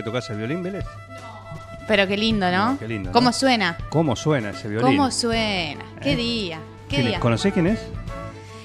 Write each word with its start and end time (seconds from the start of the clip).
que 0.00 0.04
tocas 0.04 0.30
el 0.30 0.38
violín, 0.38 0.62
Vélez? 0.62 0.84
Pero 1.86 2.06
qué 2.06 2.16
lindo, 2.16 2.50
¿no? 2.50 2.78
Qué 2.78 2.88
lindo, 2.88 3.08
¿no? 3.10 3.12
¿Cómo 3.12 3.32
suena? 3.32 3.76
¿Cómo 3.90 4.16
suena 4.16 4.50
ese 4.50 4.68
violín? 4.68 4.96
¿Cómo 4.96 5.10
suena? 5.10 5.80
¿Qué 6.00 6.12
¿Eh? 6.12 6.16
día? 6.16 6.58
¿Qué 6.88 6.96
¿Quién 6.96 7.00
es? 7.02 7.06
día? 7.08 7.20
¿Conocés 7.20 7.52
quién 7.52 7.66
es? 7.66 7.80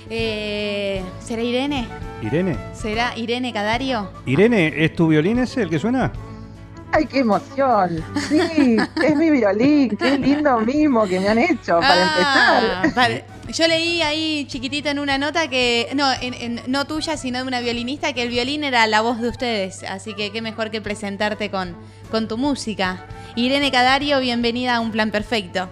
Eh, 0.09 1.03
¿Será 1.20 1.41
Irene? 1.41 1.88
¿Irene? 2.21 2.55
¿Será 2.73 3.17
Irene 3.17 3.52
Cadario? 3.52 4.09
¿Irene 4.25 4.86
es 4.86 4.95
tu 4.95 5.08
violín 5.09 5.39
ese 5.39 5.63
el 5.63 5.69
que 5.69 5.80
suena? 5.80 6.11
¡Ay, 6.94 7.06
qué 7.08 7.19
emoción! 7.19 8.02
Sí, 8.30 8.78
es 9.03 9.16
mi 9.17 9.30
violín, 9.31 9.97
qué 9.97 10.17
lindo 10.17 10.58
mimo 10.61 11.06
que 11.06 11.19
me 11.19 11.28
han 11.28 11.39
hecho 11.39 11.80
para 11.81 12.13
Ah, 12.16 12.81
empezar. 12.86 13.25
Yo 13.53 13.67
leí 13.67 14.01
ahí 14.01 14.45
chiquitito 14.47 14.89
en 14.89 14.99
una 14.99 15.17
nota 15.17 15.47
que, 15.49 15.89
no, 15.95 16.11
en- 16.19 16.33
en- 16.33 16.61
no 16.67 16.85
tuya, 16.85 17.15
sino 17.15 17.38
de 17.39 17.43
una 17.45 17.61
violinista, 17.61 18.11
que 18.13 18.23
el 18.23 18.29
violín 18.29 18.63
era 18.63 18.85
la 18.88 19.01
voz 19.01 19.21
de 19.21 19.29
ustedes. 19.29 19.83
Así 19.83 20.13
que 20.13 20.31
qué 20.31 20.41
mejor 20.41 20.71
que 20.71 20.81
presentarte 20.81 21.49
con, 21.51 21.75
con 22.09 22.27
tu 22.27 22.38
música. 22.38 23.05
Irene 23.35 23.71
Cadario, 23.71 24.19
bienvenida 24.19 24.75
a 24.75 24.79
Un 24.79 24.91
Plan 24.91 25.11
Perfecto. 25.11 25.69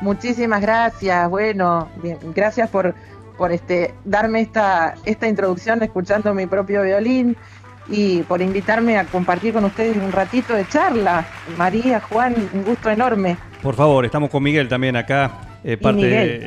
Muchísimas 0.00 0.60
gracias, 0.60 1.28
bueno, 1.30 1.88
bien, 2.02 2.18
gracias 2.34 2.68
por, 2.68 2.94
por 3.38 3.52
este, 3.52 3.94
darme 4.04 4.40
esta, 4.40 4.94
esta 5.04 5.28
introducción 5.28 5.82
escuchando 5.82 6.32
mi 6.34 6.46
propio 6.46 6.82
violín 6.82 7.36
y 7.88 8.22
por 8.22 8.40
invitarme 8.42 8.98
a 8.98 9.04
compartir 9.04 9.52
con 9.54 9.64
ustedes 9.64 9.96
un 9.96 10.12
ratito 10.12 10.54
de 10.54 10.66
charla. 10.68 11.26
María, 11.56 12.00
Juan, 12.00 12.34
un 12.52 12.64
gusto 12.64 12.90
enorme. 12.90 13.36
Por 13.62 13.74
favor, 13.74 14.04
estamos 14.04 14.30
con 14.30 14.42
Miguel 14.42 14.68
también 14.68 14.96
acá, 14.96 15.30
eh, 15.62 15.76
parte 15.78 16.02
Miguel. 16.02 16.40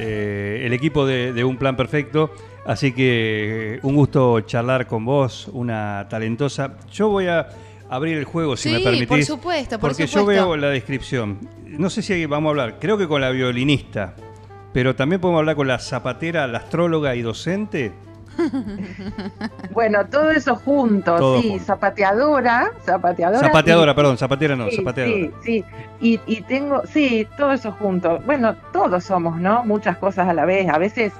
Del 0.67 0.73
equipo 0.73 1.05
de, 1.05 1.31
de 1.31 1.45
Un 1.45 1.55
Plan 1.55 1.77
Perfecto. 1.77 2.29
Así 2.65 2.91
que 2.91 3.79
un 3.83 3.95
gusto 3.95 4.41
charlar 4.41 4.85
con 4.85 5.05
vos, 5.05 5.49
una 5.53 6.05
talentosa. 6.09 6.75
Yo 6.91 7.07
voy 7.07 7.27
a 7.27 7.47
abrir 7.89 8.17
el 8.17 8.25
juego, 8.25 8.57
si 8.57 8.67
Sí, 8.67 8.75
me 8.75 8.81
permitís. 8.81 9.07
por 9.07 9.23
supuesto, 9.23 9.79
por 9.79 9.91
Porque 9.91 10.07
yo 10.07 10.25
veo 10.25 10.57
la 10.57 10.67
descripción. 10.69 11.39
No 11.65 11.89
sé 11.89 12.01
si 12.01 12.25
vamos 12.25 12.49
a 12.49 12.51
hablar, 12.51 12.79
creo 12.81 12.97
que 12.97 13.07
con 13.07 13.21
la 13.21 13.29
violinista, 13.29 14.13
pero 14.73 14.93
también 14.93 15.21
podemos 15.21 15.39
hablar 15.39 15.55
con 15.55 15.69
la 15.69 15.79
zapatera, 15.79 16.45
la 16.47 16.57
astróloga 16.57 17.15
y 17.15 17.21
docente. 17.21 17.93
Bueno, 19.71 20.05
todo 20.07 20.31
eso 20.31 20.55
junto, 20.55 21.16
Todo 21.17 21.41
sí, 21.41 21.49
junto. 21.49 21.66
zapateadora, 21.66 22.71
zapateadora. 22.85 23.47
Zapateadora, 23.47 23.91
y- 23.91 23.95
perdón, 23.95 24.17
zapatera 24.17 24.55
no, 24.55 24.69
Sí, 24.69 24.77
zapateadora. 24.77 25.17
Sí, 25.17 25.31
sí. 25.43 25.66
Y, 26.02 26.20
y 26.27 26.42
tengo, 26.42 26.81
sí, 26.87 27.27
todo 27.37 27.52
eso 27.53 27.71
junto. 27.73 28.20
Bueno, 28.25 28.55
todos 28.73 29.03
somos, 29.03 29.39
¿no? 29.39 29.64
Muchas 29.65 29.98
cosas 29.98 30.27
a 30.27 30.33
la 30.33 30.45
vez. 30.45 30.70
A 30.70 30.77
veces 30.77 31.14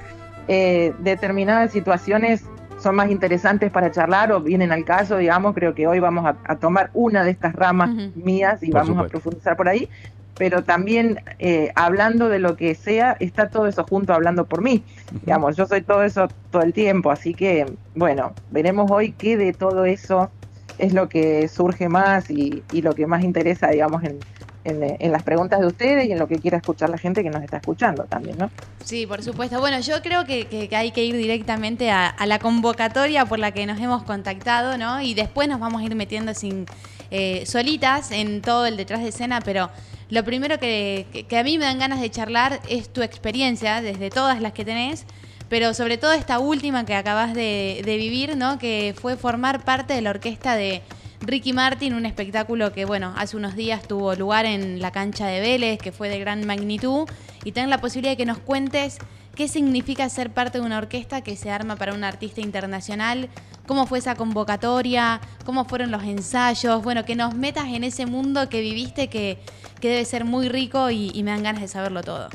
eh, 0.47 0.94
determinadas 1.00 1.72
situaciones 1.72 2.45
son 2.79 2.95
más 2.95 3.09
interesantes 3.09 3.72
para 3.72 3.91
charlar 3.91 4.31
o 4.31 4.39
vienen 4.41 4.72
al 4.72 4.85
caso, 4.85 5.17
digamos. 5.17 5.53
Creo 5.55 5.73
que 5.73 5.88
hoy 5.88 5.99
vamos 5.99 6.25
a, 6.25 6.35
a 6.45 6.55
tomar 6.57 6.89
una 6.94 7.23
de 7.23 7.31
estas 7.31 7.53
ramas 7.53 7.89
mías 8.16 8.61
y 8.63 8.72
Por 8.72 8.81
vamos 8.81 9.05
a 9.05 9.07
profundizar 9.07 9.57
por 9.57 9.67
ahí. 9.67 9.89
Pero 10.37 10.63
también 10.65 11.19
eh, 11.39 11.71
hablando 11.75 12.29
de 12.29 12.39
lo 12.39 12.55
que 12.55 12.75
sea, 12.75 13.17
está 13.19 13.49
todo 13.49 13.67
eso 13.67 13.83
junto 13.85 14.13
hablando 14.13 14.47
por 14.47 14.61
mí. 14.61 14.85
Digamos, 15.21 15.55
yo 15.57 15.65
soy 15.65 15.83
todo 15.83 16.03
eso 16.03 16.33
todo 16.49 16.61
el 16.61 16.73
tiempo, 16.73 17.11
así 17.11 17.35
que, 17.35 17.77
bueno, 17.93 18.39
veremos 18.47 18.87
hoy 18.89 19.15
qué 19.17 19.35
de 19.37 19.53
todo 19.53 19.85
eso 19.85 20.33
es 20.77 20.93
lo 20.93 21.09
que 21.09 21.47
surge 21.47 21.89
más 21.89 22.29
y, 22.29 22.65
y 22.69 22.81
lo 22.81 22.93
que 22.95 23.07
más 23.07 23.23
interesa, 23.23 23.69
digamos, 23.69 24.03
en, 24.03 24.25
en, 24.63 24.83
en 24.83 25.11
las 25.11 25.23
preguntas 25.23 25.59
de 25.59 25.67
ustedes 25.67 26.05
y 26.07 26.11
en 26.11 26.19
lo 26.19 26.27
que 26.27 26.39
quiera 26.39 26.57
escuchar 26.57 26.89
la 26.89 26.97
gente 26.99 27.23
que 27.23 27.29
nos 27.31 27.43
está 27.43 27.57
escuchando 27.57 28.07
también, 28.07 28.37
¿no? 28.37 28.53
Sí, 28.79 29.05
por 29.05 29.21
supuesto. 29.23 29.59
Bueno, 29.59 29.79
yo 29.81 30.01
creo 30.01 30.25
que, 30.25 30.47
que- 30.47 30.69
que 30.69 30.75
hay 30.75 30.91
que 30.91 31.03
ir 31.03 31.17
directamente 31.17 31.89
a, 31.91 32.07
a 32.07 32.25
la 32.25 32.39
convocatoria 32.39 33.25
por 33.25 33.39
la 33.39 33.51
que 33.51 33.65
nos 33.65 33.79
hemos 33.79 34.03
contactado, 34.03 34.77
¿no? 34.77 35.01
Y 35.01 35.13
después 35.13 35.47
nos 35.49 35.59
vamos 35.59 35.81
a 35.81 35.85
ir 35.85 35.95
metiendo 35.95 36.33
sin 36.33 36.69
eh, 37.09 37.45
solitas 37.45 38.11
en 38.11 38.43
todo 38.43 38.65
el 38.65 38.77
detrás 38.77 39.01
de 39.01 39.09
escena, 39.09 39.43
pero 39.43 39.71
lo 40.09 40.23
primero 40.23 40.59
que, 40.59 41.25
que- 41.28 41.38
a 41.38 41.44
mí 41.44 41.57
me 41.57 41.66
dan 41.66 41.79
ganas 41.79 42.01
de 42.01 42.09
charlar 42.09 42.59
es 42.69 42.90
tu 42.91 43.01
experiencia, 43.01 43.81
desde 43.81 44.09
todas 44.09 44.41
las 44.41 44.53
que 44.53 44.63
tenés, 44.66 45.06
pero 45.50 45.73
sobre 45.73 45.97
todo 45.97 46.13
esta 46.13 46.40
última 46.40 46.85
que 46.85 46.95
acabas 46.95 47.34
de, 47.34 47.81
vivir, 47.85 48.35
¿no? 48.38 48.57
Que 48.59 48.94
fue 49.00 49.16
formar 49.17 49.63
parte 49.63 49.94
de 49.94 50.01
la 50.01 50.09
orquesta 50.09 50.56
de 50.56 50.81
Ricky 51.22 51.53
Martin, 51.53 51.94
un 51.94 52.06
espectáculo 52.06 52.73
que, 52.73 52.85
bueno, 52.85 53.13
hace 53.17 53.38
unos 53.38 53.56
días 53.56 53.88
tuvo 53.88 54.13
lugar 54.16 54.46
en 54.46 54.81
la 54.81 54.91
cancha 54.91 55.28
de 55.28 55.40
Vélez, 55.40 55.79
que 55.79 55.91
fue 55.91 56.09
de 56.09 56.19
gran 56.19 56.46
magnitud, 56.46 57.07
y 57.44 57.53
tener 57.53 57.69
la 57.69 57.79
posibilidad 57.79 58.12
de 58.12 58.17
que 58.17 58.25
nos 58.25 58.40
cuentes 58.40 58.97
qué 59.37 59.47
significa 59.47 60.09
ser 60.09 60.31
parte 60.31 60.59
de 60.59 60.65
una 60.65 60.79
orquesta 60.79 61.21
que 61.21 61.35
se 61.35 61.51
arma 61.51 61.75
para 61.75 61.93
un 61.93 62.03
artista 62.03 62.41
internacional, 62.41 63.29
cómo 63.67 63.85
fue 63.85 63.99
esa 63.99 64.15
convocatoria, 64.15 65.21
cómo 65.45 65.65
fueron 65.65 65.91
los 65.91 66.03
ensayos, 66.03 66.83
bueno, 66.83 67.05
que 67.05 67.15
nos 67.15 67.35
metas 67.35 67.65
en 67.67 67.83
ese 67.83 68.07
mundo 68.07 68.49
que 68.49 68.61
viviste 68.61 69.09
que, 69.09 69.37
que 69.79 69.89
debe 69.89 70.05
ser 70.05 70.25
muy 70.25 70.49
rico 70.49 70.89
y, 70.89 71.11
y 71.13 71.21
me 71.21 71.29
dan 71.29 71.43
ganas 71.43 71.61
de 71.61 71.67
saberlo 71.67 72.01
todo. 72.01 72.29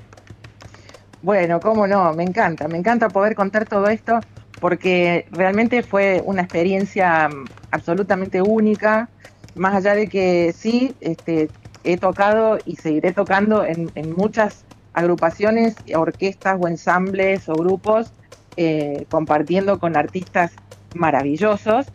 Bueno, 1.23 1.59
cómo 1.61 1.89
no, 1.89 2.13
me 2.15 2.23
encanta, 2.23 2.69
me 2.69 2.79
encanta 2.79 3.09
poder 3.09 3.35
contar 3.35 3.67
todo 3.67 3.89
esto 3.89 4.21
porque 4.61 5.27
realmente 5.33 5.83
fue 5.83 6.23
una 6.25 6.43
experiencia 6.43 7.29
mm, 7.29 7.47
absolutamente 7.73 8.41
única, 8.41 9.09
más 9.57 9.75
allá 9.75 9.97
de 9.97 10.09
que 10.09 10.55
sí, 10.57 10.95
este, 11.01 11.51
he 11.83 11.97
tocado 11.97 12.59
y 12.65 12.77
seguiré 12.77 13.13
tocando 13.13 13.65
en, 13.65 13.91
en 13.97 14.15
muchas 14.15 14.65
agrupaciones, 14.93 15.83
orquestas 15.95 16.57
o 16.61 16.69
ensambles 16.69 17.49
o 17.49 17.59
grupos, 17.59 18.15
eh, 18.57 19.07
compartiendo 19.11 19.79
con 19.79 19.97
artistas 19.97 20.61
maravillosos. 20.93 21.93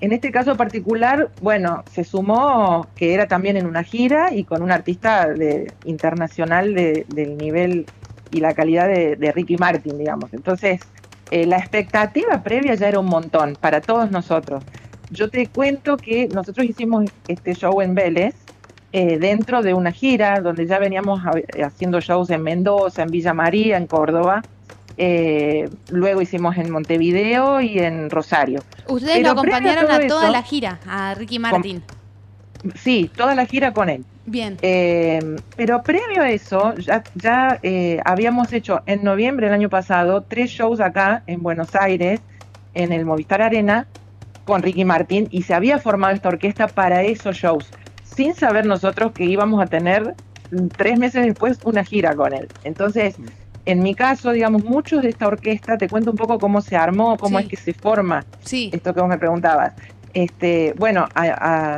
En 0.00 0.12
este 0.12 0.32
caso 0.32 0.56
particular, 0.56 1.32
bueno, 1.38 1.84
se 1.86 2.04
sumó 2.04 2.90
que 2.96 3.12
era 3.14 3.28
también 3.28 3.56
en 3.56 3.66
una 3.66 3.84
gira 3.84 4.32
y 4.34 4.44
con 4.44 4.62
un 4.62 4.70
artista 4.72 5.28
de- 5.28 5.76
internacional 5.82 6.74
de- 6.74 7.04
del 7.08 7.36
nivel 7.36 7.90
y 8.30 8.40
la 8.40 8.54
calidad 8.54 8.88
de, 8.88 9.16
de 9.16 9.32
Ricky 9.32 9.56
Martin, 9.58 9.98
digamos. 9.98 10.32
Entonces, 10.32 10.90
eh, 11.30 11.46
la 11.46 11.58
expectativa 11.58 12.42
previa 12.42 12.74
ya 12.74 12.88
era 12.88 13.00
un 13.00 13.06
montón 13.08 13.56
para 13.60 13.82
todos 13.82 14.10
nosotros. 14.10 14.64
Yo 15.08 15.28
te 15.30 15.50
cuento 15.50 16.00
que 16.00 16.28
nosotros 16.28 16.66
hicimos 16.66 17.04
este 17.26 17.54
show 17.54 17.80
en 17.82 17.94
Vélez 17.94 18.49
eh, 18.92 19.18
dentro 19.18 19.62
de 19.62 19.74
una 19.74 19.92
gira 19.92 20.40
donde 20.40 20.66
ya 20.66 20.78
veníamos 20.78 21.20
a- 21.24 21.66
haciendo 21.66 22.00
shows 22.00 22.30
en 22.30 22.42
Mendoza, 22.42 23.02
en 23.02 23.10
Villa 23.10 23.34
María, 23.34 23.76
en 23.76 23.86
Córdoba. 23.86 24.46
Eh, 24.96 25.70
luego 25.88 26.20
hicimos 26.20 26.56
en 26.58 26.70
Montevideo 26.70 27.60
y 27.60 27.78
en 27.78 28.10
Rosario. 28.10 28.60
Ustedes 28.86 29.14
Pero 29.16 29.24
lo 29.24 29.30
a 29.30 29.32
acompañaron 29.32 29.90
a 29.90 30.06
toda 30.06 30.30
la 30.30 30.42
gira, 30.42 30.80
a 30.84 31.14
Ricky 31.14 31.38
Martin. 31.38 31.82
Sí, 32.74 33.10
toda 33.16 33.34
la 33.34 33.46
gira 33.46 33.72
con 33.72 33.88
él. 33.88 34.04
Bien. 34.26 34.58
Eh, 34.60 35.20
pero 35.54 35.82
previo 35.82 36.22
a 36.22 36.30
eso, 36.30 36.76
ya, 36.76 37.06
ya 37.14 37.58
eh, 37.62 38.00
habíamos 38.04 38.52
hecho 38.52 38.82
en 38.86 39.02
noviembre 39.02 39.46
del 39.46 39.54
año 39.54 39.70
pasado 39.70 40.24
tres 40.28 40.50
shows 40.50 40.80
acá 40.80 41.22
en 41.26 41.42
Buenos 41.42 41.74
Aires, 41.74 42.20
en 42.74 42.92
el 42.92 43.06
Movistar 43.06 43.40
Arena, 43.40 43.88
con 44.44 44.62
Ricky 44.62 44.84
Martin, 44.84 45.26
y 45.30 45.42
se 45.44 45.54
había 45.54 45.78
formado 45.78 46.14
esta 46.14 46.28
orquesta 46.28 46.74
para 46.74 47.02
esos 47.02 47.36
shows, 47.36 47.74
sin 48.20 48.34
saber 48.34 48.66
nosotros 48.66 49.12
que 49.14 49.24
íbamos 49.24 49.62
a 49.62 49.68
tener 49.68 50.14
mm, 50.50 50.66
tres 50.76 50.98
meses 50.98 51.24
después 51.24 51.58
una 51.62 51.84
gira 51.84 52.14
con 52.14 52.34
él. 52.34 52.50
Entonces, 52.62 53.16
en 53.64 53.82
mi 53.82 53.94
caso, 53.94 54.32
digamos, 54.32 54.62
muchos 54.62 55.02
de 55.02 55.08
esta 55.08 55.26
orquesta, 55.26 55.78
te 55.78 55.88
cuento 55.88 56.10
un 56.10 56.18
poco 56.18 56.38
cómo 56.38 56.60
se 56.60 56.76
armó, 56.76 57.18
cómo 57.18 57.38
Sí. 57.38 57.44
es 57.44 57.48
que 57.48 57.56
se 57.56 57.72
forma 57.72 58.26
Sí. 58.42 58.68
esto 58.74 58.92
que 58.92 59.00
vos 59.00 59.08
me 59.08 59.16
preguntabas. 59.18 59.72
Este, 60.12 60.74
bueno, 60.76 61.08
a, 61.14 61.22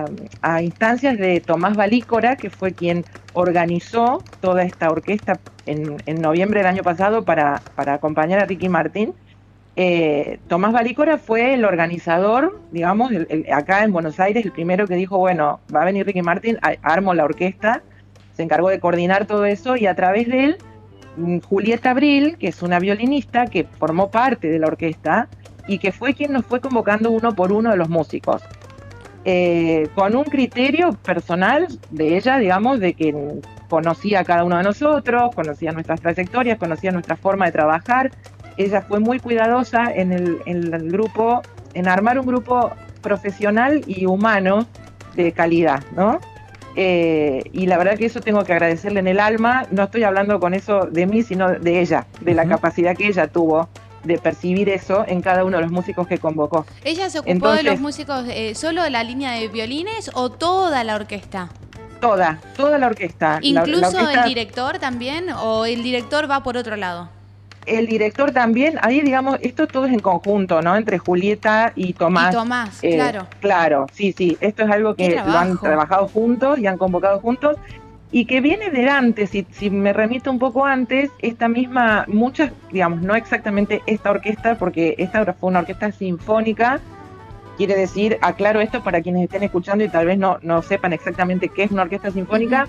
a- 0.07 0.11
a 0.41 0.63
instancias 0.63 1.17
de 1.17 1.41
Tomás 1.41 1.77
Balícora, 1.77 2.37
que 2.39 2.51
fue 2.51 2.75
quien 2.75 3.05
organizó 3.33 4.27
toda 4.41 4.65
esta 4.65 4.91
orquesta 4.91 5.41
en, 5.65 6.03
en 6.07 6.21
noviembre 6.21 6.59
del 6.61 6.67
año 6.69 6.83
pasado 6.83 7.25
para, 7.25 7.63
para 7.75 7.95
acompañar 7.95 8.41
a 8.41 8.47
Ricky 8.47 8.69
Martín. 8.69 9.15
Eh, 9.77 10.39
Tomás 10.49 10.73
Balícora 10.73 11.19
fue 11.19 11.55
el 11.55 11.65
organizador, 11.65 12.61
digamos, 12.73 13.11
acá 13.53 13.85
en 13.85 13.93
Buenos 13.93 14.21
Aires, 14.21 14.45
el 14.45 14.53
primero 14.53 14.87
que 14.87 14.97
dijo, 14.97 15.19
bueno, 15.19 15.61
va 15.75 15.83
a 15.83 15.85
venir 15.87 16.05
Ricky 16.05 16.23
Martin, 16.23 16.59
armo 16.83 17.15
la 17.15 17.25
orquesta, 17.25 17.83
se 18.35 18.43
encargó 18.43 18.69
de 18.69 18.81
coordinar 18.81 19.27
todo 19.27 19.45
eso 19.45 19.77
y 19.77 19.87
a 19.87 19.95
través 19.95 20.29
de 20.29 20.45
él, 20.45 20.57
mm, 21.17 21.39
Julieta 21.41 21.91
Abril, 21.91 22.37
que 22.39 22.49
es 22.49 22.63
una 22.63 22.79
violinista 22.79 23.47
que 23.47 23.65
formó 23.65 24.11
parte 24.11 24.49
de 24.49 24.59
la 24.59 24.67
orquesta 24.67 25.29
y 25.67 25.79
que 25.79 25.93
fue 25.93 26.15
quien 26.15 26.33
nos 26.33 26.45
fue 26.45 26.61
convocando 26.61 27.11
uno 27.11 27.35
por 27.35 27.53
uno 27.53 27.71
de 27.71 27.77
los 27.77 27.89
músicos. 27.89 28.43
Eh, 29.25 29.89
con 29.95 30.17
un 30.17 30.25
criterio 30.25 30.93
personal 30.95 31.69
de 31.91 32.17
ella, 32.17 32.39
digamos, 32.39 32.81
de 32.81 32.95
que 32.95 33.15
conocía 33.69 34.21
a 34.21 34.25
cada 34.25 34.43
uno 34.43 34.57
de 34.57 34.65
nosotros, 34.65 35.35
conocía 35.35 35.71
nuestras 35.71 36.01
trayectorias, 36.01 36.59
conocía 36.59 36.91
nuestra 36.91 37.17
forma 37.17 37.47
de 37.47 37.53
trabajar. 37.53 38.11
Ella 38.57 38.83
fue 38.83 39.01
muy 39.01 39.19
cuidadosa 39.19 39.85
en 39.95 40.13
el, 40.13 40.39
en 40.47 40.73
el 40.75 40.91
grupo, 40.91 41.43
en 41.75 41.89
armar 41.89 42.19
un 42.19 42.27
grupo 42.27 42.71
profesional 43.01 43.83
y 43.87 44.07
humano 44.07 44.67
de 45.15 45.33
calidad, 45.33 45.83
¿no? 45.97 46.21
Eh, 46.75 47.43
y 47.53 47.67
la 47.67 47.77
verdad 47.77 47.99
que 47.99 48.07
eso 48.07 48.21
tengo 48.21 48.45
que 48.45 48.53
agradecerle 48.53 49.01
en 49.01 49.07
el 49.09 49.21
alma. 49.21 49.67
No 49.71 49.85
estoy 49.85 50.05
hablando 50.05 50.41
con 50.41 50.55
eso 50.55 50.87
de 50.91 51.07
mí, 51.07 51.23
sino 51.23 51.51
de 51.51 51.81
ella, 51.81 52.07
de 52.21 52.35
la 52.35 52.47
capacidad 52.47 52.97
que 52.97 53.09
ella 53.09 53.29
tuvo 53.29 53.69
de 54.05 54.19
percibir 54.19 54.69
eso 54.69 55.05
en 55.07 55.21
cada 55.21 55.45
uno 55.45 55.59
de 55.59 55.63
los 55.65 55.73
músicos 55.73 56.07
que 56.09 56.19
convocó. 56.19 56.67
¿Ella 56.83 57.09
se 57.11 57.19
ocupó 57.21 57.31
Entonces- 57.31 57.65
de 57.65 57.71
los 57.71 57.81
músicos 57.81 58.25
eh, 58.29 58.55
solo 58.55 58.83
de 58.83 58.91
la 58.91 59.05
línea 59.05 59.33
de 59.33 59.49
violines 59.49 60.11
o 60.15 60.31
toda 60.31 60.83
la 60.83 60.97
orquesta? 60.97 61.51
Toda, 62.01 62.41
toda 62.57 62.79
la 62.79 62.87
orquesta. 62.89 63.35
La- 63.35 63.41
la 63.41 63.61
¿Incluso 63.61 63.99
orquesta- 63.99 64.23
el 64.23 64.29
director 64.29 64.79
también 64.79 65.31
o 65.31 65.67
el 65.67 65.83
director 65.85 66.29
va 66.29 66.43
por 66.43 66.57
otro 66.57 66.75
lado? 66.77 67.11
El 67.67 67.87
director 67.87 68.33
también, 68.33 68.79
ahí 68.83 69.01
digamos, 69.01 69.39
esto 69.41 69.67
todo 69.67 69.87
es 69.87 69.93
en 69.93 70.01
conjunto, 70.01 70.63
¿no? 70.63 70.77
Entre 70.77 70.99
Julieta 70.99 71.73
y 71.75 71.93
Tomás. 71.93 72.33
Y 72.33 72.37
Tomás, 72.37 72.79
Eh, 72.83 72.95
claro. 72.95 73.27
Claro, 73.41 73.87
sí, 73.93 74.13
sí. 74.17 74.37
Esto 74.41 74.65
es 74.65 74.71
algo 74.71 74.95
que 74.95 75.17
lo 75.17 75.39
han 75.39 75.59
trabajado 75.59 76.09
juntos 76.09 76.59
y 76.59 76.67
han 76.67 76.79
convocado 76.79 77.21
juntos 77.21 77.57
y 78.13 78.27
que 78.27 78.43
viene 78.43 78.71
de 78.71 78.91
antes, 78.91 79.31
si, 79.31 79.47
si 79.51 79.71
me 79.71 79.95
remito 79.95 80.31
un 80.31 80.39
poco 80.39 80.67
antes, 80.67 81.11
esta 81.21 81.49
misma, 81.49 82.05
muchas, 82.09 82.53
digamos, 82.71 83.01
no 83.01 83.15
exactamente 83.15 83.83
esta 83.87 84.11
orquesta, 84.11 84.57
porque 84.57 84.95
esta 84.99 85.33
fue 85.33 85.49
una 85.49 85.61
orquesta 85.61 85.91
sinfónica, 85.93 86.79
quiere 87.57 87.75
decir, 87.75 88.19
aclaro 88.21 88.61
esto 88.61 88.83
para 88.83 89.01
quienes 89.01 89.25
estén 89.25 89.43
escuchando 89.43 89.83
y 89.83 89.89
tal 89.89 90.07
vez 90.07 90.19
no, 90.19 90.39
no 90.43 90.61
sepan 90.61 90.93
exactamente 90.93 91.49
qué 91.49 91.63
es 91.63 91.71
una 91.71 91.83
orquesta 91.83 92.11
sinfónica, 92.11 92.67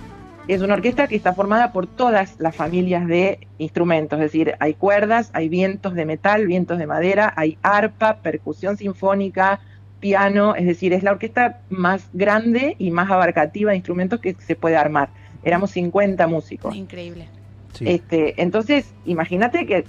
es 0.47 0.61
una 0.61 0.73
orquesta 0.73 1.07
que 1.07 1.15
está 1.15 1.33
formada 1.33 1.71
por 1.71 1.87
todas 1.87 2.35
las 2.39 2.55
familias 2.55 3.07
de 3.07 3.47
instrumentos, 3.57 4.19
es 4.19 4.25
decir, 4.25 4.55
hay 4.59 4.73
cuerdas, 4.73 5.29
hay 5.33 5.47
vientos 5.49 5.93
de 5.93 6.05
metal, 6.05 6.47
vientos 6.47 6.77
de 6.77 6.87
madera, 6.87 7.33
hay 7.35 7.57
arpa, 7.61 8.17
percusión 8.17 8.77
sinfónica, 8.77 9.61
piano, 9.99 10.55
es 10.55 10.65
decir, 10.65 10.91
es 10.91 11.01
la 11.01 11.11
orquesta 11.11 11.61
más 11.69 12.09
grande 12.11 12.75
y 12.77 12.91
más 12.91 13.09
abarcativa 13.09 13.71
de 13.71 13.77
instrumentos 13.77 14.19
que 14.19 14.35
se 14.37 14.55
puede 14.55 14.75
armar. 14.75 15.09
Éramos 15.43 15.71
50 15.71 16.27
músicos. 16.27 16.75
Increíble. 16.75 17.29
Sí. 17.73 17.85
Este, 17.87 18.41
entonces, 18.41 18.93
imagínate 19.05 19.65
que 19.65 19.85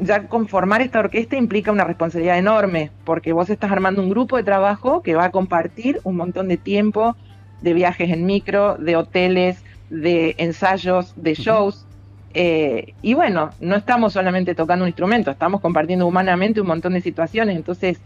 ya 0.00 0.28
conformar 0.28 0.82
esta 0.82 0.98
orquesta 0.98 1.36
implica 1.36 1.72
una 1.72 1.84
responsabilidad 1.84 2.38
enorme, 2.38 2.90
porque 3.04 3.32
vos 3.32 3.48
estás 3.48 3.72
armando 3.72 4.02
un 4.02 4.10
grupo 4.10 4.36
de 4.36 4.42
trabajo 4.42 5.02
que 5.02 5.14
va 5.14 5.24
a 5.24 5.30
compartir 5.30 6.00
un 6.04 6.16
montón 6.16 6.48
de 6.48 6.58
tiempo, 6.58 7.16
de 7.62 7.72
viajes 7.72 8.10
en 8.10 8.26
micro, 8.26 8.76
de 8.76 8.96
hoteles, 8.96 9.63
de 9.90 10.34
ensayos, 10.38 11.12
de 11.16 11.34
shows. 11.34 11.86
eh, 12.34 12.94
y 13.02 13.14
bueno, 13.14 13.50
no 13.60 13.76
estamos 13.76 14.12
solamente 14.14 14.54
tocando 14.54 14.84
un 14.84 14.88
instrumento, 14.88 15.30
estamos 15.30 15.60
compartiendo 15.60 16.06
humanamente 16.06 16.60
un 16.60 16.66
montón 16.66 16.94
de 16.94 17.00
situaciones. 17.00 17.56
Entonces, 17.56 18.00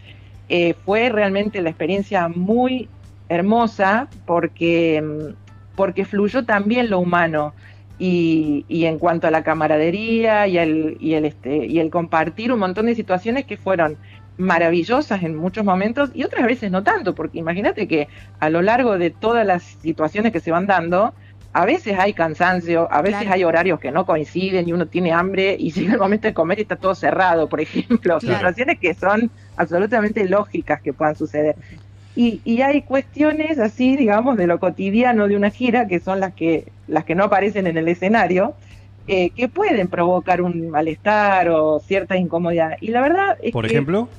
eh, 0.49 0.75
fue 0.85 1.09
realmente 1.09 1.61
la 1.61 1.69
experiencia 1.69 2.27
muy 2.27 2.89
hermosa 3.29 4.09
porque, 4.25 5.01
mm, 5.01 5.35
porque 5.75 6.05
fluyó 6.05 6.45
también 6.45 6.89
lo 6.89 6.99
humano. 6.99 7.53
Y, 8.01 8.65
y 8.69 8.85
en 8.85 8.97
cuanto 8.97 9.27
a 9.27 9.31
la 9.31 9.43
camaradería 9.43 10.47
y 10.47 10.57
el, 10.57 10.95
y, 11.01 11.15
el, 11.15 11.25
este, 11.25 11.65
y 11.65 11.79
el 11.79 11.89
compartir 11.89 12.51
un 12.53 12.59
montón 12.59 12.85
de 12.85 12.95
situaciones 12.95 13.45
que 13.45 13.57
fueron 13.57 13.97
maravillosas 14.37 15.21
en 15.23 15.35
muchos 15.35 15.65
momentos 15.65 16.11
y 16.13 16.23
otras 16.23 16.45
veces 16.45 16.71
no 16.71 16.81
tanto, 16.83 17.13
porque 17.13 17.39
imagínate 17.39 17.89
que 17.89 18.07
a 18.39 18.49
lo 18.49 18.61
largo 18.61 18.97
de 18.97 19.09
todas 19.11 19.45
las 19.45 19.63
situaciones 19.63 20.31
que 20.31 20.39
se 20.39 20.51
van 20.51 20.65
dando, 20.65 21.13
a 21.51 21.65
veces 21.65 21.97
hay 21.97 22.13
cansancio, 22.13 22.87
a 22.91 23.01
veces 23.01 23.21
Claro. 23.21 23.33
hay 23.35 23.43
horarios 23.43 23.79
que 23.79 23.91
no 23.91 24.05
coinciden 24.05 24.67
y 24.69 24.73
uno 24.73 24.85
tiene 24.87 25.11
hambre 25.11 25.55
y 25.59 25.71
llega 25.71 25.93
el 25.93 25.99
momento 25.99 26.27
de 26.27 26.33
comer 26.33 26.59
y 26.59 26.61
está 26.63 26.75
todo 26.75 26.93
cerrado, 26.95 27.49
por 27.49 27.59
ejemplo, 27.61 28.19
Claro. 28.19 28.37
situaciones 28.37 28.79
que 28.79 28.93
son 28.93 29.31
absolutamente 29.57 30.27
lógicas 30.29 30.81
que 30.81 30.93
puedan 30.93 31.15
suceder. 31.15 31.55
Y, 32.15 32.41
y 32.43 32.61
hay 32.61 32.81
cuestiones 32.81 33.59
así, 33.59 33.95
digamos, 33.95 34.35
de 34.37 34.45
lo 34.47 34.59
cotidiano 34.59 35.27
de 35.27 35.35
una 35.35 35.49
gira, 35.51 35.87
que 35.87 35.99
son 35.99 36.19
las 36.19 36.33
que, 36.33 36.65
las 36.87 37.05
que 37.05 37.15
no 37.15 37.23
aparecen 37.25 37.65
en 37.67 37.77
el 37.77 37.87
escenario, 37.87 38.55
eh, 39.07 39.29
que 39.31 39.47
pueden 39.47 39.87
provocar 39.87 40.41
un 40.41 40.69
malestar 40.69 41.49
o 41.49 41.79
cierta 41.79 42.17
incomodidad. 42.17 42.77
Y 42.81 42.89
la 42.89 43.01
verdad 43.01 43.37
es 43.41 43.51
Por 43.53 43.65
que- 43.65 43.71
ejemplo, 43.73 44.09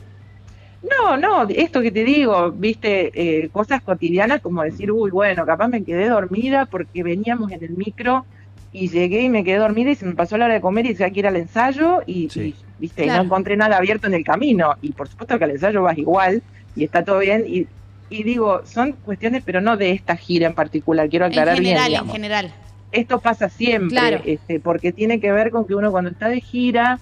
no, 0.82 1.16
no, 1.16 1.46
esto 1.48 1.82
que 1.82 1.90
te 1.90 2.04
digo, 2.04 2.50
viste, 2.52 3.10
eh, 3.14 3.48
cosas 3.50 3.82
cotidianas 3.82 4.40
como 4.40 4.62
decir, 4.62 4.90
uy, 4.90 5.10
bueno, 5.10 5.44
capaz 5.44 5.68
me 5.68 5.84
quedé 5.84 6.08
dormida 6.08 6.66
porque 6.66 7.02
veníamos 7.02 7.52
en 7.52 7.62
el 7.62 7.70
micro 7.76 8.24
y 8.72 8.88
llegué 8.88 9.22
y 9.22 9.28
me 9.28 9.44
quedé 9.44 9.58
dormida 9.58 9.90
y 9.90 9.94
se 9.96 10.06
me 10.06 10.14
pasó 10.14 10.38
la 10.38 10.46
hora 10.46 10.54
de 10.54 10.60
comer 10.60 10.86
y 10.86 10.94
se 10.94 11.04
hay 11.04 11.12
que 11.12 11.20
ir 11.20 11.26
al 11.26 11.36
ensayo 11.36 12.00
y, 12.06 12.30
Sí. 12.30 12.40
y, 12.40 12.54
viste, 12.78 13.04
y 13.04 13.08
no 13.08 13.22
encontré 13.22 13.56
nada 13.56 13.76
abierto 13.76 14.06
en 14.06 14.14
el 14.14 14.24
camino. 14.24 14.74
Y 14.80 14.92
por 14.92 15.08
supuesto 15.08 15.36
que 15.38 15.44
al 15.44 15.50
ensayo 15.50 15.82
vas 15.82 15.98
igual 15.98 16.42
y 16.76 16.84
está 16.84 17.04
todo 17.04 17.18
bien. 17.18 17.44
Y, 17.46 17.66
y 18.08 18.22
digo, 18.22 18.62
son 18.64 18.92
cuestiones, 18.92 19.42
pero 19.44 19.60
no 19.60 19.76
de 19.76 19.90
esta 19.90 20.16
gira 20.16 20.46
en 20.46 20.54
particular, 20.54 21.08
quiero 21.10 21.26
En 21.26 21.32
aclarar 21.32 21.60
bien. 21.60 21.76
general, 21.76 21.94
en 22.04 22.10
general. 22.10 22.54
esto 22.92 23.20
pasa 23.20 23.48
siempre, 23.48 23.90
Claro. 23.98 24.20
este, 24.24 24.60
porque 24.60 24.92
tiene 24.92 25.20
que 25.20 25.30
ver 25.32 25.50
con 25.50 25.66
que 25.66 25.74
uno 25.74 25.90
cuando 25.90 26.10
está 26.10 26.28
de 26.28 26.40
gira, 26.40 26.98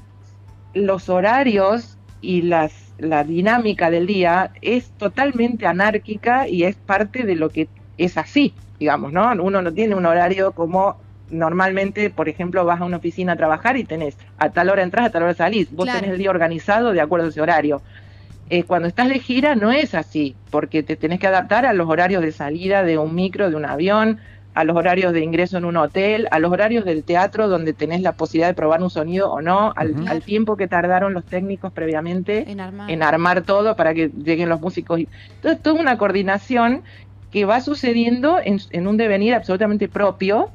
los 0.75 1.09
horarios 1.09 1.97
y 2.21 2.43
las, 2.43 2.88
la 2.99 3.25
dinámica 3.25 3.91
del 3.91 4.07
día 4.07 4.53
es 4.61 4.93
totalmente 4.97 5.67
anárquica 5.67 6.49
y 6.49 6.65
es 6.65 6.77
parte 6.77 7.25
de 7.25 7.37
lo 7.37 7.51
que 7.51 7.71
es 7.97 8.17
así, 8.19 8.61
digamos, 8.79 9.13
¿no? 9.13 9.31
Uno 9.43 9.63
no 9.63 9.73
tiene 9.73 9.95
un 9.95 10.07
horario 10.07 10.53
como 10.53 10.99
normalmente, 11.29 12.11
por 12.11 12.29
ejemplo, 12.29 12.65
vas 12.65 12.81
a 12.81 12.85
una 12.85 12.97
oficina 12.99 13.33
a 13.35 13.37
trabajar 13.37 13.77
y 13.77 13.85
tenés 13.85 14.19
a 14.37 14.51
tal 14.53 14.71
hora 14.71 14.83
entras, 14.83 15.07
a 15.07 15.11
tal 15.11 15.23
hora 15.25 15.35
salís. 15.35 15.71
Vos 15.71 15.85
Claro. 15.87 16.01
tenés 16.01 16.13
el 16.13 16.19
día 16.19 16.31
organizado 16.31 16.93
de 16.93 17.01
acuerdo 17.01 17.27
a 17.27 17.29
ese 17.31 17.41
horario. 17.41 17.83
Eh, 18.51 18.65
cuando 18.65 18.89
estás 18.89 19.09
de 19.09 19.19
gira 19.21 19.55
no 19.57 19.73
es 19.73 19.95
así, 19.95 20.41
porque 20.51 20.83
te 20.83 20.97
tenés 20.97 21.21
que 21.21 21.27
adaptar 21.27 21.67
a 21.67 21.75
los 21.75 21.89
horarios 21.89 22.23
de 22.23 22.33
salida 22.33 22.83
de 22.83 22.97
un 22.99 23.15
micro, 23.15 23.51
de 23.51 23.57
un 23.57 23.67
avión, 23.67 24.21
a 24.59 24.65
los 24.65 24.77
horarios 24.77 25.13
de 25.13 25.21
ingreso 25.21 25.57
en 25.57 25.65
un 25.65 25.77
hotel, 25.77 26.27
a 26.33 26.41
los 26.41 26.51
horarios 26.51 26.85
del 26.85 27.05
teatro 27.05 27.47
donde 27.47 27.73
tenés 27.75 28.01
la 28.03 28.11
posibilidad 28.13 28.49
de 28.49 28.55
probar 28.55 28.83
un 28.83 28.91
sonido 28.91 29.31
o 29.31 29.41
no, 29.41 29.73
al, 29.77 30.21
tiempo 30.25 30.57
que 30.57 30.67
tardaron 30.67 31.15
los 31.15 31.25
técnicos 31.25 31.73
previamente 31.73 32.51
En 32.51 32.59
armar. 32.59 32.91
en 32.91 33.05
armar 33.05 33.43
todo 33.43 33.77
para 33.77 33.95
que 33.95 34.09
lleguen 34.09 34.49
los 34.49 34.61
músicos. 34.61 34.99
y- 34.99 35.09
Entonces, 35.37 35.63
toda 35.63 35.81
una 35.81 35.97
coordinación 35.97 36.83
que 37.31 37.45
va 37.45 37.61
sucediendo 37.61 38.41
en, 38.43 38.59
en 38.71 38.89
un 38.89 38.97
devenir 38.97 39.33
absolutamente 39.35 39.87
propio 39.87 40.51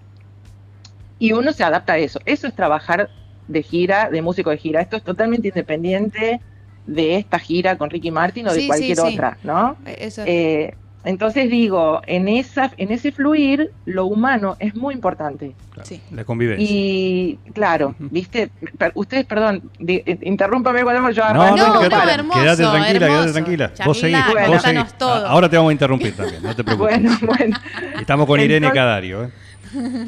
y 1.18 1.32
uno 1.32 1.54
se 1.54 1.64
adapta 1.64 1.94
a 1.94 1.98
eso. 1.98 2.20
Eso 2.26 2.48
es 2.48 2.54
trabajar 2.54 3.10
de 3.48 3.64
gira, 3.64 4.10
de 4.10 4.22
músico 4.22 4.50
de 4.50 4.58
gira. 4.58 4.82
Esto 4.82 4.98
es 4.98 5.04
totalmente 5.04 5.48
independiente 5.48 6.42
de 6.86 7.16
esta 7.16 7.40
gira 7.40 7.78
con 7.78 7.90
Ricky 7.90 8.12
Martin 8.12 8.48
o 8.48 8.50
Sí, 8.50 8.56
de 8.56 8.62
sí, 8.64 8.68
cualquier 8.68 8.98
sí. 8.98 9.04
otra, 9.14 9.38
¿no? 9.44 9.78
Eh, 9.86 9.96
Eso. 10.02 10.24
Eh, 10.26 10.74
entonces 11.06 11.50
digo, 11.50 12.02
en 12.08 12.28
esa, 12.28 12.72
en 12.78 12.92
ese 12.92 13.12
fluir, 13.12 13.72
lo 13.86 14.06
humano 14.06 14.56
es 14.60 14.76
muy 14.76 14.94
importante. 14.94 15.54
claro, 15.72 15.88
Sí. 15.88 16.00
la 16.12 16.24
convivencia. 16.24 16.68
Y 16.70 17.40
claro, 17.54 17.96
viste, 18.00 18.50
Per- 18.78 18.92
ustedes, 18.96 19.26
perdón, 19.26 19.70
di- 19.80 20.04
eh, 20.06 20.20
interrúmpame 20.22 20.84
cuando 20.84 21.10
yo 21.10 21.24
No, 21.34 21.42
arranco. 21.42 21.58
no, 21.58 21.80
quédate, 21.82 22.06
no, 22.06 22.12
hermoso, 22.12 22.40
quédate 22.42 22.64
tranquila, 22.64 23.08
quédate 23.08 23.32
tranquila. 23.34 23.72
Vos 23.86 24.00
seguís, 24.00 24.18
vos 24.18 24.36
contanos 24.36 24.62
seguís. 24.64 24.96
Ahora 25.02 25.50
te 25.50 25.58
vamos 25.58 25.70
a 25.70 25.74
interrumpir 25.74 26.16
también, 26.16 26.44
no 26.44 26.56
te 26.56 26.64
preocupes. 26.64 27.02
Bueno, 27.02 27.18
bueno. 27.38 27.58
Estamos 28.00 28.28
con 28.28 28.40
Irene 28.40 28.56
Entonces- 28.68 28.76
Cadario. 28.80 29.24
¿eh? 29.26 29.30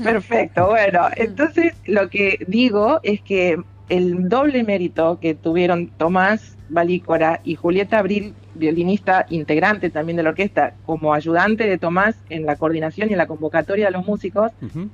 Perfecto, 0.03 0.67
bueno, 0.67 1.07
entonces 1.15 1.73
lo 1.85 2.09
que 2.09 2.37
digo 2.47 2.99
es 3.03 3.21
que 3.21 3.57
el 3.89 4.29
doble 4.29 4.63
mérito 4.63 5.19
que 5.19 5.33
tuvieron 5.33 5.87
Tomás 5.97 6.54
Balícora 6.67 7.41
y 7.43 7.55
Julieta 7.55 8.00
Abril, 8.00 8.38
violinista 8.53 9.25
integrante 9.29 9.91
también 9.91 10.17
de 10.17 10.24
la 10.24 10.29
orquesta, 10.29 10.77
como 10.81 11.13
ayudante 11.13 11.65
de 11.67 11.77
Tomás 11.79 12.24
en 12.29 12.45
la 12.45 12.57
coordinación 12.57 13.10
y 13.10 13.13
en 13.13 13.19
la 13.19 13.27
convocatoria 13.27 13.86
de 13.88 13.91
los 13.91 14.05
músicos, 14.05 14.51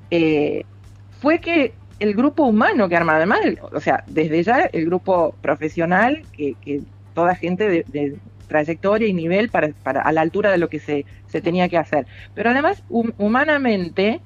eh, 0.10 0.68
fue 1.10 1.40
que 1.40 1.80
el 2.00 2.16
grupo 2.16 2.44
humano 2.46 2.90
que 2.90 2.96
armaron, 2.96 3.18
además, 3.32 3.40
o 3.72 3.80
sea, 3.80 4.04
desde 4.08 4.44
ya 4.44 4.62
el 4.74 4.86
grupo 4.86 5.38
profesional, 5.42 6.28
que, 6.32 6.58
que 6.58 6.84
toda 7.14 7.36
gente 7.36 7.68
de, 7.70 7.84
de 7.88 8.22
trayectoria 8.48 9.08
y 9.08 9.14
nivel 9.14 9.50
para, 9.52 9.70
para 9.84 10.02
a 10.02 10.12
la 10.12 10.22
altura 10.22 10.52
de 10.52 10.58
lo 10.58 10.68
que 10.70 10.80
se, 10.80 11.06
se 11.26 11.42
tenía 11.42 11.70
que 11.70 11.78
hacer. 11.78 12.08
Pero 12.34 12.50
además, 12.50 12.84
hum- 12.88 13.14
humanamente, 13.18 14.26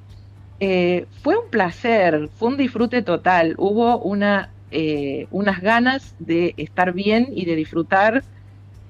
eh, 0.60 1.08
fue 1.12 1.36
un 1.38 1.50
placer, 1.52 2.30
fue 2.34 2.50
un 2.50 2.58
disfrute 2.58 3.04
total, 3.04 3.56
hubo 3.58 4.02
una 4.02 4.55
eh, 4.72 5.28
unas 5.32 5.62
ganas 5.62 6.16
de 6.20 6.54
estar 6.58 6.92
bien 6.94 7.28
y 7.32 7.46
de 7.46 7.56
disfrutar, 7.56 8.24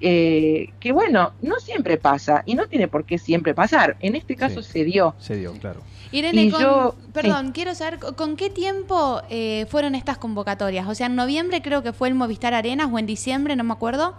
eh, 0.00 0.68
que 0.78 0.92
bueno, 0.92 1.32
no 1.40 1.58
siempre 1.58 1.96
pasa 1.96 2.42
y 2.46 2.54
no 2.54 2.66
tiene 2.66 2.88
por 2.88 3.04
qué 3.04 3.18
siempre 3.18 3.54
pasar. 3.54 3.96
En 4.00 4.14
este 4.14 4.36
caso 4.36 4.62
Sí. 4.62 4.70
se 4.72 4.84
dio. 4.84 5.14
Se 5.18 5.36
dio, 5.36 5.52
claro. 5.54 5.80
Irene, 6.12 6.44
Y 6.44 6.50
con- 6.50 6.60
yo- 6.60 6.94
perdón, 7.12 7.52
quiero 7.52 7.74
saber 7.74 7.98
¿con- 7.98 8.14
con 8.14 8.36
qué 8.36 8.48
tiempo 8.50 9.22
eh, 9.30 9.66
fueron 9.70 9.94
estas 9.94 10.18
convocatorias. 10.18 10.86
O 10.86 10.94
sea, 10.94 11.06
en 11.06 11.16
noviembre 11.16 11.62
creo 11.62 11.82
que 11.82 11.92
fue 11.92 12.08
el 12.08 12.14
Movistar 12.14 12.54
Arenas 12.54 12.88
o 12.92 12.98
en 12.98 13.06
diciembre, 13.06 13.56
no 13.56 13.64
me 13.64 13.72
acuerdo. 13.72 14.14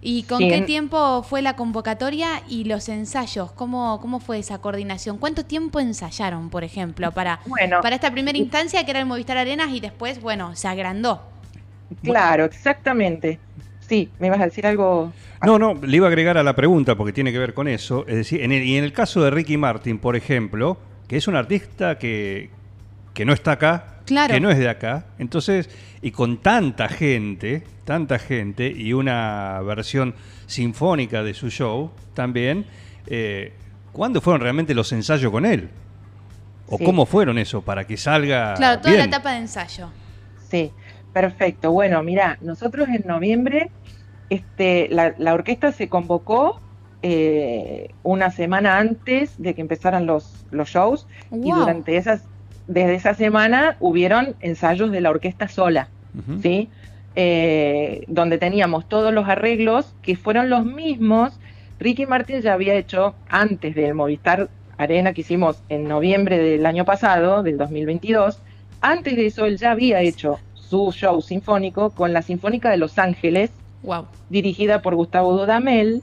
¿Y 0.00 0.24
con 0.24 0.38
Sí, 0.38 0.48
qué 0.48 0.62
tiempo 0.62 1.22
fue 1.22 1.42
la 1.42 1.56
convocatoria 1.56 2.42
y 2.48 2.64
los 2.64 2.88
ensayos? 2.88 3.52
¿Cómo, 3.52 4.00
¿Cómo 4.00 4.20
fue 4.20 4.38
esa 4.38 4.58
coordinación? 4.58 5.18
¿Cuánto 5.18 5.44
tiempo 5.44 5.80
ensayaron, 5.80 6.50
por 6.50 6.64
ejemplo, 6.64 7.12
para, 7.12 7.40
Bueno, 7.46 7.80
para 7.80 7.96
esta 7.96 8.10
primera 8.10 8.38
instancia 8.38 8.84
que 8.84 8.90
era 8.90 9.00
el 9.00 9.06
Movistar 9.06 9.36
Arenas 9.38 9.70
y 9.72 9.80
después, 9.80 10.20
bueno, 10.20 10.54
se 10.56 10.68
agrandó? 10.68 11.22
claro, 12.02 12.44
exactamente. 12.44 13.38
Sí, 13.80 14.10
me 14.18 14.26
ibas 14.26 14.40
a 14.40 14.44
decir 14.46 14.66
algo. 14.66 15.12
No, 15.44 15.58
no, 15.58 15.74
le 15.74 15.96
iba 15.96 16.06
a 16.06 16.08
agregar 16.08 16.38
a 16.38 16.42
la 16.42 16.56
pregunta 16.56 16.96
porque 16.96 17.12
tiene 17.12 17.32
que 17.32 17.38
ver 17.38 17.54
con 17.54 17.68
eso. 17.68 18.04
Es 18.08 18.16
decir, 18.16 18.42
en 18.42 18.52
el, 18.52 18.64
y 18.64 18.76
en 18.76 18.84
el 18.84 18.92
caso 18.92 19.22
de 19.22 19.30
Ricky 19.30 19.56
Martin, 19.56 19.98
por 19.98 20.16
ejemplo, 20.16 20.78
que 21.06 21.16
es 21.16 21.28
un 21.28 21.36
artista 21.36 21.98
que, 21.98 22.50
que 23.14 23.24
no 23.24 23.32
está 23.32 23.52
acá, 23.52 23.95
Claro. 24.06 24.32
que 24.32 24.40
no 24.40 24.50
es 24.50 24.58
de 24.58 24.68
acá, 24.68 25.04
entonces, 25.18 25.68
y 26.00 26.12
con 26.12 26.38
tanta 26.38 26.88
gente, 26.88 27.64
tanta 27.84 28.18
gente, 28.18 28.68
y 28.70 28.92
una 28.92 29.60
versión 29.62 30.14
sinfónica 30.46 31.22
de 31.22 31.34
su 31.34 31.50
show 31.50 31.90
también, 32.14 32.64
eh, 33.08 33.52
¿cuándo 33.92 34.20
fueron 34.20 34.40
realmente 34.40 34.74
los 34.74 34.92
ensayos 34.92 35.30
con 35.32 35.44
él? 35.44 35.68
¿O 36.68 36.78
Sí. 36.78 36.84
cómo 36.84 37.04
fueron 37.06 37.38
eso 37.38 37.62
para 37.62 37.84
que 37.86 37.96
salga 37.96 38.54
Claro, 38.54 38.80
toda 38.80 38.94
la 38.96 39.04
etapa 39.04 39.32
de 39.32 39.38
ensayo. 39.38 39.88
Sí, 40.50 40.72
perfecto. 41.12 41.70
Bueno, 41.72 42.02
mira, 42.02 42.38
nosotros 42.40 42.88
en 42.88 43.02
noviembre, 43.06 43.70
este, 44.30 44.88
la, 44.90 45.14
la 45.18 45.34
orquesta 45.34 45.70
se 45.72 45.88
convocó 45.88 46.60
eh, 47.02 47.90
una 48.02 48.30
semana 48.30 48.78
antes 48.78 49.40
de 49.40 49.54
que 49.54 49.60
empezaran 49.60 50.06
los, 50.06 50.44
los 50.50 50.68
shows 50.70 51.06
y 51.30 51.52
durante 51.52 51.96
esas, 51.96 52.24
desde 52.66 52.94
esa 52.94 53.14
semana 53.14 53.76
hubieron 53.80 54.34
ensayos 54.40 54.90
de 54.90 55.00
la 55.00 55.10
orquesta 55.10 55.48
sola. 55.48 55.88
¿sí? 56.42 56.68
Eh, 57.14 58.04
donde 58.08 58.36
teníamos 58.38 58.86
todos 58.88 59.12
los 59.12 59.28
arreglos 59.28 59.94
que 60.02 60.16
fueron 60.16 60.50
los 60.50 60.64
mismos. 60.66 61.38
Ricky 61.78 62.06
Martin 62.06 62.40
ya 62.42 62.52
había 62.54 62.74
hecho 62.74 63.14
antes 63.28 63.74
del 63.74 63.94
Movistar 63.94 64.48
Arena 64.78 65.12
que 65.14 65.22
hicimos 65.22 65.62
en 65.68 65.88
noviembre 65.88 66.38
del 66.38 66.66
año 66.66 66.84
pasado, 66.84 67.42
del 67.42 67.56
2022. 67.58 68.38
Antes 68.82 69.16
de 69.16 69.26
eso, 69.26 69.46
él 69.46 69.56
ya 69.56 69.70
había 69.72 70.00
hecho 70.02 70.38
su 70.54 70.92
show 70.92 71.22
sinfónico 71.22 71.90
con 71.90 72.12
la 72.12 72.22
Sinfónica 72.22 72.70
de 72.70 72.76
Los 72.76 72.98
Ángeles, 72.98 73.50
Wow. 73.82 74.06
dirigida 74.28 74.82
por 74.82 74.94
Gustavo 74.94 75.32
Dudamel, 75.36 76.02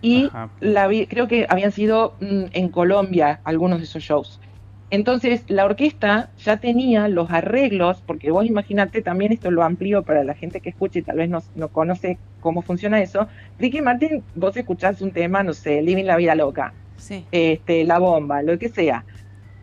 y 0.00 0.28
la 0.60 0.86
vi- 0.86 1.06
creo 1.06 1.26
que 1.28 1.46
habían 1.48 1.72
sido 1.72 2.14
mm, 2.20 2.44
en 2.52 2.68
Colombia 2.68 3.40
algunos 3.44 3.78
de 3.78 3.84
esos 3.84 4.02
shows. 4.02 4.40
Entonces, 4.90 5.42
la 5.48 5.64
orquesta 5.64 6.30
ya 6.38 6.58
tenía 6.58 7.08
los 7.08 7.30
arreglos, 7.30 8.02
porque 8.06 8.30
vos 8.30 8.46
imaginate, 8.46 9.02
también 9.02 9.32
esto 9.32 9.50
lo 9.50 9.64
amplío 9.64 10.04
para 10.04 10.22
la 10.22 10.34
gente 10.34 10.60
que 10.60 10.70
escuche 10.70 11.00
y 11.00 11.02
tal 11.02 11.16
vez 11.16 11.28
no, 11.28 11.42
no 11.56 11.68
conoce 11.68 12.18
cómo 12.40 12.62
funciona 12.62 13.02
eso. 13.02 13.26
Ricky 13.58 13.80
Martin, 13.80 14.22
vos 14.36 14.56
escuchás 14.56 15.00
un 15.02 15.10
tema, 15.10 15.42
no 15.42 15.54
sé, 15.54 15.82
Living 15.82 16.04
la 16.04 16.16
Vida 16.16 16.34
Loca, 16.36 16.72
Sí. 16.96 17.24
este, 17.32 17.84
La 17.84 17.98
Bomba, 17.98 18.42
lo 18.42 18.58
que 18.58 18.68
sea. 18.68 19.04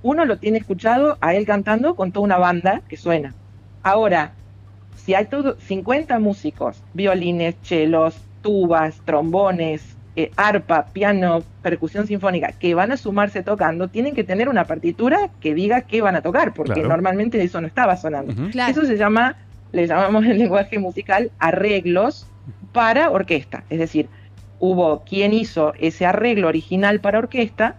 Uno 0.02 0.26
lo 0.26 0.38
tiene 0.38 0.58
escuchado 0.58 1.18
a 1.22 1.34
él 1.34 1.46
cantando 1.46 1.96
con 1.96 2.12
toda 2.12 2.26
una 2.26 2.38
banda 2.38 2.82
que 2.90 2.98
suena. 2.98 3.34
Ahora, 3.82 4.34
si 4.96 5.14
hay 5.14 5.26
todo 5.26 5.58
50 5.58 6.20
músicos, 6.20 6.84
violines, 6.94 7.62
chelos, 7.62 8.22
tubas, 8.42 9.02
trombones, 9.06 9.93
eh, 10.16 10.32
arpa, 10.36 10.86
piano, 10.94 11.44
percusión 11.62 12.06
sinfónica, 12.08 12.52
que 12.52 12.76
van 12.76 12.92
a 12.92 12.98
sumarse 12.98 13.42
tocando, 13.42 13.88
tienen 13.88 14.14
que 14.14 14.24
tener 14.24 14.48
una 14.50 14.66
partitura 14.66 15.30
que 15.40 15.54
diga 15.56 15.82
qué 15.82 16.02
van 16.02 16.16
a 16.16 16.22
tocar, 16.22 16.54
porque 16.54 16.74
Claro. 16.74 16.90
normalmente 16.90 17.42
eso 17.42 17.60
no 17.62 17.68
estaba 17.68 17.98
sonando. 17.98 18.34
Ujú. 18.34 18.52
Claro. 18.52 18.72
Eso 18.72 18.86
se 18.86 18.96
llama, 18.98 19.36
le 19.72 19.88
llamamos 19.88 20.24
en 20.26 20.38
lenguaje 20.40 20.78
musical 20.80 21.32
arreglos 21.40 22.28
para 22.72 23.10
orquesta. 23.10 23.64
Es 23.70 23.80
decir, 23.80 24.08
hubo 24.60 25.04
quien 25.04 25.34
hizo 25.34 25.74
ese 25.80 26.06
arreglo 26.06 26.48
original 26.48 27.00
para 27.00 27.20
orquesta 27.20 27.76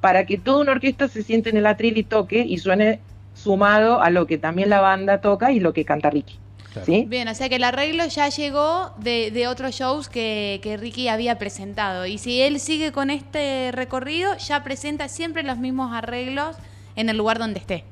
para 0.00 0.24
que 0.26 0.38
toda 0.38 0.62
una 0.62 0.72
orquesta 0.72 1.08
se 1.08 1.22
siente 1.22 1.50
en 1.50 1.56
el 1.58 1.66
atril 1.66 1.96
y 1.98 2.02
toque 2.04 2.40
y 2.46 2.58
suene 2.58 3.00
sumado 3.34 4.00
a 4.02 4.10
lo 4.10 4.26
que 4.26 4.38
también 4.38 4.70
la 4.70 4.80
banda 4.80 5.20
toca 5.20 5.52
y 5.52 5.60
lo 5.60 5.72
que 5.72 5.84
canta 5.84 6.10
Ricky. 6.10 6.38
Claro. 6.72 6.86
¿Sí? 6.86 7.04
Bien, 7.08 7.26
o 7.28 7.34
sea 7.34 7.48
que 7.48 7.56
el 7.56 7.64
arreglo 7.64 8.06
ya 8.06 8.28
llegó 8.28 8.92
de, 8.98 9.30
de 9.32 9.48
otros 9.48 9.74
shows 9.74 10.08
que, 10.08 10.60
que 10.62 10.76
Ricky 10.76 11.08
había 11.08 11.38
presentado. 11.38 12.06
Y 12.06 12.18
si 12.18 12.40
él 12.42 12.60
sigue 12.60 12.92
con 12.92 13.10
este 13.10 13.72
recorrido, 13.72 14.36
ya 14.36 14.62
presenta 14.62 15.08
siempre 15.08 15.42
los 15.42 15.58
mismos 15.58 15.92
arreglos 15.92 16.56
en 16.96 17.08
el 17.08 17.16
lugar 17.16 17.38
donde 17.38 17.58
esté. 17.58 17.84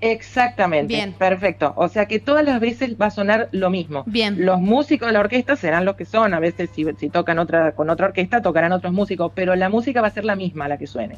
Exactamente. 0.00 0.94
Bien. 0.94 1.12
Perfecto. 1.12 1.72
O 1.76 1.88
sea 1.88 2.06
que 2.06 2.20
todas 2.20 2.44
las 2.44 2.60
veces 2.60 2.96
va 3.00 3.06
a 3.06 3.10
sonar 3.10 3.48
lo 3.52 3.70
mismo. 3.70 4.04
Bien. 4.06 4.44
Los 4.44 4.60
músicos 4.60 5.08
de 5.08 5.12
la 5.12 5.20
orquesta 5.20 5.56
serán 5.56 5.84
los 5.84 5.96
que 5.96 6.04
son. 6.04 6.34
A 6.34 6.40
veces 6.40 6.70
si, 6.72 6.86
si 6.98 7.08
tocan 7.08 7.38
otra 7.38 7.72
con 7.72 7.90
otra 7.90 8.06
orquesta 8.06 8.42
tocarán 8.42 8.72
otros 8.72 8.92
músicos, 8.92 9.32
pero 9.34 9.56
la 9.56 9.68
música 9.68 10.00
va 10.00 10.08
a 10.08 10.10
ser 10.10 10.24
la 10.24 10.36
misma 10.36 10.68
la 10.68 10.78
que 10.78 10.86
suene. 10.86 11.16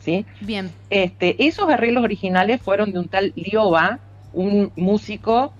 ¿Sí? 0.00 0.26
Bien. 0.40 0.70
Este, 0.90 1.46
esos 1.46 1.68
arreglos 1.68 2.04
originales 2.04 2.60
fueron 2.60 2.92
de 2.92 2.98
un 2.98 3.08
tal 3.08 3.32
Lioba, 3.36 3.98
un 4.32 4.72
músico 4.76 5.52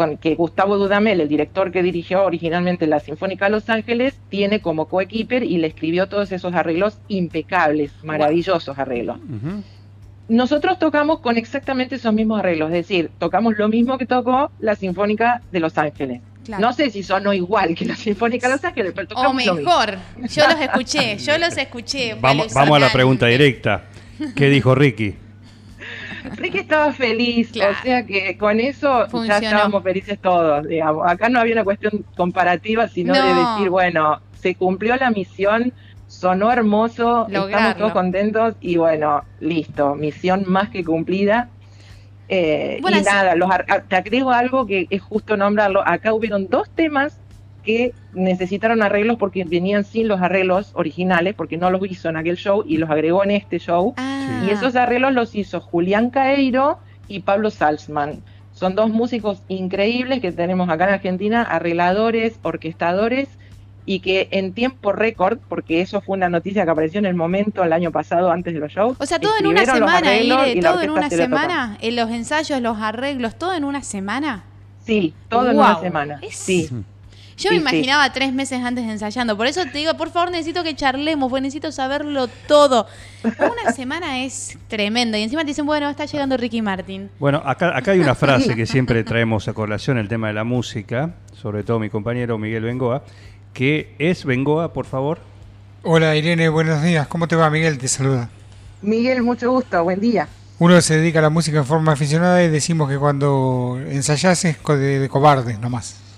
con 0.00 0.16
que 0.16 0.34
Gustavo 0.34 0.78
Dudamel, 0.78 1.20
el 1.20 1.28
director 1.28 1.70
que 1.70 1.82
dirigió 1.82 2.24
originalmente 2.24 2.86
la 2.86 3.00
Sinfónica 3.00 3.44
de 3.44 3.50
Los 3.50 3.68
Ángeles, 3.68 4.18
tiene 4.30 4.62
como 4.62 4.86
coequiper 4.86 5.42
y 5.42 5.58
le 5.58 5.66
escribió 5.66 6.08
todos 6.08 6.32
esos 6.32 6.54
arreglos 6.54 6.96
impecables, 7.08 7.92
maravillosos 8.02 8.78
arreglos. 8.78 9.18
Nosotros 10.26 10.78
tocamos 10.78 11.20
con 11.20 11.36
exactamente 11.36 11.96
esos 11.96 12.14
mismos 12.14 12.38
arreglos, 12.38 12.68
es 12.68 12.76
decir, 12.76 13.10
tocamos 13.18 13.58
lo 13.58 13.68
mismo 13.68 13.98
que 13.98 14.06
tocó 14.06 14.50
la 14.58 14.74
Sinfónica 14.74 15.42
de 15.52 15.60
Los 15.60 15.76
Ángeles. 15.76 16.22
Claro. 16.46 16.62
No 16.62 16.72
sé 16.72 16.88
si 16.88 17.02
sonó 17.02 17.34
igual 17.34 17.74
que 17.74 17.84
la 17.84 17.94
Sinfónica 17.94 18.48
de 18.48 18.54
Los 18.54 18.64
Ángeles, 18.64 18.92
pero 18.96 19.04
O 19.04 19.08
tocamos 19.08 19.44
lo 19.44 19.54
mismo. 19.54 19.70
mejor. 19.70 19.98
Yo 20.30 20.48
los 20.48 20.60
escuché, 20.62 21.18
yo 21.18 21.36
los 21.36 21.58
escuché. 21.58 22.14
Vamos, 22.18 22.54
vamos 22.54 22.76
a 22.78 22.80
la 22.80 22.90
pregunta 22.90 23.26
directa. 23.26 23.84
¿Qué 24.34 24.48
dijo 24.48 24.74
Ricky? 24.74 25.14
Ricky 26.36 26.58
estaba 26.58 26.92
feliz, 26.92 27.50
Claro. 27.52 27.76
o 27.78 27.82
sea 27.82 28.06
que 28.06 28.36
con 28.38 28.60
eso 28.60 29.06
Funcionó. 29.08 29.40
ya 29.40 29.48
estábamos 29.48 29.82
felices 29.82 30.18
todos, 30.20 30.66
digamos. 30.66 31.10
Acá 31.10 31.28
no 31.28 31.40
había 31.40 31.54
una 31.54 31.64
cuestión 31.64 32.04
comparativa, 32.16 32.88
sino 32.88 33.14
de 33.14 33.34
decir, 33.34 33.68
bueno, 33.70 34.20
se 34.34 34.54
cumplió 34.54 34.96
la 34.96 35.10
misión, 35.10 35.72
sonó 36.06 36.50
hermoso, 36.52 37.26
estamos 37.28 37.76
todos 37.76 37.92
contentos 37.92 38.54
y 38.60 38.76
bueno, 38.76 39.22
listo, 39.40 39.94
misión 39.94 40.44
más 40.46 40.68
que 40.70 40.84
cumplida. 40.84 41.48
Eh, 42.28 42.78
Bueno, 42.80 42.98
y 42.98 43.02
nada, 43.02 43.34
los 43.34 43.50
te 43.88 43.96
agrego 43.96 44.30
algo 44.30 44.64
que 44.66 44.86
es 44.90 45.02
justo 45.02 45.36
nombrarlo. 45.36 45.82
Acá 45.86 46.14
hubieron 46.14 46.46
dos 46.48 46.70
temas 46.70 47.18
que 47.70 47.94
necesitaron 48.12 48.82
arreglos 48.82 49.16
porque 49.18 49.44
venían 49.44 49.84
sin 49.84 50.08
los 50.08 50.20
arreglos 50.20 50.72
originales, 50.74 51.34
porque 51.34 51.56
no 51.56 51.70
los 51.70 51.80
hizo 51.90 52.08
en 52.08 52.16
aquel 52.16 52.36
show 52.36 52.64
y 52.66 52.76
los 52.78 52.90
agregó 52.90 53.22
en 53.24 53.30
este 53.32 53.58
show. 53.58 53.94
Ah, 53.96 54.42
Y 54.46 54.50
esos 54.50 54.74
arreglos 54.76 55.12
los 55.12 55.34
hizo 55.34 55.60
Julián 55.60 56.10
Caeiro 56.10 56.78
y 57.08 57.20
Pablo 57.20 57.50
Salzman. 57.50 58.22
Son 58.52 58.74
dos 58.74 58.90
músicos 58.90 59.42
increíbles 59.48 60.20
que 60.20 60.32
tenemos 60.32 60.68
acá 60.68 60.84
en 60.88 60.94
Argentina, 60.94 61.42
arregladores, 61.42 62.38
orquestadores, 62.42 63.28
y 63.86 64.00
que 64.00 64.28
en 64.32 64.52
tiempo 64.52 64.92
récord, 64.92 65.38
porque 65.48 65.80
eso 65.80 66.00
fue 66.00 66.16
una 66.16 66.28
noticia 66.28 66.64
que 66.64 66.70
apareció 66.70 66.98
en 66.98 67.06
el 67.06 67.14
momento 67.14 67.64
el 67.64 67.72
año 67.72 67.90
pasado 67.90 68.30
antes 68.30 68.52
de 68.54 68.60
los 68.60 68.70
shows. 68.70 68.96
O 69.00 69.06
sea, 69.06 69.18
todo 69.18 69.32
en 69.40 69.46
una 69.46 69.64
semana, 69.64 70.16
Ire, 70.16 70.52
y 70.52 70.60
todo 70.60 70.80
en 70.82 70.90
una 70.90 71.08
se 71.08 71.16
lo 71.16 71.24
tocó. 71.24 71.36
semana, 71.40 71.78
en 71.80 71.96
los 71.96 72.10
ensayos, 72.10 72.60
los 72.60 72.78
arreglos, 72.78 73.36
todo 73.36 73.54
en 73.54 73.64
una 73.64 73.82
semana. 73.82 74.44
Sí, 74.84 75.14
todo 75.28 75.50
en 75.50 75.58
una 75.58 75.80
semana. 75.80 76.18
es- 76.22 76.36
Sí. 76.36 76.68
Yo 77.40 77.50
me 77.50 77.56
sí. 77.56 77.60
imaginaba 77.62 78.12
tres 78.12 78.32
meses 78.34 78.62
antes 78.62 78.84
ensayando. 78.84 79.36
Por 79.36 79.46
eso 79.46 79.64
te 79.64 79.78
digo, 79.78 79.94
por 79.94 80.10
favor, 80.10 80.30
necesito 80.30 80.62
que 80.62 80.76
charlemos, 80.76 81.30
porque 81.30 81.40
necesito 81.40 81.72
saberlo 81.72 82.28
todo. 82.46 82.86
Una 83.24 83.72
semana 83.72 84.22
es 84.24 84.58
tremendo. 84.68 85.16
Y 85.16 85.22
encima 85.22 85.42
te 85.42 85.48
dicen, 85.48 85.64
bueno, 85.64 85.88
está 85.88 86.04
llegando 86.04 86.36
Ricky 86.36 86.60
Martin. 86.60 87.10
Bueno, 87.18 87.42
acá, 87.44 87.76
acá 87.76 87.92
hay 87.92 88.00
una 88.00 88.14
frase 88.14 88.54
que 88.54 88.66
siempre 88.66 89.02
traemos 89.04 89.48
a 89.48 89.54
colación 89.54 89.96
el 89.96 90.06
tema 90.08 90.28
de 90.28 90.34
la 90.34 90.44
música, 90.44 91.14
sobre 91.40 91.62
todo 91.64 91.78
mi 91.78 91.88
compañero 91.88 92.36
Miguel 92.36 92.64
Bengoa, 92.64 93.04
que 93.54 93.94
es 93.98 94.24
Bengoa, 94.26 94.72
por 94.74 94.84
favor. 94.84 95.18
Hola 95.82 96.14
Irene, 96.14 96.50
buenos 96.50 96.82
días. 96.82 97.06
¿Cómo 97.08 97.26
te 97.26 97.36
va? 97.36 97.48
Miguel 97.48 97.78
te 97.78 97.88
saluda. 97.88 98.28
Miguel, 98.82 99.22
mucho 99.22 99.50
gusto, 99.50 99.82
buen 99.82 99.98
día. 99.98 100.28
Uno 100.58 100.78
se 100.82 100.98
dedica 100.98 101.20
a 101.20 101.22
la 101.22 101.30
música 101.30 101.56
en 101.56 101.64
forma 101.64 101.92
aficionada 101.92 102.42
y 102.44 102.48
decimos 102.48 102.90
que 102.90 102.98
cuando 102.98 103.80
ensayás 103.88 104.44
es 104.44 104.58
de, 104.62 104.98
de 104.98 105.08
cobardes 105.08 105.58
nomás. 105.58 106.09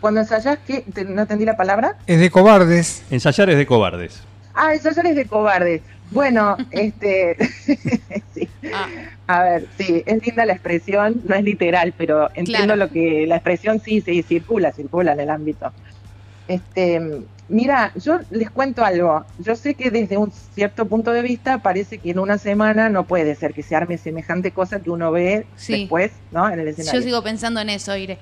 Cuando 0.00 0.20
ensayás, 0.20 0.58
¿qué? 0.66 0.84
¿No 1.08 1.22
entendí 1.22 1.44
la 1.44 1.56
palabra? 1.56 1.96
Es 2.06 2.20
de 2.20 2.30
cobardes. 2.30 3.02
Ensayar 3.10 3.50
es 3.50 3.56
de 3.58 3.66
cobardes. 3.66 4.22
Ah, 4.54 4.74
ensayar 4.74 5.06
es 5.06 5.16
de 5.16 5.24
cobardes. 5.26 5.82
Bueno, 6.10 6.56
este... 6.70 7.36
sí. 8.34 8.48
Ah, 8.72 8.86
A 9.26 9.42
ver, 9.42 9.66
sí, 9.76 10.02
es 10.06 10.24
linda 10.24 10.46
la 10.46 10.52
expresión, 10.54 11.20
no 11.26 11.34
es 11.34 11.42
literal, 11.44 11.92
pero 11.96 12.28
entiendo 12.34 12.74
Claro. 12.74 12.86
lo 12.86 12.90
que 12.90 13.26
la 13.26 13.36
expresión 13.36 13.80
sí, 13.80 14.00
sí, 14.00 14.22
circula, 14.22 14.72
circula 14.72 15.12
en 15.12 15.20
el 15.20 15.30
ámbito. 15.30 15.72
Este, 16.46 17.20
mira, 17.48 17.92
yo 17.96 18.20
les 18.30 18.50
cuento 18.50 18.82
algo. 18.84 19.26
Yo 19.38 19.54
sé 19.54 19.74
que 19.74 19.90
desde 19.90 20.16
un 20.16 20.32
cierto 20.54 20.86
punto 20.86 21.12
de 21.12 21.20
vista 21.22 21.58
parece 21.58 21.98
que 21.98 22.10
en 22.12 22.18
una 22.18 22.38
semana 22.38 22.88
no 22.88 23.04
puede 23.04 23.34
ser 23.34 23.52
que 23.52 23.62
se 23.62 23.76
arme 23.76 23.98
semejante 23.98 24.50
cosa 24.52 24.80
que 24.80 24.88
uno 24.90 25.12
ve 25.12 25.44
Sí. 25.56 25.80
después, 25.80 26.12
¿no? 26.32 26.48
En 26.48 26.58
el 26.60 26.68
escenario. 26.68 26.98
Yo 27.00 27.04
sigo 27.04 27.22
pensando 27.22 27.60
en 27.60 27.68
eso, 27.68 27.94
Ire. 27.96 28.16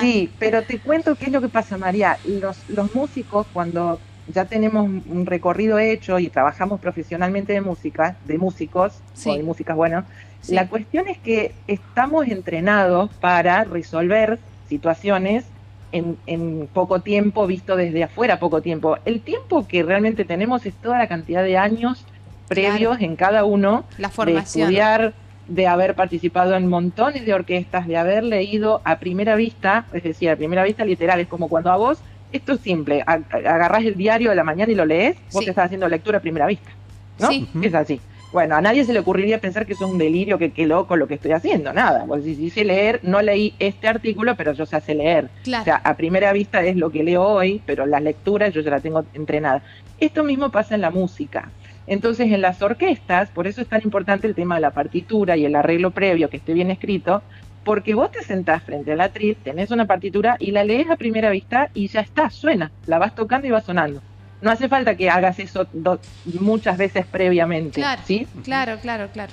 Sí, 0.00 0.30
pero 0.38 0.62
te 0.62 0.78
cuento 0.78 1.14
qué 1.16 1.26
es 1.26 1.32
lo 1.32 1.40
que 1.40 1.48
pasa, 1.48 1.76
María. 1.76 2.18
Los, 2.26 2.58
los 2.68 2.94
músicos, 2.94 3.46
cuando 3.52 4.00
ya 4.32 4.44
tenemos 4.44 4.84
un 4.86 5.26
recorrido 5.26 5.78
hecho 5.78 6.18
y 6.18 6.28
trabajamos 6.28 6.80
profesionalmente 6.80 7.52
de 7.52 7.60
música, 7.60 8.16
de 8.26 8.38
músicos, 8.38 9.00
Sí. 9.12 9.30
o 9.30 9.36
de 9.36 9.42
músicas, 9.42 9.76
bueno, 9.76 10.04
Sí. 10.40 10.54
la 10.54 10.68
cuestión 10.68 11.08
es 11.08 11.18
que 11.18 11.52
estamos 11.66 12.26
entrenados 12.28 13.10
para 13.20 13.64
resolver 13.64 14.38
situaciones 14.68 15.44
en, 15.92 16.16
en 16.26 16.68
poco 16.72 17.00
tiempo, 17.00 17.46
visto 17.46 17.74
desde 17.76 18.04
afuera 18.04 18.38
poco 18.38 18.62
tiempo. 18.62 18.96
El 19.04 19.20
tiempo 19.20 19.66
que 19.66 19.82
realmente 19.82 20.24
tenemos 20.24 20.64
es 20.64 20.74
toda 20.74 20.96
la 20.98 21.08
cantidad 21.08 21.42
de 21.42 21.58
años 21.58 22.04
previos 22.48 23.00
en 23.00 23.16
cada 23.16 23.44
uno 23.44 23.84
La 23.98 24.08
de 24.08 24.14
formación. 24.14 24.62
estudiar, 24.68 25.12
de 25.50 25.66
haber 25.66 25.94
participado 25.96 26.54
en 26.54 26.68
montones 26.68 27.26
de 27.26 27.34
orquestas, 27.34 27.86
de 27.86 27.96
haber 27.96 28.22
leído 28.22 28.80
a 28.84 28.98
primera 29.00 29.34
vista, 29.34 29.84
es 29.92 30.04
decir, 30.04 30.30
a 30.30 30.36
primera 30.36 30.62
vista 30.62 30.84
literal, 30.84 31.18
es 31.20 31.26
como 31.26 31.48
cuando 31.48 31.70
a 31.72 31.76
vos, 31.76 31.98
esto 32.32 32.52
es 32.52 32.60
simple, 32.60 33.02
agarrás 33.04 33.84
el 33.84 33.96
diario 33.96 34.30
de 34.30 34.36
la 34.36 34.44
mañana 34.44 34.70
y 34.70 34.76
lo 34.76 34.86
lees, 34.86 35.16
vos 35.32 35.42
Sí. 35.44 35.50
estás 35.50 35.66
haciendo 35.66 35.88
lectura 35.88 36.18
a 36.18 36.20
primera 36.20 36.46
vista, 36.46 36.70
¿no? 37.18 37.28
Sí. 37.28 37.48
Es 37.62 37.74
así. 37.74 38.00
Bueno, 38.32 38.54
a 38.54 38.60
nadie 38.60 38.84
se 38.84 38.92
le 38.92 39.00
ocurriría 39.00 39.40
pensar 39.40 39.66
que 39.66 39.72
eso 39.72 39.86
es 39.86 39.90
un 39.90 39.98
delirio, 39.98 40.38
que 40.38 40.52
qué 40.52 40.64
loco 40.64 40.94
lo 40.96 41.08
que 41.08 41.14
estoy 41.14 41.32
haciendo, 41.32 41.72
nada. 41.72 42.04
Vos 42.04 42.22
decís, 42.24 42.38
hice 42.38 42.64
leer, 42.64 43.00
no 43.02 43.20
leí 43.22 43.54
este 43.58 43.88
artículo, 43.88 44.36
pero 44.36 44.52
yo 44.52 44.66
sé 44.66 44.94
leer. 44.94 45.28
Claro. 45.42 45.62
O 45.62 45.64
sea, 45.64 45.76
a 45.82 45.96
primera 45.96 46.32
vista 46.32 46.62
es 46.62 46.76
lo 46.76 46.90
que 46.90 47.02
leo 47.02 47.24
hoy, 47.24 47.60
pero 47.66 47.86
las 47.86 48.00
lecturas 48.00 48.54
yo 48.54 48.60
ya 48.60 48.70
la 48.70 48.78
tengo 48.78 49.04
entrenada. 49.14 49.62
Esto 49.98 50.22
mismo 50.22 50.48
pasa 50.50 50.76
en 50.76 50.80
la 50.82 50.90
música. 50.92 51.50
Entonces, 51.90 52.30
en 52.30 52.40
las 52.40 52.62
orquestas, 52.62 53.30
por 53.30 53.48
eso 53.48 53.60
es 53.60 53.66
tan 53.66 53.80
importante 53.82 54.28
el 54.28 54.36
tema 54.36 54.54
de 54.54 54.60
la 54.60 54.70
partitura 54.70 55.36
y 55.36 55.44
el 55.44 55.56
arreglo 55.56 55.90
previo 55.90 56.30
que 56.30 56.36
esté 56.36 56.52
bien 56.52 56.70
escrito, 56.70 57.20
porque 57.64 57.94
vos 57.94 58.12
te 58.12 58.22
sentás 58.22 58.62
frente 58.62 58.92
al 58.92 59.00
atril, 59.00 59.36
tenés 59.42 59.72
una 59.72 59.86
partitura 59.86 60.36
y 60.38 60.52
la 60.52 60.62
lees 60.62 60.88
a 60.88 60.94
primera 60.94 61.30
vista 61.30 61.68
y 61.74 61.88
ya 61.88 62.00
está, 62.00 62.30
suena, 62.30 62.70
la 62.86 62.98
vas 63.00 63.16
tocando 63.16 63.48
y 63.48 63.50
va 63.50 63.60
sonando. 63.60 64.00
No 64.40 64.52
hace 64.52 64.68
falta 64.68 64.96
que 64.96 65.10
hagas 65.10 65.40
eso 65.40 65.66
muchas 66.38 66.78
veces 66.78 67.06
previamente, 67.06 67.80
Claro, 67.80 68.02
¿sí? 68.06 68.24
claro, 68.44 68.78
claro, 68.80 69.08
claro. 69.12 69.32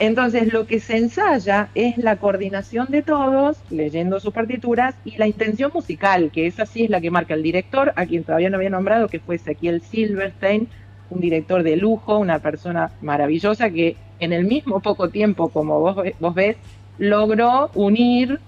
Entonces, 0.00 0.52
lo 0.52 0.66
que 0.66 0.80
se 0.80 0.96
ensaya 0.96 1.68
es 1.76 1.96
la 1.96 2.16
coordinación 2.16 2.88
de 2.90 3.02
todos, 3.02 3.58
leyendo 3.70 4.18
sus 4.18 4.34
partituras, 4.34 4.96
y 5.04 5.16
la 5.18 5.28
intención 5.28 5.70
musical, 5.72 6.32
que 6.32 6.48
esa 6.48 6.66
sí 6.66 6.82
es 6.82 6.90
la 6.90 7.00
que 7.00 7.12
marca 7.12 7.34
el 7.34 7.44
director, 7.44 7.92
a 7.94 8.04
quien 8.04 8.24
todavía 8.24 8.50
no 8.50 8.56
había 8.56 8.70
nombrado, 8.70 9.06
que 9.06 9.20
fue 9.20 9.36
Ezequiel 9.36 9.80
Silverstein, 9.82 10.68
un 11.10 11.20
director 11.20 11.62
de 11.62 11.76
lujo, 11.76 12.18
una 12.18 12.38
persona 12.38 12.90
maravillosa 13.00 13.70
que 13.70 13.96
en 14.20 14.32
el 14.32 14.44
mismo 14.44 14.80
poco 14.80 15.08
tiempo, 15.10 15.48
como 15.48 15.80
vos, 15.80 15.96
vos 16.20 16.34
ves, 16.34 16.56
logró 16.98 17.70
unir 17.74 18.40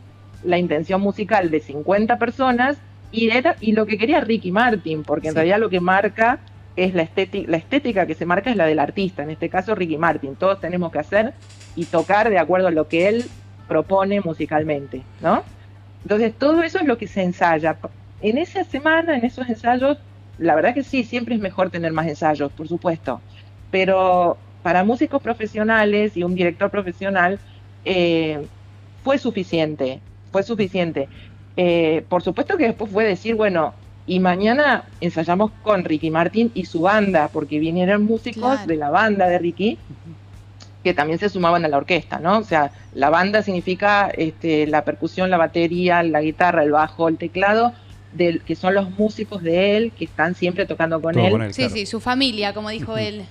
la 0.45 0.59
intención 0.59 1.01
musical 1.01 1.51
de 1.51 1.61
50 1.61 2.19
personas 2.19 2.77
y, 3.11 3.31
era, 3.31 3.57
y 3.61 3.73
lo 3.73 3.87
que 3.87 3.99
quería 3.99 4.21
Ricky 4.21 4.53
Martin, 4.53 5.03
porque 5.03 5.29
en 5.29 5.33
Sí. 5.35 5.37
realidad 5.37 5.59
lo 5.59 5.69
que 5.71 5.81
marca 5.81 6.39
es 6.77 6.95
la 6.95 7.03
estética, 7.03 7.51
la 7.51 7.57
estética 7.57 8.07
que 8.07 8.15
se 8.15 8.27
marca 8.27 8.51
es 8.51 8.57
la 8.57 8.67
del 8.67 8.79
artista, 8.79 9.23
en 9.23 9.31
este 9.31 9.49
caso 9.49 9.75
Ricky 9.75 9.97
Martin. 9.97 10.37
Todos 10.37 10.61
tenemos 10.61 10.93
que 10.93 10.99
hacer 10.99 11.35
y 11.75 11.85
tocar 11.87 12.29
de 12.31 12.39
acuerdo 12.39 12.69
a 12.69 12.71
lo 12.71 12.87
que 12.89 13.09
él 13.09 13.25
propone 13.67 14.21
musicalmente, 14.21 15.03
¿no? 15.21 15.43
Entonces 16.03 16.35
todo 16.39 16.63
eso 16.63 16.79
es 16.79 16.87
lo 16.87 16.99
que 16.99 17.07
se 17.09 17.23
ensaya. 17.23 17.79
En 18.21 18.39
esa 18.39 18.65
semana, 18.65 19.17
en 19.17 19.25
esos 19.25 19.49
ensayos, 19.49 19.99
la 20.39 20.55
verdad 20.55 20.75
que 20.75 20.83
sí, 20.83 21.05
siempre 21.05 21.35
es 21.35 21.41
mejor 21.41 21.71
tener 21.71 21.93
más 21.93 22.07
ensayos, 22.07 22.53
por 22.53 22.69
supuesto. 22.69 23.21
Pero 23.71 24.37
para 24.63 24.85
músicos 24.85 25.23
profesionales 25.23 26.17
y 26.17 26.23
un 26.23 26.35
director 26.35 26.71
profesional 26.71 27.39
eh, 27.85 28.47
fue 29.05 29.19
suficiente, 29.19 30.01
fue 30.33 30.43
suficiente. 30.43 31.09
Eh, 31.57 32.05
por 32.09 32.23
supuesto 32.23 32.57
que 32.57 32.67
después 32.67 32.91
fue 32.91 33.05
decir, 33.05 33.35
bueno, 33.35 33.75
y 34.07 34.21
mañana 34.21 34.85
ensayamos 35.01 35.51
con 35.63 35.85
Ricky 35.85 36.11
Martin 36.11 36.51
y 36.55 36.67
su 36.67 36.83
banda, 36.83 37.29
porque 37.33 37.59
vinieron 37.59 38.05
músicos 38.05 38.43
Claro. 38.53 38.67
de 38.67 38.77
la 38.77 38.91
banda 38.91 39.27
de 39.29 39.39
Ricky 39.39 39.79
que 40.85 40.95
también 40.95 41.19
se 41.19 41.29
sumaban 41.29 41.65
a 41.65 41.69
la 41.69 41.79
orquesta, 41.79 42.21
¿no? 42.21 42.39
O 42.39 42.45
sea, 42.45 42.71
la 42.95 43.11
banda 43.11 43.43
significa 43.43 44.09
este, 44.17 44.69
la 44.69 44.85
percusión, 44.85 45.31
la 45.31 45.37
batería, 45.37 46.01
la 46.05 46.21
guitarra, 46.21 46.63
el 46.63 46.71
bajo, 46.71 47.09
el 47.09 47.19
teclado, 47.19 47.73
que 48.17 48.57
son 48.57 48.75
los 48.75 48.91
músicos 48.99 49.43
de 49.43 49.77
él, 49.77 49.93
que 49.93 50.05
están 50.05 50.35
siempre 50.35 50.67
tocando 50.67 51.01
con 51.01 51.19
él. 51.19 51.31
con 51.31 51.43
él, 51.43 51.53
Sí, 51.55 51.63
claro. 51.63 51.75
sí, 51.75 51.87
su 51.87 52.01
familia, 52.01 52.53
como 52.53 52.71
dijo 52.71 52.97
él. 52.97 53.25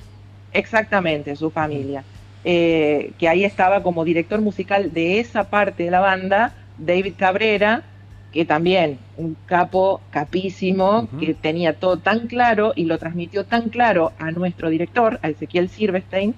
Exactamente, 0.51 1.35
su 1.35 1.49
familia. 1.49 2.03
Eh, 2.43 3.11
que 3.17 3.27
ahí 3.27 3.43
estaba 3.43 3.81
como 3.83 4.05
director 4.05 4.39
musical 4.41 4.93
de 4.93 5.19
esa 5.19 5.45
parte 5.49 5.83
de 5.83 5.91
la 5.91 5.99
banda, 5.99 6.53
David 6.77 7.13
Cabrera, 7.17 7.83
que 8.31 8.45
también 8.45 8.99
un 9.17 9.35
capo 9.45 10.01
capísimo, 10.11 11.09
que 11.19 11.33
tenía 11.33 11.73
todo 11.73 11.97
tan 11.97 12.27
claro 12.27 12.73
y 12.75 12.85
lo 12.85 12.97
transmitió 12.97 13.45
tan 13.45 13.69
claro 13.69 14.11
a 14.19 14.31
nuestro 14.31 14.69
director, 14.69 15.19
a 15.23 15.29
Ezequiel 15.29 15.69
Silverstein, 15.69 16.35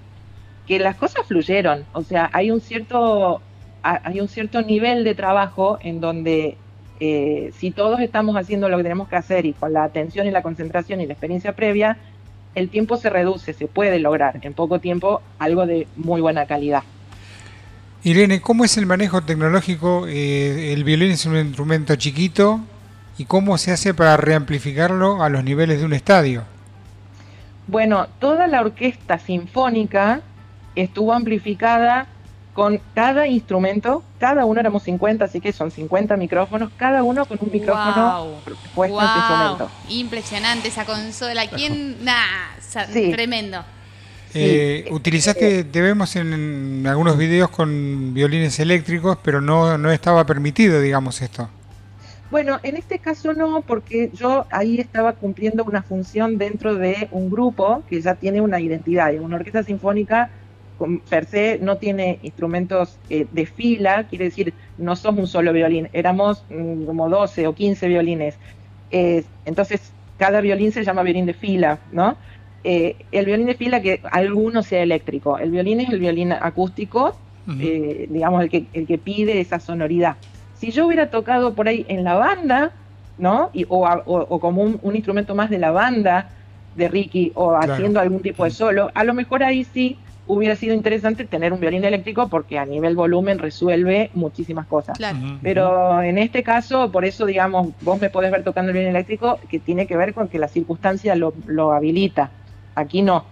que 0.68 0.80
las 0.80 0.96
cosas 0.96 1.26
fluyeron. 1.28 1.86
O 1.94 2.04
sea, 2.04 2.30
hay 2.34 2.52
un 2.52 2.62
cierto, 2.62 3.42
ha- 3.84 4.02
hay 4.04 4.20
un 4.22 4.28
cierto 4.28 4.62
nivel 4.62 5.04
de 5.04 5.16
trabajo 5.16 5.80
en 5.82 6.00
donde 6.00 6.58
eh, 7.00 7.52
si 7.58 7.72
todos 7.72 8.00
estamos 8.00 8.36
haciendo 8.36 8.70
lo 8.70 8.78
que 8.78 8.84
tenemos 8.84 9.08
que 9.08 9.16
hacer 9.16 9.46
y 9.46 9.54
con 9.54 9.74
la 9.74 9.84
atención 9.84 10.28
y 10.28 10.32
la 10.32 10.42
concentración 10.42 11.02
y 11.02 11.06
la 11.06 11.14
experiencia 11.14 11.54
previa, 11.54 11.98
el 12.56 12.70
tiempo 12.70 12.98
se 12.98 13.10
reduce, 13.10 13.54
se 13.54 13.68
puede 13.68 14.00
lograr 14.00 14.40
en 14.42 14.54
poco 14.54 14.80
tiempo 14.80 15.22
algo 15.38 15.66
de 15.66 15.88
muy 15.96 16.22
buena 16.22 16.48
calidad. 16.48 16.84
Irene, 18.04 18.42
¿cómo 18.42 18.64
es 18.64 18.78
el 18.78 18.86
manejo 18.86 19.22
tecnológico? 19.22 20.08
Eh, 20.08 20.74
el 20.74 20.84
violín 20.84 21.12
es 21.12 21.26
un 21.26 21.38
instrumento 21.38 21.96
chiquito 21.96 22.62
y 23.18 23.26
cómo 23.26 23.58
se 23.58 23.72
hace 23.72 23.94
para 23.94 24.18
reamplificarlo 24.18 25.24
a 25.24 25.30
los 25.30 25.44
niveles 25.44 25.80
de 25.80 25.86
un 25.86 25.94
estadio. 25.94 26.44
Bueno, 27.68 28.08
toda 28.20 28.48
la 28.48 28.62
orquesta 28.62 29.20
sinfónica 29.20 30.22
estuvo 30.76 31.14
amplificada 31.14 32.08
con 32.58 32.82
cada 32.96 33.28
instrumento, 33.28 34.02
cada 34.20 34.44
uno 34.44 34.60
éramos 34.60 34.82
50, 34.82 35.26
así 35.26 35.40
que 35.40 35.54
son 35.54 35.70
50 35.70 36.18
micrófonos, 36.18 36.72
cada 36.76 37.04
uno 37.04 37.24
con 37.28 37.38
un 37.40 37.52
micrófono 37.52 38.24
Wow. 38.24 38.42
puesto 38.74 39.00
en 39.00 39.10
su 39.12 39.18
instrumento. 39.20 39.70
Impresionante 39.90 40.68
esa 40.68 40.84
consola. 40.84 41.46
¿Quién? 41.48 41.98
Nah, 42.04 42.58
Sí. 42.92 43.12
tremendo. 43.12 43.64
Eh, 44.34 44.86
Sí. 44.88 44.92
utilizaste, 44.92 45.66
te 45.66 45.82
vemos 45.82 46.16
en, 46.16 46.34
en 46.34 46.88
algunos 46.88 47.16
videos 47.16 47.52
con 47.52 48.16
violines 48.16 48.60
eléctricos, 48.60 49.20
pero 49.24 49.40
no, 49.40 49.78
no 49.78 49.92
estaba 49.92 50.26
permitido, 50.26 50.82
digamos, 50.82 51.22
esto. 51.22 51.48
Bueno, 52.32 52.60
en 52.64 52.76
este 52.76 52.98
caso 52.98 53.34
no, 53.34 53.62
porque 53.62 54.10
yo 54.16 54.48
ahí 54.52 54.80
estaba 54.80 55.14
cumpliendo 55.14 55.64
una 55.64 55.84
función 55.84 56.40
dentro 56.40 56.74
de 56.74 57.08
un 57.12 57.30
grupo 57.30 57.84
que 57.88 58.02
ya 58.02 58.16
tiene 58.16 58.42
una 58.42 58.60
identidad. 58.60 59.14
Y 59.14 59.18
Una 59.18 59.36
orquesta 59.36 59.62
sinfónica, 59.62 60.32
per 61.10 61.26
se, 61.26 61.60
no 61.62 61.78
tiene 61.78 62.20
instrumentos 62.22 62.98
eh, 63.10 63.26
de 63.32 63.46
fila, 63.46 64.08
quiere 64.08 64.26
decir, 64.26 64.54
no 64.78 64.96
somos 64.96 65.22
un 65.22 65.28
solo 65.28 65.52
violín, 65.54 65.90
éramos 65.94 66.46
mm, 66.50 66.86
como 66.86 67.10
12 67.10 67.48
o 67.48 67.54
15 67.54 67.88
violines. 67.88 68.38
Eh, 68.90 69.24
entonces, 69.46 69.92
cada 70.18 70.42
violín 70.42 70.72
se 70.72 70.84
llama 70.84 71.04
violín 71.04 71.26
de 71.26 71.34
fila, 71.34 71.80
¿no? 71.92 72.18
Eh, 72.64 72.96
el 73.12 73.26
violín 73.26 73.48
de 73.48 73.56
fila, 73.56 73.82
que 73.82 74.02
alguno 74.12 74.62
sea 74.64 74.84
eléctrico, 74.84 75.38
el 75.38 75.52
violín 75.52 75.80
es 75.82 75.90
el 75.90 76.00
violín 76.00 76.32
acústico, 76.32 77.16
eh, 77.60 78.08
digamos, 78.10 78.44
el 78.44 78.50
que, 78.50 78.68
el 78.74 78.86
que 78.86 78.98
pide 78.98 79.40
esa 79.40 79.60
sonoridad. 79.60 80.18
Si 80.54 80.72
yo 80.72 80.86
hubiera 80.88 81.10
tocado 81.10 81.54
por 81.56 81.68
ahí 81.68 81.86
en 81.88 82.04
la 82.04 82.16
banda, 82.16 82.72
¿no? 83.18 83.50
Y, 83.54 83.66
o, 83.70 83.86
a- 83.88 84.04
o- 84.06 84.20
o 84.30 84.40
como 84.40 84.62
un, 84.64 84.80
un 84.82 84.96
instrumento 84.96 85.34
más 85.34 85.50
de 85.50 85.60
la 85.60 85.72
banda 85.72 86.30
de 86.76 86.88
Ricky, 86.88 87.32
o 87.36 87.50
Claro. 87.52 87.74
haciendo 87.74 88.00
algún 88.00 88.22
tipo 88.22 88.44
de 88.44 88.52
solo, 88.52 88.92
a 88.94 89.04
lo 89.04 89.14
mejor 89.14 89.44
ahí 89.44 89.64
sí 89.64 89.98
hubiera 90.28 90.56
sido 90.56 90.74
interesante 90.76 91.26
tener 91.26 91.54
un 91.54 91.60
violín 91.60 91.86
eléctrico 91.86 92.28
porque 92.28 92.60
a 92.60 92.66
nivel 92.66 92.96
volumen 92.96 93.40
resuelve 93.40 94.10
muchísimas 94.14 94.68
cosas. 94.68 94.98
Claro. 94.98 95.18
Pero 95.42 96.02
en 96.02 96.18
este 96.18 96.44
caso, 96.44 96.92
por 96.92 97.06
eso, 97.06 97.26
digamos, 97.26 97.70
vos 97.82 98.00
me 98.02 98.10
podés 98.10 98.32
ver 98.32 98.44
tocando 98.44 98.70
el 98.72 98.74
violín 98.74 98.90
eléctrico, 98.90 99.40
que 99.50 99.60
tiene 99.60 99.88
que 99.88 99.96
ver 99.98 100.14
con 100.14 100.28
que 100.28 100.38
la 100.40 100.48
circunstancia 100.48 101.16
lo, 101.16 101.34
lo 101.46 101.72
habilita. 101.72 102.30
Aquí 102.76 103.02
no. 103.02 103.26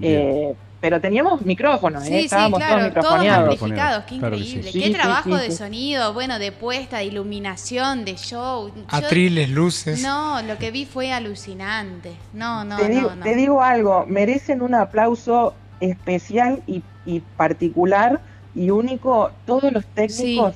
Eh, 0.00 0.54
pero 0.78 1.00
teníamos 1.00 1.40
micrófonos, 1.42 2.04
¿eh? 2.04 2.06
Sí, 2.06 2.12
sí, 2.12 2.24
estábamos 2.26 2.58
claro, 2.60 2.74
todos 2.74 2.92
todos 2.92 3.04
microfoneados. 3.18 3.52
amplificados, 3.54 4.04
qué 4.04 4.18
Claro 4.18 4.36
increíble. 4.36 4.62
sí. 4.70 4.78
Qué 4.78 4.84
Sí, 4.86 4.92
sí, 4.92 4.98
trabajo 4.98 5.36
sí, 5.36 5.42
de 5.42 5.50
sí. 5.50 5.56
sonido, 5.56 6.12
bueno, 6.12 6.38
de 6.38 6.52
puesta, 6.52 6.98
de 6.98 7.06
iluminación, 7.06 8.04
de 8.04 8.14
show. 8.16 8.68
Yo- 8.68 8.82
Atriles, 8.88 9.50
luces. 9.50 10.02
No, 10.02 10.42
lo 10.42 10.58
que 10.58 10.70
vi 10.70 10.84
fue 10.84 11.12
alucinante. 11.12 12.12
No, 12.34 12.64
no, 12.64 12.76
te, 12.76 12.88
digo, 12.90 13.08
no, 13.10 13.16
no. 13.16 13.24
te 13.24 13.34
digo 13.34 13.62
algo, 13.62 14.04
merecen 14.06 14.60
un 14.62 14.74
aplauso 14.74 15.54
especial 15.80 16.62
y, 16.66 16.82
y 17.04 17.20
particular 17.36 18.20
y 18.54 18.70
único, 18.70 19.30
todos 19.44 19.70
los 19.72 19.84
técnicos 19.86 20.54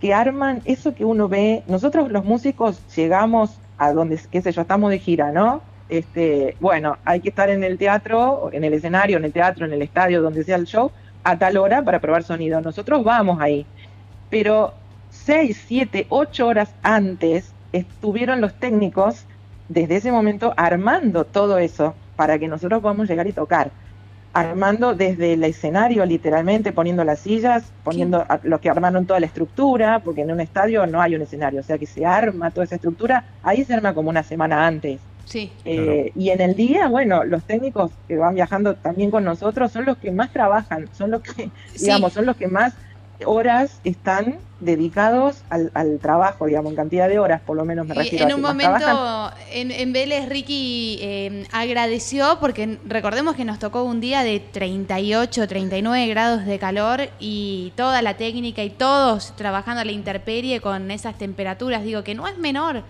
que 0.00 0.12
arman 0.12 0.60
eso 0.66 0.94
que 0.94 1.04
uno 1.04 1.28
ve. 1.28 1.62
Nosotros 1.66 2.12
los 2.12 2.24
músicos 2.24 2.80
llegamos 2.94 3.58
a 3.78 3.92
donde, 3.92 4.20
qué 4.30 4.42
sé 4.42 4.52
yo, 4.52 4.62
estamos 4.62 4.90
de 4.90 4.98
gira, 4.98 5.32
¿no? 5.32 5.62
Este, 5.88 6.56
bueno, 6.60 6.98
hay 7.04 7.20
que 7.20 7.30
estar 7.30 7.48
en 7.48 7.64
el 7.64 7.78
teatro, 7.78 8.50
en 8.52 8.64
el 8.64 8.74
escenario, 8.74 9.16
en 9.16 9.24
el 9.24 9.32
teatro, 9.32 9.64
en 9.66 9.72
el 9.72 9.82
estadio, 9.82 10.22
donde 10.22 10.44
sea 10.44 10.56
el 10.56 10.66
show, 10.66 10.90
a 11.24 11.38
tal 11.38 11.56
hora 11.56 11.82
para 11.82 12.00
probar 12.00 12.22
sonido. 12.22 12.60
Nosotros 12.60 13.02
vamos 13.04 13.40
ahí. 13.40 13.66
Pero 14.30 14.74
seis, 15.10 15.62
siete, 15.66 16.06
ocho 16.10 16.46
horas 16.46 16.74
antes 16.82 17.52
estuvieron 17.72 18.40
los 18.40 18.54
técnicos 18.54 19.24
desde 19.68 19.96
ese 19.96 20.12
momento 20.12 20.52
armando 20.56 21.24
todo 21.24 21.58
eso 21.58 21.94
para 22.16 22.38
que 22.38 22.48
nosotros 22.48 22.82
podamos 22.82 23.08
llegar 23.08 23.26
y 23.26 23.32
tocar. 23.32 23.70
Armando 24.34 24.94
desde 24.94 25.34
el 25.34 25.44
escenario, 25.44 26.04
literalmente, 26.04 26.72
poniendo 26.72 27.04
las 27.04 27.20
sillas, 27.20 27.72
poniendo 27.84 28.18
a- 28.28 28.40
los 28.42 28.60
que 28.60 28.68
armaron 28.68 29.06
toda 29.06 29.20
la 29.20 29.26
estructura, 29.26 30.00
porque 30.04 30.22
en 30.22 30.32
un 30.32 30.40
estadio 30.40 30.86
no 30.86 31.00
hay 31.00 31.14
un 31.14 31.22
escenario, 31.22 31.60
o 31.60 31.62
sea 31.62 31.78
que 31.78 31.86
se 31.86 32.04
arma 32.04 32.50
toda 32.50 32.64
esa 32.64 32.74
estructura, 32.74 33.24
ahí 33.44 33.64
se 33.64 33.72
arma 33.74 33.94
como 33.94 34.10
una 34.10 34.24
semana 34.24 34.66
antes. 34.66 35.00
Sí. 35.24 35.52
Eh, 35.64 36.10
Y 36.16 36.30
en 36.30 36.40
el 36.40 36.54
día, 36.56 36.88
bueno, 36.88 37.22
los 37.24 37.44
técnicos 37.44 37.92
que 38.08 38.16
van 38.16 38.34
viajando 38.34 38.74
también 38.74 39.10
con 39.12 39.22
nosotros 39.24 39.70
son 39.72 39.84
los 39.84 39.96
que 39.98 40.10
más 40.10 40.32
trabajan, 40.32 40.88
son 40.92 41.12
los 41.12 41.22
que, 41.22 41.44
Sí. 41.74 41.86
digamos, 41.86 42.12
son 42.12 42.26
los 42.26 42.36
que 42.36 42.48
más 42.48 42.74
horas 43.26 43.80
están 43.84 44.36
dedicados 44.60 45.42
al, 45.50 45.70
al 45.74 45.98
trabajo, 45.98 46.46
digamos, 46.46 46.70
en 46.72 46.76
cantidad 46.76 47.08
de 47.08 47.18
horas, 47.18 47.40
por 47.42 47.56
lo 47.56 47.64
menos 47.64 47.86
me 47.86 47.94
Y 47.94 47.98
refiero. 47.98 48.24
en 48.26 48.32
a 48.32 48.34
un 48.36 48.40
momento 48.40 49.32
en, 49.52 49.70
en 49.70 49.92
Vélez 49.92 50.28
Ricky 50.28 50.98
eh, 51.02 51.46
agradeció 51.52 52.38
porque 52.40 52.78
recordemos 52.86 53.36
que 53.36 53.44
nos 53.44 53.58
tocó 53.58 53.82
un 53.84 54.00
día 54.00 54.22
de 54.22 54.40
38, 54.40 55.46
39 55.46 56.06
grados 56.08 56.44
de 56.46 56.58
calor 56.58 57.02
y 57.20 57.72
toda 57.76 58.00
la 58.02 58.16
técnica 58.16 58.62
y 58.62 58.70
todos 58.70 59.34
trabajando 59.36 59.82
a 59.82 59.84
la 59.84 59.92
intemperie 59.92 60.60
con 60.60 60.90
esas 60.90 61.16
temperaturas. 61.18 61.82
Digo 61.84 62.02
que 62.04 62.14
no 62.14 62.26
es 62.26 62.38
menor 62.38 62.82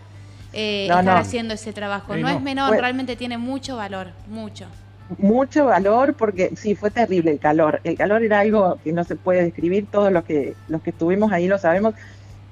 eh, 0.53 0.87
No, 0.89 1.01
estar 1.01 1.15
no. 1.17 1.21
haciendo 1.21 1.55
ese 1.55 1.73
trabajo, 1.73 2.15
Sí, 2.15 2.21
no, 2.21 2.29
no. 2.29 2.37
es 2.37 2.41
menor, 2.41 2.71
realmente 2.79 3.17
tiene 3.17 3.37
mucho 3.39 3.77
valor, 3.77 4.09
mucho. 4.29 4.67
Mucho 5.09 5.67
valor 5.67 6.17
porque 6.17 6.51
sí 6.57 6.75
fue 6.77 6.90
terrible 6.90 7.31
el 7.33 7.38
calor. 7.40 7.81
El 7.85 7.97
calor 7.97 8.23
era 8.25 8.40
algo 8.40 8.81
que 8.83 8.93
no 8.93 9.05
se 9.05 9.17
puede 9.17 9.43
describir 9.45 9.88
todos 9.90 10.12
los 10.12 10.25
que 10.25 10.59
los 10.67 10.83
que 10.83 10.90
estuvimos 10.90 11.33
ahí 11.33 11.47
lo 11.49 11.59
sabemos. 11.59 11.95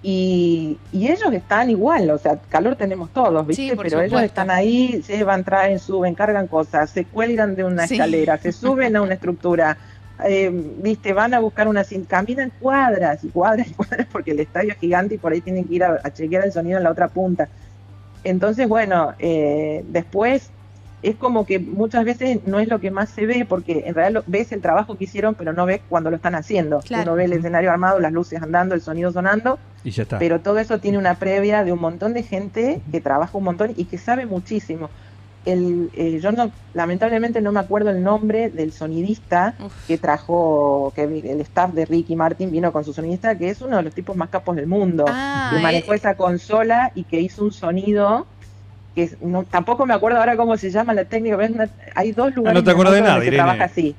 Y, 0.04 0.82
y 0.90 1.06
ellos 1.12 1.32
están 1.32 1.70
igual 1.70 2.10
o 2.10 2.18
sea 2.18 2.40
calor 2.48 2.74
tenemos 2.76 3.12
todos 3.12 3.46
viste 3.46 3.62
Sí, 3.62 3.76
pero 3.80 4.00
ellos 4.00 4.20
están 4.22 4.50
ahí 4.50 5.00
llevan 5.02 5.44
traen 5.44 5.78
suben 5.78 6.14
cargan 6.16 6.48
cosas 6.48 6.90
se 6.90 7.08
cuelgan 7.08 7.54
de 7.54 7.62
una 7.64 7.86
Sí. 7.86 7.94
escalera 7.94 8.36
se 8.38 8.50
suben 8.52 8.96
a 8.96 9.02
una 9.02 9.14
estructura 9.14 9.78
eh, 10.24 10.50
viste 10.52 11.12
van 11.12 11.34
a 11.34 11.40
buscar 11.40 11.68
una 11.68 11.82
cin- 11.84 12.06
caminan 12.06 12.50
cuadras 12.58 13.22
y 13.24 13.30
cuadras 13.30 13.68
y 13.70 13.74
cuadras 13.74 14.08
porque 14.10 14.32
el 14.32 14.40
estadio 14.40 14.72
es 14.72 14.78
gigante 14.78 15.14
y 15.14 15.18
por 15.18 15.32
ahí 15.32 15.40
tienen 15.40 15.66
que 15.68 15.74
ir 15.74 15.84
a, 15.84 16.00
a 16.02 16.10
chequear 16.12 16.44
el 16.46 16.52
sonido 16.52 16.78
en 16.78 16.84
la 16.84 16.90
otra 16.90 17.08
punta. 17.12 17.50
Entonces 18.22 18.68
bueno 18.68 19.14
eh, 19.18 19.82
después 19.86 20.54
es 21.02 21.16
como 21.16 21.44
que 21.44 21.58
muchas 21.58 22.04
veces 22.04 22.40
no 22.46 22.60
es 22.60 22.68
lo 22.68 22.78
que 22.80 22.90
más 22.90 23.10
se 23.10 23.26
ve, 23.26 23.44
porque 23.48 23.82
en 23.86 23.94
realidad 23.94 24.20
lo- 24.22 24.30
ves 24.30 24.52
el 24.52 24.60
trabajo 24.60 24.96
que 24.96 25.04
hicieron, 25.04 25.34
pero 25.34 25.52
no 25.52 25.66
ves 25.66 25.80
cuando 25.88 26.10
lo 26.10 26.16
están 26.16 26.34
haciendo. 26.36 26.78
Claro. 26.80 27.02
Uno 27.12 27.14
ve 27.16 27.24
el 27.24 27.32
escenario 27.32 27.70
armado, 27.72 27.98
las 27.98 28.12
luces 28.12 28.40
andando, 28.40 28.74
el 28.74 28.80
sonido 28.80 29.10
sonando, 29.10 29.58
Y 29.84 29.90
ya 29.90 30.04
está. 30.04 30.18
pero 30.18 30.40
todo 30.40 30.58
eso 30.58 30.78
tiene 30.78 30.98
una 30.98 31.14
previa 31.16 31.64
de 31.64 31.72
un 31.72 31.80
montón 31.80 32.14
de 32.14 32.22
gente 32.22 32.80
que 32.90 33.00
trabaja 33.00 33.36
un 33.36 33.44
montón 33.44 33.72
y 33.76 33.84
que 33.86 33.98
sabe 33.98 34.26
muchísimo. 34.26 34.90
El, 35.44 35.90
eh, 35.94 36.20
yo 36.22 36.30
no, 36.30 36.52
lamentablemente 36.72 37.40
no 37.40 37.50
me 37.50 37.58
acuerdo 37.58 37.90
el 37.90 38.00
nombre 38.00 38.48
del 38.50 38.70
sonidista 38.70 39.56
Uf. 39.58 39.72
que 39.88 39.98
trajo, 39.98 40.92
que 40.94 41.08
vi- 41.08 41.28
el 41.28 41.40
staff 41.40 41.72
de 41.72 41.84
Ricky 41.84 42.14
Martin 42.14 42.52
vino 42.52 42.70
con 42.72 42.84
su 42.84 42.92
sonidista, 42.92 43.36
que 43.36 43.48
es 43.50 43.60
uno 43.60 43.76
de 43.76 43.82
los 43.82 43.92
tipos 43.92 44.14
más 44.16 44.28
capos 44.28 44.54
del 44.54 44.68
mundo 44.68 45.04
Ah, 45.08 45.50
que 45.52 45.60
manejó 45.60 45.94
eh, 45.94 45.96
esa 45.96 46.14
consola 46.14 46.92
y 46.94 47.02
que 47.02 47.20
hizo 47.20 47.42
un 47.42 47.50
sonido 47.50 48.24
que 48.94 49.10
no, 49.22 49.44
tampoco 49.44 49.86
me 49.86 49.94
acuerdo 49.94 50.18
ahora 50.18 50.36
cómo 50.36 50.56
se 50.56 50.70
llama 50.70 50.92
la 50.92 51.04
técnica, 51.06 51.36
pero 51.36 51.48
es 51.48 51.54
una- 51.54 51.70
hay 51.94 52.12
dos 52.12 52.34
lugares 52.34 52.56
Ah, 52.56 52.60
no 52.60 52.64
te 52.64 52.70
acuerdas 52.70 52.94
de 52.94 53.00
nada, 53.00 53.12
donde 53.14 53.24
se 53.24 53.28
Irene. 53.34 53.42
trabaja 53.44 53.64
así. 53.64 53.94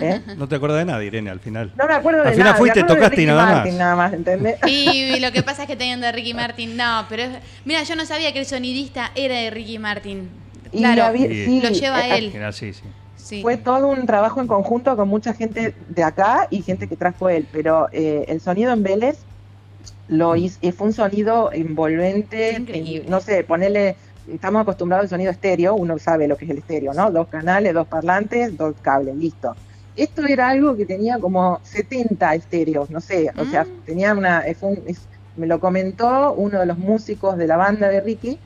¿eh? 0.00 0.20
No 0.38 0.48
te 0.48 0.54
acuerdas 0.56 0.78
de 0.78 0.84
nada, 0.86 1.04
Irene, 1.04 1.30
al 1.30 1.40
final. 1.40 1.72
No 1.76 1.86
me 1.86 1.92
acuerdo 1.94 2.22
de 2.22 2.28
Al 2.28 2.34
final 2.34 2.46
nada, 2.46 2.58
fuiste, 2.58 2.82
tocaste 2.84 3.22
y 3.22 3.26
nada 3.26 3.44
más. 3.44 3.54
Martin, 3.56 3.78
nada 3.78 3.96
más, 3.96 4.12
¿entendés? 4.14 4.56
Y 4.66 5.20
lo 5.20 5.30
que 5.32 5.42
pasa 5.42 5.62
es 5.62 5.68
que 5.68 5.76
teniendo 5.76 6.06
de 6.06 6.12
Ricky 6.12 6.32
Martin, 6.34 6.76
no, 6.76 7.04
pero 7.08 7.22
es- 7.24 7.30
mira, 7.66 7.82
yo 7.82 7.96
no 7.96 8.06
sabía 8.06 8.32
que 8.32 8.38
el 8.40 8.46
sonidista 8.46 9.10
era 9.14 9.34
de 9.36 9.50
Ricky 9.50 9.78
Martin. 9.78 10.28
Y 10.72 10.78
Claro, 10.78 11.04
había- 11.04 11.28
Sí. 11.28 11.44
sí, 11.44 11.60
lo 11.60 11.68
lleva 11.70 12.08
eh, 12.08 12.18
él. 12.18 12.32
Era 12.34 12.48
así, 12.48 12.72
sí. 12.72 12.82
Sí. 13.16 13.42
Fue 13.42 13.58
todo 13.58 13.88
un 13.88 14.06
trabajo 14.06 14.40
en 14.40 14.46
conjunto 14.46 14.96
con 14.96 15.06
mucha 15.08 15.34
gente 15.34 15.74
de 15.88 16.02
acá 16.02 16.48
y 16.50 16.62
gente 16.62 16.88
que 16.88 16.96
trajo 16.96 17.28
él, 17.28 17.46
pero 17.52 17.88
eh, 17.92 18.24
el 18.28 18.40
sonido 18.40 18.72
en 18.72 18.82
Vélez 18.82 19.18
lo 20.08 20.34
hizo, 20.34 20.58
y 20.62 20.72
fue 20.72 20.88
un 20.88 20.92
sonido 20.92 21.52
envolvente, 21.52 22.52
Increíble. 22.58 23.02
en- 23.04 23.10
no 23.10 23.20
sé, 23.20 23.44
ponerle, 23.44 23.94
estamos 24.34 24.62
acostumbrados 24.62 25.04
al 25.04 25.08
sonido 25.10 25.30
estéreo, 25.32 25.74
uno 25.74 25.98
sabe 25.98 26.28
lo 26.28 26.36
que 26.36 26.44
es 26.46 26.50
el 26.50 26.58
estéreo, 26.58 26.92
¿no? 26.94 27.10
Dos 27.10 27.28
canales, 27.28 27.74
dos 27.74 27.88
parlantes, 27.88 28.56
dos 28.56 28.80
cables, 28.80 29.16
listo. 29.16 29.58
Esto 29.94 30.24
era 30.26 30.48
algo 30.48 30.76
que 30.76 30.86
tenía 30.86 31.18
como 31.18 31.60
70 31.64 32.34
estéreos, 32.34 32.90
no 32.90 33.00
sé, 33.00 33.30
o 33.36 33.44
sea, 33.44 33.64
Mm. 33.64 33.82
tenía 33.84 34.12
una, 34.14 34.46
eh, 34.46 34.54
fue 34.54 34.70
un- 34.70 34.82
es- 34.86 35.08
me 35.34 35.46
lo 35.46 35.60
comentó 35.60 36.34
uno 36.34 36.60
de 36.60 36.66
los 36.66 36.78
músicos 36.78 37.36
de 37.36 37.46
la 37.46 37.56
banda 37.56 37.88
de 37.88 38.00
Ricky, 38.00 38.42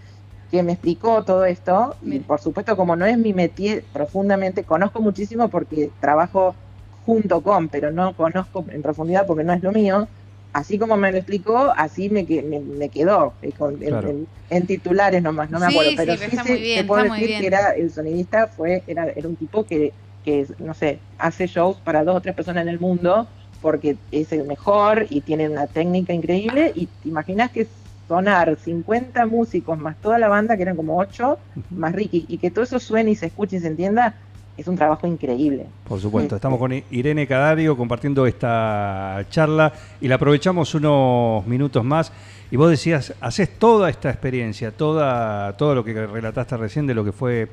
que 0.49 0.63
me 0.63 0.73
explicó 0.73 1.25
todo 1.25 1.45
esto, 1.45 1.97
y 2.01 2.21
por 2.21 2.41
supuesto 2.41 2.77
como 2.77 2.97
no 2.97 3.07
es 3.07 3.19
mi 3.19 3.33
métier 3.35 3.89
profundamente, 3.93 4.65
conozco 4.65 5.01
muchísimo 5.01 5.49
porque 5.51 5.95
trabajo 5.99 6.57
junto 6.91 7.43
con, 7.43 7.69
pero 7.69 7.91
no 7.91 8.15
conozco 8.15 8.65
en 8.71 8.83
profundidad 8.83 9.27
porque 9.27 9.45
no 9.45 9.53
es 9.53 9.63
lo 9.63 9.73
mío, 9.73 10.09
así 10.55 10.79
como 10.79 10.97
me 10.97 11.13
lo 11.13 11.19
explicó, 11.19 11.73
así 11.77 12.11
me, 12.11 12.25
me, 12.45 12.61
me 12.61 12.91
quedó, 12.91 13.39
eh, 13.43 13.53
con- 13.55 13.83
en, 13.83 13.89
Claro. 13.89 14.09
en- 14.09 14.29
en 14.51 14.67
titulares 14.67 15.23
nomás, 15.23 15.51
no 15.51 15.61
me 15.61 15.67
Sí, 15.67 15.73
acuerdo, 15.73 15.95
sí, 15.97 15.97
pero 15.97 16.17
sí, 16.17 16.37
muy 16.45 16.61
bien, 16.61 16.73
te 16.73 16.85
puedo 16.85 17.03
decir 17.03 17.35
que 17.37 17.47
era 17.47 17.71
el 17.73 17.91
sonidista, 17.91 18.49
fue 18.49 18.85
era, 18.87 19.07
era 19.11 19.29
un 19.29 19.37
tipo 19.37 19.67
que, 19.67 19.97
que, 20.23 20.47
no 20.59 20.75
sé, 20.75 21.05
hace 21.19 21.47
shows 21.47 21.81
para 21.83 22.05
dos 22.05 22.17
o 22.17 22.23
tres 22.23 22.35
personas 22.35 22.63
en 22.63 22.69
el 22.69 22.81
mundo, 22.81 23.31
porque 23.61 24.07
es 24.11 24.33
el 24.33 24.45
mejor 24.47 25.07
y 25.11 25.23
tiene 25.23 25.49
una 25.49 25.67
técnica 25.69 26.13
increíble, 26.13 26.73
y 26.75 26.89
te 26.89 27.09
imaginas 27.09 27.51
que 27.51 27.67
sonar 28.07 28.57
50 28.59 29.27
músicos 29.27 29.79
más 29.79 30.01
toda 30.01 30.19
la 30.19 30.29
banda, 30.29 30.57
que 30.57 30.63
eran 30.63 30.77
como 30.77 30.99
8, 30.99 31.41
más 31.69 31.93
Ricky, 31.95 32.27
y 32.29 32.39
que 32.39 32.51
todo 32.51 32.65
eso 32.65 32.79
suene 32.79 33.13
y 33.13 33.17
se 33.17 33.27
escuche 33.27 33.57
y 33.57 33.61
se 33.61 33.69
entienda, 33.69 34.21
es 34.57 34.69
un 34.69 34.77
trabajo 34.77 35.07
increíble. 35.07 35.67
Por 35.89 36.01
supuesto, 36.01 36.37
estamos 36.37 36.59
con 36.59 36.73
Irene 36.73 37.27
Cadario 37.27 37.77
compartiendo 37.77 38.27
esta 38.27 39.25
charla 39.29 39.73
y 40.01 40.09
la 40.09 40.15
aprovechamos 40.15 40.75
unos 40.75 41.47
minutos 41.47 41.85
más. 41.85 42.13
Y 42.51 42.57
vos 42.57 42.71
decías, 42.71 43.15
haces 43.21 43.59
toda 43.59 43.91
esta 43.91 44.11
experiencia, 44.11 44.71
toda, 44.71 45.57
todo 45.57 45.75
lo 45.75 45.85
que 45.85 46.07
relataste 46.07 46.57
recién 46.57 46.87
de 46.87 46.95
lo 46.95 47.05
que 47.05 47.11
fue 47.13 47.49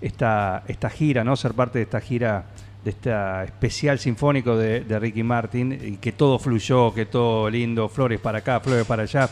esta, 0.00 0.62
esta 0.68 0.90
gira, 0.90 1.24
¿no? 1.24 1.34
Ser 1.34 1.54
parte 1.54 1.78
de 1.78 1.84
esta 1.84 2.00
gira, 2.00 2.44
de 2.84 2.90
esta 2.90 3.42
especial 3.44 3.98
sinfónico 3.98 4.56
de, 4.56 4.82
de 4.82 4.98
Ricky 4.98 5.24
Martin, 5.24 5.72
y 5.72 5.96
que 5.96 6.12
todo 6.12 6.38
fluyó, 6.38 6.94
que 6.94 7.06
todo 7.06 7.50
lindo, 7.50 7.88
flores 7.88 8.20
para 8.20 8.38
acá, 8.38 8.60
flores 8.60 8.86
para 8.86 9.02
allá. 9.02 9.28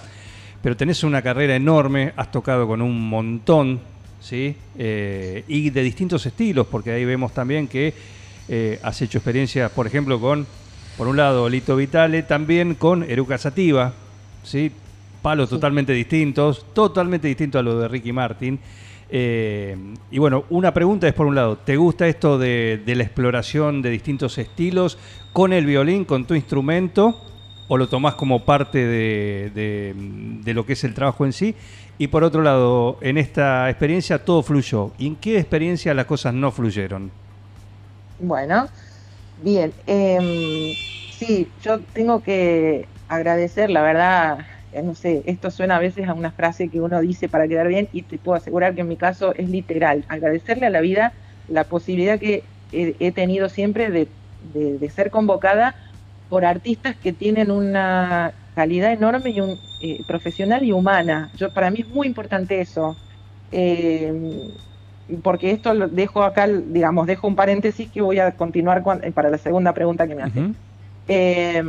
Pero 0.61 0.77
tenés 0.77 1.05
una 1.05 1.23
carrera 1.23 1.55
enorme, 1.55 2.13
has 2.17 2.31
tocado 2.33 2.67
con 2.67 2.83
un 2.83 3.09
montón, 3.09 3.81
¿sí? 4.23 4.55
Eh, 4.79 5.45
y 5.49 5.71
de 5.71 5.83
distintos 5.83 6.25
estilos, 6.25 6.67
porque 6.71 6.93
ahí 6.93 7.05
vemos 7.05 7.33
también 7.35 7.69
que 7.69 7.93
eh, 8.49 8.79
has 8.83 9.03
hecho 9.03 9.19
experiencias, 9.19 9.71
por 9.73 9.87
ejemplo, 9.87 10.21
con, 10.21 10.47
por 10.97 11.09
un 11.09 11.17
lado, 11.17 11.49
Lito 11.49 11.77
Vitale, 11.77 12.23
también 12.23 12.75
con 12.75 13.03
Eruca 13.03 13.37
Sativa, 13.39 13.93
¿sí? 14.43 14.71
Palos 15.23 15.49
totalmente 15.51 15.93
distintos, 15.93 16.67
totalmente 16.75 17.29
distinto 17.29 17.59
a 17.59 17.63
lo 17.63 17.79
de 17.79 17.89
Ricky 17.89 18.13
Martin. 18.13 18.59
Eh, 19.15 19.77
y 20.11 20.19
bueno, 20.19 20.45
una 20.51 20.73
pregunta 20.73 21.07
es 21.07 21.13
por 21.15 21.27
un 21.27 21.35
lado, 21.35 21.59
¿te 21.59 21.77
gusta 21.77 22.09
esto 22.09 22.39
de, 22.39 22.81
de 22.85 22.95
la 22.95 23.03
exploración 23.05 23.83
de 23.83 23.91
distintos 23.91 24.39
estilos 24.39 24.99
con 25.33 25.53
el 25.53 25.67
violín, 25.67 26.05
con 26.05 26.25
tu 26.25 26.35
instrumento? 26.35 27.21
¿O 27.69 27.77
lo 27.79 27.89
tomás 27.89 28.15
como 28.15 28.45
parte 28.45 28.79
de, 28.79 29.51
de- 29.55 29.95
de 30.43 30.55
lo 30.55 30.67
que 30.67 30.73
es 30.75 30.83
el 30.85 30.93
trabajo 30.95 31.25
en 31.25 31.33
sí? 31.33 31.55
Y 31.99 32.09
por 32.09 32.25
otro 32.25 32.43
lado, 32.43 32.99
en 33.03 33.19
esta 33.19 33.69
experiencia 33.71 34.25
todo 34.25 34.43
fluyó. 34.43 34.95
¿Y 34.99 35.07
en 35.07 35.17
qué 35.17 35.39
experiencia 35.39 35.95
las 35.95 36.07
cosas 36.07 36.35
no 36.35 36.51
fluyeron? 36.53 37.13
Bueno, 38.19 38.71
bien. 39.37 39.77
em, 39.87 40.77
sí, 41.09 41.55
yo 41.59 41.85
tengo 41.87 42.23
que 42.23 42.95
agradecer, 43.09 43.71
la 43.71 43.83
verdad, 43.83 44.39
eh, 44.71 44.83
no 44.83 44.95
sé, 44.95 45.23
esto 45.27 45.51
suena 45.51 45.77
a 45.77 45.81
veces 45.81 46.09
a 46.09 46.15
una 46.15 46.33
frase 46.33 46.71
que 46.71 46.81
uno 46.81 47.01
dice 47.01 47.29
para 47.29 47.49
quedar 47.49 47.69
bien 47.69 47.89
y 47.93 48.05
te 48.05 48.19
puedo 48.19 48.37
asegurar 48.37 48.75
que 48.75 48.83
en 48.83 48.89
mi 48.89 48.97
caso 48.97 49.35
es 49.35 49.49
literal. 49.51 50.07
Agradecerle 50.09 50.67
a 50.67 50.71
la 50.71 50.81
vida 50.81 51.15
la 51.47 51.69
posibilidad 51.69 52.19
que 52.21 52.55
he 52.71 53.13
tenido 53.13 53.49
siempre 53.49 53.91
de, 53.91 54.17
de- 54.39 54.79
de 54.79 54.91
ser 54.91 55.11
convocada 55.11 55.77
por 56.29 56.45
artistas 56.45 56.97
que 56.97 57.13
tienen 57.13 57.51
una 57.51 58.35
calidad 58.55 58.93
enorme 58.93 59.31
y 59.31 59.41
un, 59.41 59.61
eh, 59.83 60.05
profesional 60.07 60.63
y 60.65 60.73
humana. 60.73 61.31
Yo 61.35 61.53
para 61.53 61.71
mí 61.71 61.81
es 61.81 61.89
muy 61.89 62.07
importante 62.07 62.61
eso. 62.61 62.97
Eh, 63.51 64.13
porque 65.23 65.51
esto 65.51 65.75
lo 65.75 65.89
dejo 65.89 66.23
acá, 66.23 66.47
digamos, 66.47 67.07
dejo 67.07 67.27
un 67.27 67.37
paréntesis 67.37 67.91
que 67.91 68.01
voy 68.01 68.19
a 68.19 68.33
continuar 68.37 68.83
con- 68.83 69.03
eh, 69.05 69.13
para 69.13 69.31
la 69.31 69.39
segunda 69.39 69.73
pregunta 69.75 70.07
que 70.07 70.15
me 70.15 70.23
hace. 70.23 70.41
Ujú. 70.41 70.55
Eh, 71.09 71.63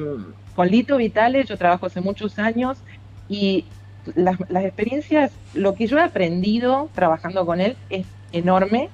con 0.56 0.67
Lito 0.67 0.97
Vitale 0.97 1.43
yo 1.43 1.58
trabajo 1.58 1.88
hace 1.88 1.99
muchos 2.02 2.38
años 2.39 2.84
y 3.28 3.69
las, 4.15 4.38
las 4.49 4.63
experiencias, 4.65 5.34
lo 5.54 5.73
que 5.76 5.88
yo 5.88 5.97
he 5.97 6.04
aprendido 6.04 6.89
trabajando 6.93 7.45
con 7.45 7.60
él 7.60 7.78
es 7.89 8.06
enorme 8.32 8.89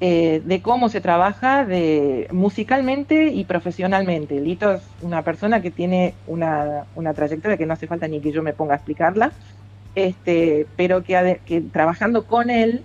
eh, 0.00 0.40
de 0.44 0.62
cómo 0.62 0.88
se 0.88 1.02
trabaja 1.02 1.66
de, 1.66 2.26
musicalmente 2.32 3.26
y 3.28 3.44
profesionalmente. 3.44 4.40
Lito 4.40 4.72
es 4.72 4.82
una 5.02 5.22
persona 5.22 5.60
que 5.60 5.70
tiene 5.70 6.14
una, 6.26 6.84
una 6.94 7.12
trayectoria 7.12 7.58
que 7.58 7.66
no 7.66 7.74
hace 7.74 7.86
falta 7.86 8.08
ni 8.08 8.20
que 8.20 8.32
yo 8.32 8.42
me 8.42 8.54
ponga 8.54 8.72
a 8.72 8.76
explicarla, 8.76 9.32
este, 9.94 10.66
pero 10.76 11.02
que, 11.04 11.40
que 11.44 11.60
trabajando 11.60 12.24
con 12.24 12.48
él 12.48 12.82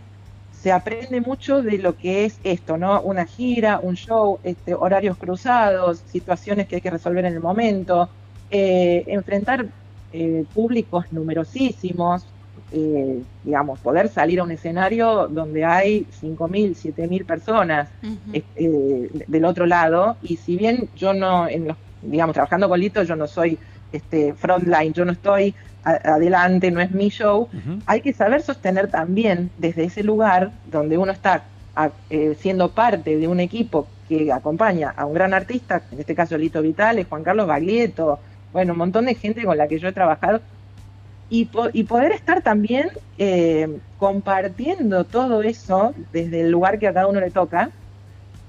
se 0.52 0.72
aprende 0.72 1.22
mucho 1.22 1.62
de 1.62 1.78
lo 1.78 1.96
que 1.96 2.26
es 2.26 2.40
esto, 2.44 2.76
¿no? 2.76 3.00
Una 3.02 3.26
gira, 3.26 3.80
un 3.82 3.96
show, 3.96 4.40
este, 4.44 4.74
horarios 4.74 5.16
cruzados, 5.16 6.00
situaciones 6.08 6.68
que 6.68 6.76
hay 6.76 6.82
que 6.82 6.90
resolver 6.90 7.24
en 7.24 7.34
el 7.34 7.40
momento, 7.40 8.10
eh, 8.52 9.04
enfrentar 9.08 9.68
eh, 10.12 10.44
públicos 10.54 11.06
numerosísimos, 11.12 12.26
eh, 12.78 13.24
digamos, 13.42 13.80
poder 13.80 14.10
salir 14.10 14.40
a 14.40 14.44
un 14.44 14.52
escenario 14.52 15.28
donde 15.30 15.64
hay 15.64 16.08
5.000, 16.12 16.76
7.000 16.76 17.26
personas 17.26 17.90
Ujú. 18.04 18.32
eh, 18.34 18.44
eh, 18.56 19.24
del 19.28 19.46
otro 19.46 19.66
lado, 19.66 20.18
y 20.22 20.36
si 20.38 20.58
bien 20.58 20.90
yo 20.94 21.14
no, 21.14 21.48
en 21.48 21.68
los, 21.70 21.78
digamos, 22.02 22.34
trabajando 22.34 22.68
con 22.68 22.80
Lito, 22.80 23.02
yo 23.04 23.16
no 23.16 23.28
soy 23.28 23.58
este, 23.92 24.34
frontline, 24.34 24.92
yo 24.94 25.06
no 25.06 25.14
estoy 25.14 25.56
a- 25.84 26.16
adelante, 26.16 26.70
no 26.70 26.82
es 26.82 26.92
mi 26.92 27.10
show, 27.10 27.48
hay 27.86 28.02
que 28.02 28.12
saber 28.14 28.42
sostener 28.42 28.90
también 28.90 29.52
desde 29.58 29.86
ese 29.86 30.04
lugar 30.04 30.52
donde 30.66 30.98
uno 30.98 31.12
está 31.14 31.46
a- 31.76 31.92
eh, 32.10 32.36
siendo 32.36 32.74
parte 32.74 33.18
de 33.18 33.28
un 33.28 33.40
equipo 33.40 33.88
que 34.08 34.32
acompaña 34.34 34.90
a 34.90 35.06
un 35.06 35.14
gran 35.14 35.34
artista, 35.34 35.84
en 35.92 36.00
este 36.00 36.14
caso 36.14 36.38
Lito 36.38 36.62
Vitales, 36.62 37.08
Juan 37.08 37.24
Carlos 37.24 37.48
Baglietto, 37.48 38.20
bueno, 38.52 38.74
un 38.74 38.80
montón 38.80 39.06
de 39.06 39.16
gente 39.16 39.44
con 39.46 39.58
la 39.58 39.68
que 39.68 39.80
yo 39.80 39.88
he 39.88 39.94
trabajado, 39.94 40.42
y, 41.28 41.46
po- 41.46 41.70
y 41.74 41.84
poder 41.86 42.12
estar 42.12 42.42
también 42.44 42.90
eh, 43.18 43.68
compartiendo 43.96 45.06
todo 45.08 45.42
eso 45.44 45.94
desde 46.12 46.42
el 46.42 46.52
lugar 46.52 46.80
que 46.80 46.88
a 46.88 46.94
cada 46.94 47.08
uno 47.08 47.20
le 47.22 47.32
toca, 47.32 47.74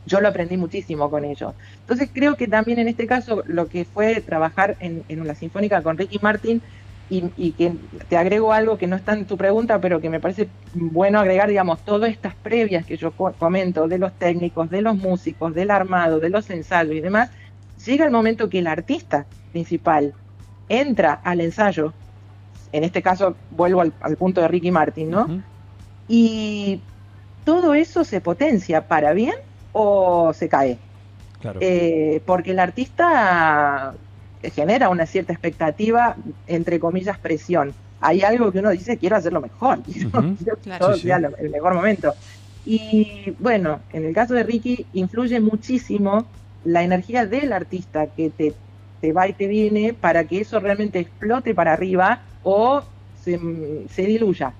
yo 0.04 0.20
lo 0.20 0.28
aprendí 0.28 0.56
muchísimo 0.56 1.10
con 1.10 1.24
ellos. 1.24 1.54
Entonces 1.80 2.10
creo 2.14 2.36
que 2.36 2.48
también 2.48 2.78
en 2.78 2.88
este 2.88 3.06
caso 3.06 3.42
lo 3.46 3.68
que 3.68 3.84
fue 3.84 4.20
trabajar 4.22 4.76
en, 4.80 5.04
en 5.08 5.26
la 5.26 5.34
Sinfónica 5.34 5.82
con 5.82 5.98
Ricky 5.98 6.18
Martin, 6.22 6.62
y, 7.08 7.54
que 7.54 7.72
te 8.08 8.16
agrego 8.16 8.52
algo 8.52 8.76
que 8.78 8.88
no 8.88 8.96
está 8.96 9.12
en 9.12 9.26
tu 9.26 9.36
pregunta, 9.36 9.80
pero 9.80 10.00
que 10.00 10.10
me 10.10 10.18
parece 10.20 10.54
bueno 10.72 11.20
agregar, 11.20 11.48
digamos, 11.48 11.84
todas 11.84 12.10
estas 12.10 12.34
previas 12.36 12.84
que 12.84 12.96
yo 12.96 13.14
co- 13.14 13.36
comento 13.36 13.86
de 13.88 13.98
los 13.98 14.16
técnicos, 14.18 14.68
de 14.70 14.82
los 14.82 14.96
músicos, 14.96 15.54
del 15.54 15.70
armado, 15.70 16.18
de 16.18 16.30
los 16.30 16.50
ensayos 16.50 16.94
y 16.96 17.00
demás, 17.00 17.30
llega 17.84 18.04
el 18.04 18.10
momento 18.10 18.48
que 18.48 18.58
el 18.58 18.66
artista 18.66 19.28
principal 19.50 20.14
entra 20.68 21.14
al 21.14 21.40
ensayo, 21.40 21.96
en 22.76 22.84
este 22.84 23.02
caso 23.02 23.36
vuelvo 23.50 23.80
al, 23.80 23.92
al 24.00 24.16
punto 24.16 24.40
de 24.40 24.48
Ricky 24.48 24.70
Martin, 24.70 25.10
¿no? 25.10 25.26
Y 26.08 26.80
todo 27.44 27.74
eso 27.74 28.04
se 28.04 28.20
potencia 28.20 28.86
para 28.88 29.12
bien 29.12 29.34
o 29.72 30.32
se 30.32 30.48
cae. 30.48 30.78
Claro. 31.40 31.60
Eh, 31.62 32.22
porque 32.26 32.52
el 32.52 32.58
artista 32.58 33.94
genera 34.54 34.88
una 34.88 35.06
cierta 35.06 35.32
expectativa, 35.32 36.16
entre 36.46 36.78
comillas, 36.80 37.18
presión. 37.18 37.74
Hay 38.00 38.22
algo 38.22 38.52
que 38.52 38.58
uno 38.60 38.70
dice, 38.70 38.98
quiero 38.98 39.16
hacerlo 39.16 39.40
mejor, 39.40 39.82
quiero, 39.84 40.08
Ujú. 40.08 40.36
quiero 40.36 40.56
que 40.56 40.62
Claro. 40.62 40.86
todo 40.86 40.94
Sí, 40.96 41.02
sí. 41.02 41.08
lo- 41.08 41.36
el 41.36 41.50
mejor 41.50 41.74
momento. 41.74 42.14
Y 42.64 43.30
bueno, 43.38 43.82
en 43.92 44.04
el 44.04 44.14
caso 44.14 44.34
de 44.34 44.42
Ricky, 44.42 44.88
influye 44.92 45.40
muchísimo 45.40 46.32
la 46.64 46.82
energía 46.82 47.26
del 47.26 47.52
artista 47.52 48.08
que 48.08 48.30
te, 48.30 48.54
te 49.00 49.12
va 49.12 49.28
y 49.28 49.34
te 49.34 49.46
viene 49.46 49.94
para 49.94 50.26
que 50.26 50.40
eso 50.40 50.58
realmente 50.58 50.98
explote 50.98 51.54
para 51.54 51.72
arriba 51.72 52.25
o 52.48 52.80
se, 53.24 53.40
se 53.90 54.02
diluya. 54.02 54.54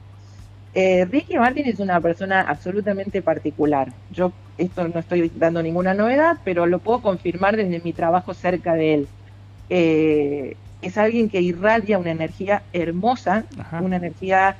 Eh, 0.74 1.04
Ricky 1.04 1.38
Martin 1.38 1.66
es 1.66 1.78
una 1.78 2.00
persona 2.00 2.40
absolutamente 2.42 3.22
particular. 3.22 3.92
Yo 4.10 4.32
esto 4.58 4.88
no 4.88 4.98
estoy 4.98 5.30
dando 5.36 5.62
ninguna 5.62 5.94
novedad, 5.94 6.38
pero 6.44 6.66
lo 6.66 6.80
puedo 6.80 7.00
confirmar 7.00 7.56
desde 7.56 7.80
mi 7.80 7.92
trabajo 7.92 8.34
cerca 8.34 8.74
de 8.74 8.94
él. 8.94 9.08
Eh, 9.70 10.56
es 10.82 10.98
alguien 10.98 11.30
que 11.30 11.40
irradia 11.40 11.98
una 11.98 12.10
energía 12.10 12.62
hermosa, 12.72 13.44
Ajá. 13.58 13.80
una 13.80 13.96
energía 13.96 14.56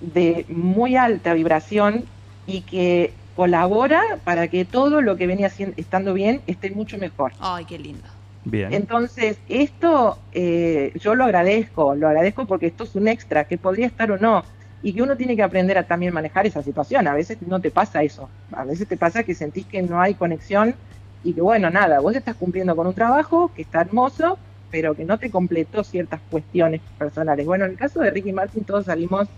de 0.00 0.46
muy 0.48 0.96
alta 0.96 1.34
vibración 1.34 2.04
y 2.46 2.62
que 2.62 3.12
colabora 3.36 4.00
para 4.24 4.48
que 4.48 4.64
todo 4.64 5.02
lo 5.02 5.16
que 5.16 5.26
venía 5.26 5.46
haciendo, 5.48 5.74
estando 5.76 6.14
bien 6.14 6.40
esté 6.46 6.70
mucho 6.70 6.96
mejor. 6.98 7.32
Ay, 7.38 7.64
qué 7.66 7.78
lindo. 7.78 8.08
Bien. 8.44 8.72
Entonces, 8.74 9.42
esto 9.48 10.28
eh, 10.32 10.92
yo 10.94 11.14
lo 11.14 11.24
agradezco, 11.24 11.94
lo 11.94 12.08
agradezco 12.08 12.46
porque 12.46 12.66
esto 12.66 12.84
es 12.84 12.94
un 12.94 13.08
extra 13.08 13.44
que 13.44 13.58
podría 13.58 13.86
estar 13.86 14.10
o 14.10 14.18
no 14.18 14.46
y 14.80 14.94
que 14.94 15.02
uno 15.02 15.16
tiene 15.16 15.36
que 15.36 15.42
aprender 15.42 15.76
a 15.78 15.86
también 15.86 16.14
manejar 16.14 16.46
esa 16.46 16.62
situación. 16.62 17.06
A 17.06 17.14
veces 17.14 17.42
no 17.42 17.60
te 17.60 17.70
pasa 17.70 18.02
eso, 18.02 18.32
a 18.52 18.64
veces 18.64 18.88
te 18.88 18.96
pasa 18.96 19.24
que 19.24 19.34
sentís 19.34 19.66
que 19.66 19.82
no 19.82 20.00
hay 20.00 20.14
conexión 20.14 20.76
y 21.22 21.34
que 21.34 21.40
bueno, 21.42 21.70
nada, 21.70 22.00
vos 22.00 22.16
estás 22.16 22.36
cumpliendo 22.36 22.74
con 22.74 22.86
un 22.86 22.94
trabajo 22.94 23.52
que 23.52 23.62
está 23.62 23.80
hermoso, 23.82 24.38
pero 24.70 24.94
que 24.96 25.04
no 25.04 25.18
te 25.18 25.30
completó 25.30 25.84
ciertas 25.84 26.22
cuestiones 26.22 26.82
personales. 26.96 27.44
Bueno, 27.46 27.64
en 27.66 27.72
el 27.72 27.76
caso 27.76 28.00
de 28.00 28.10
Ricky 28.10 28.32
Martin 28.32 28.64
todos 28.64 28.86
salimos 28.86 29.28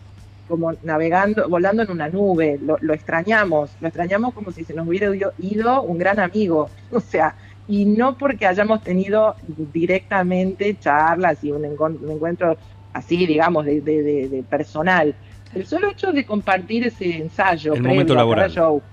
como 0.46 0.72
navegando, 0.82 1.48
volando 1.48 1.82
en 1.82 1.90
una 1.90 2.08
nube, 2.08 2.58
lo, 2.60 2.76
lo 2.80 2.92
extrañamos, 2.94 3.76
lo 3.80 3.88
extrañamos 3.88 4.34
como 4.34 4.52
si 4.52 4.64
se 4.64 4.74
nos 4.74 4.86
hubiera 4.86 5.06
ido- 5.38 5.82
un 5.84 5.96
gran 5.98 6.20
amigo, 6.20 6.72
o 6.90 7.00
sea, 7.00 7.36
y 7.66 7.86
no 7.86 8.16
porque 8.18 8.46
hayamos 8.46 8.82
tenido 8.82 9.36
directamente 9.42 10.76
charlas 10.78 11.42
y 11.44 11.52
un, 11.52 11.64
encuentro 11.64 12.58
así, 12.92 13.26
digamos, 13.26 13.64
de, 13.66 13.80
de- 13.80 14.02
de- 14.02 14.28
de 14.28 14.44
personal. 14.44 15.18
El 15.52 15.66
solo 15.66 15.90
hecho 15.90 16.12
de 16.12 16.26
compartir 16.26 16.86
ese 16.86 17.16
ensayo 17.18 17.74
El 17.74 17.82
previo 17.82 17.90
momento 17.90 18.14
laboral. 18.14 18.50
show 18.50 18.84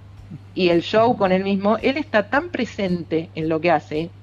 y 0.54 0.70
el 0.70 0.82
show 0.82 1.18
con 1.18 1.32
él 1.32 1.44
mismo, 1.44 1.78
él 1.80 1.98
está 1.98 2.30
tan 2.30 2.52
presente 2.52 3.32
en 3.36 3.50
lo 3.50 3.62
que 3.62 3.72
hace, 3.72 4.16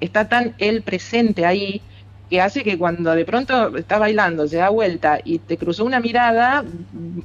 está 0.00 0.28
tan 0.28 0.54
él 0.58 0.82
presente 0.84 1.44
ahí, 1.46 1.86
que 2.28 2.40
hace 2.40 2.64
que 2.64 2.76
cuando 2.76 3.14
de 3.14 3.24
pronto 3.24 3.76
está 3.76 3.98
bailando, 3.98 4.48
se 4.48 4.56
da 4.56 4.68
vuelta 4.68 5.20
y 5.24 5.38
te 5.38 5.56
cruzó 5.56 5.84
una 5.84 6.00
mirada, 6.00 6.64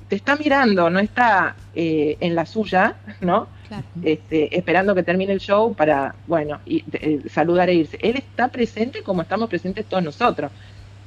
te 0.07 0.15
está 0.15 0.35
mirando, 0.35 0.89
no 0.91 0.99
está 0.99 1.55
eh, 1.75 2.17
en 2.19 2.35
la 2.35 2.45
suya, 2.45 2.95
¿no? 3.21 3.47
Claro. 3.67 3.85
este, 4.03 4.57
esperando 4.57 4.93
que 4.93 5.01
termine 5.03 5.31
el 5.31 5.39
show 5.39 5.73
para, 5.73 6.13
bueno, 6.27 6.59
y, 6.65 6.83
eh, 6.91 7.21
saludar 7.29 7.69
e 7.69 7.75
irse. 7.75 7.97
Él 8.01 8.17
está 8.17 8.49
presente 8.49 9.01
como 9.01 9.21
estamos 9.21 9.49
presentes 9.49 9.85
todos 9.85 10.03
nosotros. 10.03 10.51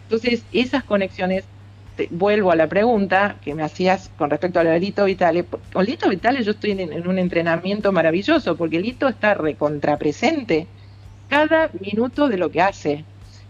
Entonces, 0.04 0.44
esas 0.50 0.83
conexiones, 0.83 1.44
te- 1.96 2.09
vuelvo 2.11 2.50
a 2.50 2.57
la 2.57 2.66
pregunta 2.66 3.37
que 3.42 3.54
me 3.54 3.62
hacías 3.62 4.11
con 4.16 4.30
respecto 4.30 4.61
a 4.61 4.64
Lito 4.64 5.04
Vitale. 5.04 5.44
Con 5.72 5.85
Lito 5.85 6.09
Vitale 6.09 6.42
yo 6.42 6.52
estoy 6.52 6.70
en, 6.72 6.80
en 6.92 7.07
un 7.07 7.18
entrenamiento 7.18 7.92
maravilloso, 7.92 8.57
porque 8.57 8.80
Lito 8.80 9.09
está 9.09 9.35
recontrapresente 9.35 10.66
cada 11.28 11.70
minuto 11.80 12.28
de 12.28 12.38
lo 12.38 12.50
que 12.50 12.62
hace 12.62 13.04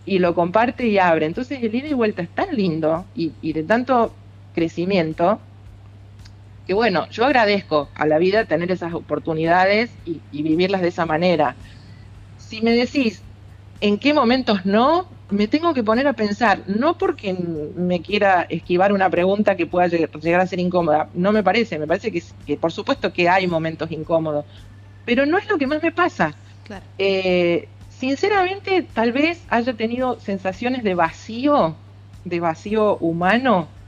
y 0.05 0.19
lo 0.19 0.35
comparte 0.35 0.87
y 0.87 0.99
abre. 0.99 1.27
Entonces, 1.27 1.63
el 1.63 1.75
ida 1.75 1.89
y 1.89 1.95
vuelta 1.95 2.23
es 2.23 2.31
tan 2.35 2.55
lindo 2.55 3.11
y, 3.15 3.39
y 3.41 3.53
de 3.53 3.65
tanto 3.65 4.19
crecimiento 4.53 5.43
que 6.65 6.75
bueno, 6.75 7.07
yo 7.11 7.25
agradezco 7.27 7.91
a 7.95 8.07
la 8.07 8.19
vida 8.19 8.47
tener 8.47 8.71
esas 8.73 8.95
oportunidades 8.95 9.99
y, 10.05 10.25
y 10.31 10.43
vivirlas 10.43 10.81
de 10.83 10.89
esa 10.89 11.05
manera. 11.07 11.59
Si 12.37 12.63
me 12.63 12.73
decís 12.73 13.25
en 13.81 13.99
qué 13.99 14.15
momentos 14.15 14.67
no, 14.67 15.09
me 15.31 15.49
tengo 15.49 15.75
que 15.75 15.85
poner 15.85 16.07
a 16.09 16.15
pensar, 16.15 16.65
no 16.69 16.99
porque 16.99 17.35
me 17.35 18.03
quiera 18.03 18.43
esquivar 18.51 18.93
una 18.93 19.11
pregunta 19.11 19.57
que 19.57 19.67
pueda 19.67 19.89
lleg- 19.89 20.11
llegar 20.21 20.41
a 20.43 20.47
ser 20.49 20.61
incómoda, 20.61 21.11
no 21.15 21.33
me 21.33 21.45
parece, 21.45 21.79
me 21.79 21.87
parece 21.89 22.13
que, 22.13 22.23
que 22.47 22.59
por 22.59 22.73
supuesto 22.73 23.13
que 23.13 23.29
hay 23.29 23.47
momentos 23.49 23.91
incómodos, 23.93 24.47
pero 25.05 25.27
no 25.27 25.39
es 25.39 25.49
lo 25.51 25.59
que 25.59 25.67
más 25.67 25.83
me 25.83 25.93
pasa. 25.93 26.37
Claro. 26.63 26.87
Eh, 26.99 27.74
sinceramente, 28.09 28.83
tal 28.93 29.13
vez 29.13 29.45
haya 29.49 29.75
tenido 29.77 30.19
sensaciones 30.21 30.83
de 30.85 30.95
vacío, 30.95 31.85
de 32.25 32.41
vacío 32.41 32.99
humano, 32.99 33.79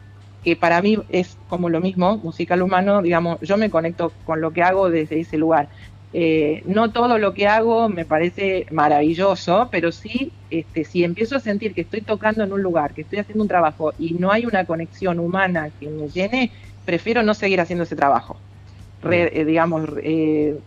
que 0.42 0.56
para 0.56 0.80
mí 0.82 0.98
es 1.08 1.38
como 1.46 1.68
lo 1.70 1.80
mismo, 1.80 2.18
musical 2.18 2.62
humano, 2.62 3.02
digamos, 3.02 3.38
yo 3.42 3.56
me 3.56 3.70
conecto 3.70 4.18
con 4.24 4.40
lo 4.40 4.52
que 4.52 4.62
hago 4.62 4.90
desde 4.90 5.20
ese 5.20 5.36
lugar. 5.38 5.70
Eh, 6.12 6.62
no 6.66 6.92
todo 6.92 7.18
lo 7.18 7.34
que 7.34 7.46
hago 7.46 7.88
me 7.88 8.06
parece 8.06 8.66
maravilloso, 8.70 9.68
pero 9.70 9.92
sí, 9.92 10.40
este, 10.48 10.84
si 10.84 11.04
empiezo 11.04 11.36
a 11.36 11.40
sentir 11.40 11.74
que 11.74 11.82
estoy 11.82 12.02
tocando 12.02 12.44
en 12.44 12.52
un 12.52 12.62
lugar, 12.62 12.94
que 12.94 13.02
estoy 13.02 13.18
haciendo 13.18 13.42
un 13.44 13.48
trabajo 13.48 13.92
y 13.98 14.14
no 14.14 14.30
hay 14.32 14.46
una 14.46 14.64
conexión 14.66 15.18
humana 15.20 15.72
que 15.78 15.90
me 15.90 16.08
llene, 16.08 16.52
prefiero 16.84 17.22
no 17.22 17.34
seguir 17.34 17.60
haciendo 17.60 17.82
ese 17.84 17.96
trabajo. 17.96 18.42
Re- 19.00 19.40
eh, 19.40 19.44
digamos, 19.44 19.88
eh, 20.02 20.58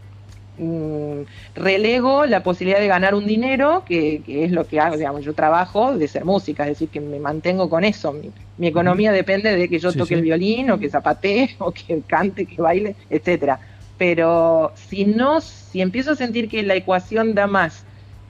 relego 1.54 2.26
la 2.26 2.43
posibilidad 2.43 2.80
de 2.80 2.88
ganar 2.88 3.15
un 3.15 3.26
dinero, 3.28 3.84
que, 3.86 4.22
que 4.24 4.43
es 4.45 4.52
lo 4.52 4.67
que 4.67 4.80
hago, 4.80 4.98
digamos, 4.98 5.24
yo 5.24 5.34
trabajo 5.34 5.98
de 5.98 6.08
ser 6.08 6.26
música, 6.26 6.63
es 6.63 6.69
decir, 6.72 6.89
que 6.89 7.02
me 7.02 7.19
mantengo 7.19 7.69
con 7.69 7.84
eso. 7.84 8.13
Mi, 8.13 8.34
mi 8.58 8.67
economía 8.67 9.12
depende 9.12 9.56
de 9.56 9.69
que 9.69 9.80
yo 9.80 9.93
Sí, 9.93 9.98
toque 9.98 10.15
sí. 10.15 10.15
el 10.15 10.22
violín, 10.22 10.72
o 10.72 10.80
que 10.80 10.89
zapatee, 10.89 11.56
o 11.60 11.72
que 11.74 12.04
cante, 12.06 12.45
que 12.48 12.62
baile, 12.62 12.98
etcétera. 13.10 13.60
Pero 13.98 14.74
si 14.76 15.06
no, 15.06 15.41
si 15.41 15.82
empiezo 15.82 16.12
a 16.12 16.15
sentir 16.15 16.48
que 16.50 16.63
la 16.63 16.76
ecuación 16.76 17.36
da 17.36 17.48
más 17.48 17.86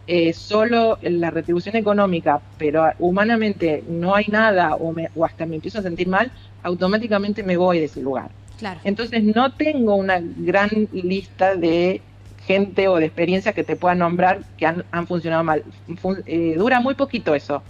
eh, 0.07 0.33
solo 0.33 0.97
la 1.01 1.29
retribución 1.31 1.75
económica, 1.75 2.43
pero 2.57 2.85
humanamente 2.97 3.83
no 3.87 4.15
hay 4.15 4.25
nada 4.29 4.75
o, 4.75 4.91
me- 4.91 5.09
o 5.13 5.25
hasta 5.25 5.45
me 5.45 5.55
empiezo 5.55 5.79
a 5.79 5.83
sentir 5.83 6.07
mal, 6.07 6.31
automáticamente 6.63 7.43
me 7.43 7.57
voy 7.57 7.79
de 7.79 7.85
ese 7.85 8.01
lugar. 8.01 8.35
Claro. 8.57 8.81
Entonces 8.83 9.23
no 9.23 9.55
tengo 9.55 9.95
una 9.95 10.19
gran 10.21 10.69
lista 10.91 11.55
de 11.55 12.08
gente 12.49 12.87
o 12.87 12.97
de 12.97 13.05
experiencias 13.07 13.55
que 13.55 13.63
te 13.63 13.77
puedan 13.77 13.99
nombrar 13.99 14.35
que 14.57 14.65
han, 14.67 14.87
han 14.91 15.07
funcionado 15.07 15.43
mal. 15.43 15.63
Fun- 16.01 16.23
eh, 16.25 16.55
dura 16.57 16.79
muy 16.81 16.95
poquito 16.95 17.35
eso. 17.35 17.65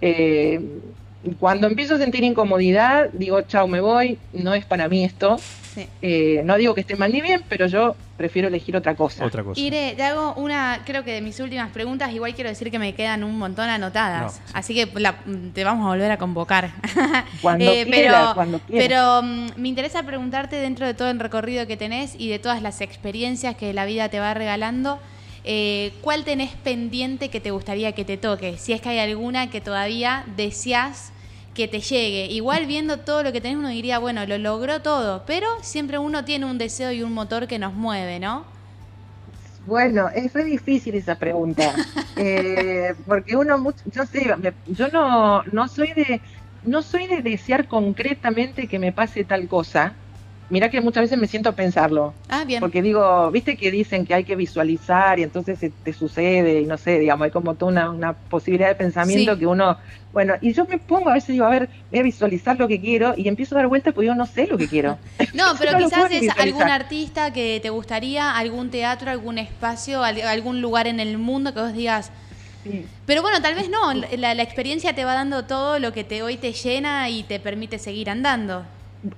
Eh, 0.00 0.60
cuando 1.38 1.66
empiezo 1.66 1.96
a 1.96 1.98
sentir 1.98 2.22
incomodidad, 2.24 3.10
digo, 3.12 3.42
chao, 3.42 3.66
me 3.68 3.80
voy, 3.80 4.18
no 4.32 4.54
es 4.54 4.64
para 4.64 4.88
mí 4.88 5.04
esto. 5.04 5.38
Sí. 5.74 5.86
Eh, 6.02 6.42
no 6.44 6.56
digo 6.56 6.74
que 6.74 6.80
esté 6.80 6.96
mal 6.96 7.12
ni 7.12 7.20
bien, 7.20 7.42
pero 7.48 7.66
yo 7.66 7.94
prefiero 8.16 8.48
elegir 8.48 8.76
otra 8.76 8.94
cosa. 8.96 9.24
Otra 9.24 9.44
cosa. 9.44 9.60
Ire, 9.60 9.94
te 9.96 10.02
hago 10.02 10.34
una, 10.34 10.80
creo 10.84 11.04
que 11.04 11.12
de 11.12 11.20
mis 11.20 11.38
últimas 11.38 11.70
preguntas, 11.70 12.12
igual 12.12 12.34
quiero 12.34 12.50
decir 12.50 12.70
que 12.70 12.78
me 12.78 12.94
quedan 12.94 13.22
un 13.22 13.38
montón 13.38 13.68
anotadas, 13.68 14.22
No, 14.22 14.28
sí. 14.30 14.52
así 14.54 14.74
que 14.74 14.88
la- 15.00 15.18
te 15.54 15.62
vamos 15.64 15.84
a 15.86 15.90
volver 15.90 16.10
a 16.10 16.16
convocar. 16.18 16.70
Cuando 17.42 17.70
Eh, 17.70 17.84
quiera, 17.84 18.12
pero 18.20 18.34
cuando 18.34 18.58
quiera. 18.60 18.84
pero 18.88 19.22
mm, 19.22 19.60
me 19.60 19.68
interesa 19.68 20.02
preguntarte 20.02 20.56
dentro 20.56 20.84
de 20.86 20.94
todo 20.94 21.10
el 21.10 21.20
recorrido 21.20 21.66
que 21.68 21.76
tenés 21.76 22.14
y 22.18 22.28
de 22.28 22.38
todas 22.40 22.60
las 22.62 22.80
experiencias 22.80 23.54
que 23.56 23.72
la 23.72 23.84
vida 23.84 24.08
te 24.08 24.18
va 24.18 24.34
regalando, 24.34 24.98
eh, 25.48 25.98
¿cuál 26.02 26.24
tenés 26.24 26.54
pendiente 26.56 27.30
que 27.30 27.40
te 27.40 27.50
gustaría 27.50 27.92
que 27.92 28.04
te 28.04 28.18
toque? 28.18 28.58
Si 28.58 28.72
es 28.74 28.80
que 28.82 28.90
hay 28.90 28.98
alguna 29.00 29.50
que 29.50 29.60
todavía 29.62 30.24
deseas 30.36 31.12
que 31.54 31.68
te 31.68 31.80
llegue. 31.80 32.26
Igual 32.26 32.66
viendo 32.66 33.00
todo 33.00 33.22
lo 33.24 33.32
que 33.32 33.40
tenés 33.40 33.58
uno 33.58 33.68
diría, 33.70 33.98
bueno, 33.98 34.26
lo 34.26 34.38
logró 34.38 34.82
todo, 34.82 35.24
pero 35.26 35.46
siempre 35.62 35.98
uno 35.98 36.24
tiene 36.24 36.46
un 36.46 36.58
deseo 36.58 36.92
y 36.92 37.02
un 37.02 37.12
motor 37.12 37.48
que 37.48 37.58
nos 37.58 37.74
mueve, 37.74 38.20
¿no? 38.20 38.46
Bueno, 39.58 40.08
es 40.14 40.32
re 40.32 40.44
difícil 40.44 40.94
esa 40.94 41.16
pregunta. 41.16 41.82
Eh, 42.14 42.94
porque 43.06 43.36
uno, 43.36 43.58
mucho, 43.58 43.82
yo 43.86 44.04
sé, 44.06 44.36
me- 44.36 44.56
yo 44.66 44.88
no, 44.88 45.42
no 45.52 45.68
soy 45.68 45.88
de, 45.94 46.22
no 46.62 46.82
soy 46.82 47.06
de 47.06 47.22
desear 47.22 47.68
concretamente 47.68 48.68
que 48.68 48.78
me 48.78 48.92
pase 48.92 49.24
tal 49.24 49.48
cosa. 49.48 50.00
Mirá 50.50 50.70
que 50.70 50.80
muchas 50.80 51.02
veces 51.02 51.18
me 51.18 51.26
siento 51.26 51.50
a 51.50 51.52
pensarlo. 51.52 52.14
Ah, 52.30 52.44
bien. 52.44 52.60
Porque 52.60 52.80
digo, 52.80 53.30
viste 53.30 53.56
que 53.56 53.70
dicen 53.70 54.06
que 54.06 54.14
hay 54.14 54.24
que 54.24 54.34
visualizar 54.34 55.18
y 55.18 55.22
entonces 55.22 55.58
se 55.58 55.68
te 55.70 55.92
sucede 55.92 56.62
y 56.62 56.64
no 56.64 56.78
sé, 56.78 56.98
digamos, 56.98 57.26
hay 57.26 57.30
como 57.30 57.54
toda 57.54 57.70
una, 57.70 57.90
una 57.90 58.12
posibilidad 58.14 58.68
de 58.68 58.74
pensamiento 58.74 59.34
Sí. 59.34 59.40
que 59.40 59.46
uno, 59.46 59.76
bueno, 60.12 60.34
y 60.40 60.54
yo 60.54 60.64
me 60.64 60.78
pongo 60.78 61.10
a 61.10 61.14
veces 61.14 61.28
digo, 61.34 61.44
a 61.44 61.50
ver, 61.50 61.68
voy 61.90 62.00
a 62.00 62.02
visualizar 62.02 62.58
lo 62.58 62.66
que 62.66 62.80
quiero 62.80 63.12
y 63.14 63.28
empiezo 63.28 63.54
a 63.54 63.58
dar 63.58 63.68
vueltas 63.68 63.92
porque 63.92 64.06
yo 64.06 64.14
no 64.14 64.24
sé 64.24 64.46
lo 64.46 64.56
que 64.56 64.68
quiero. 64.68 64.98
No, 65.34 65.44
pero 65.58 65.72
No 65.72 65.78
quizás 65.84 66.04
es 66.04 66.20
visualizar. 66.22 66.40
algún 66.40 66.62
artista 66.70 67.30
que 67.32 67.60
te 67.62 67.68
gustaría, 67.68 68.34
algún 68.34 68.70
teatro, 68.70 69.10
algún 69.10 69.36
espacio, 69.38 70.02
al- 70.02 70.22
algún 70.22 70.62
lugar 70.62 70.86
en 70.86 70.98
el 71.00 71.18
mundo 71.18 71.52
que 71.52 71.60
vos 71.60 71.74
digas. 71.74 72.10
Sí. 72.64 72.86
Pero 73.04 73.20
bueno, 73.20 73.40
tal 73.42 73.54
vez 73.54 73.68
no. 73.68 73.92
La, 74.16 74.34
la 74.34 74.42
experiencia 74.42 74.94
te 74.94 75.04
va 75.04 75.12
dando 75.14 75.44
todo 75.44 75.78
lo 75.78 75.92
que 75.92 76.04
te 76.04 76.22
hoy 76.22 76.36
te 76.36 76.52
llena 76.54 77.08
y 77.10 77.22
te 77.24 77.38
permite 77.38 77.78
seguir 77.78 78.08
andando. 78.10 78.64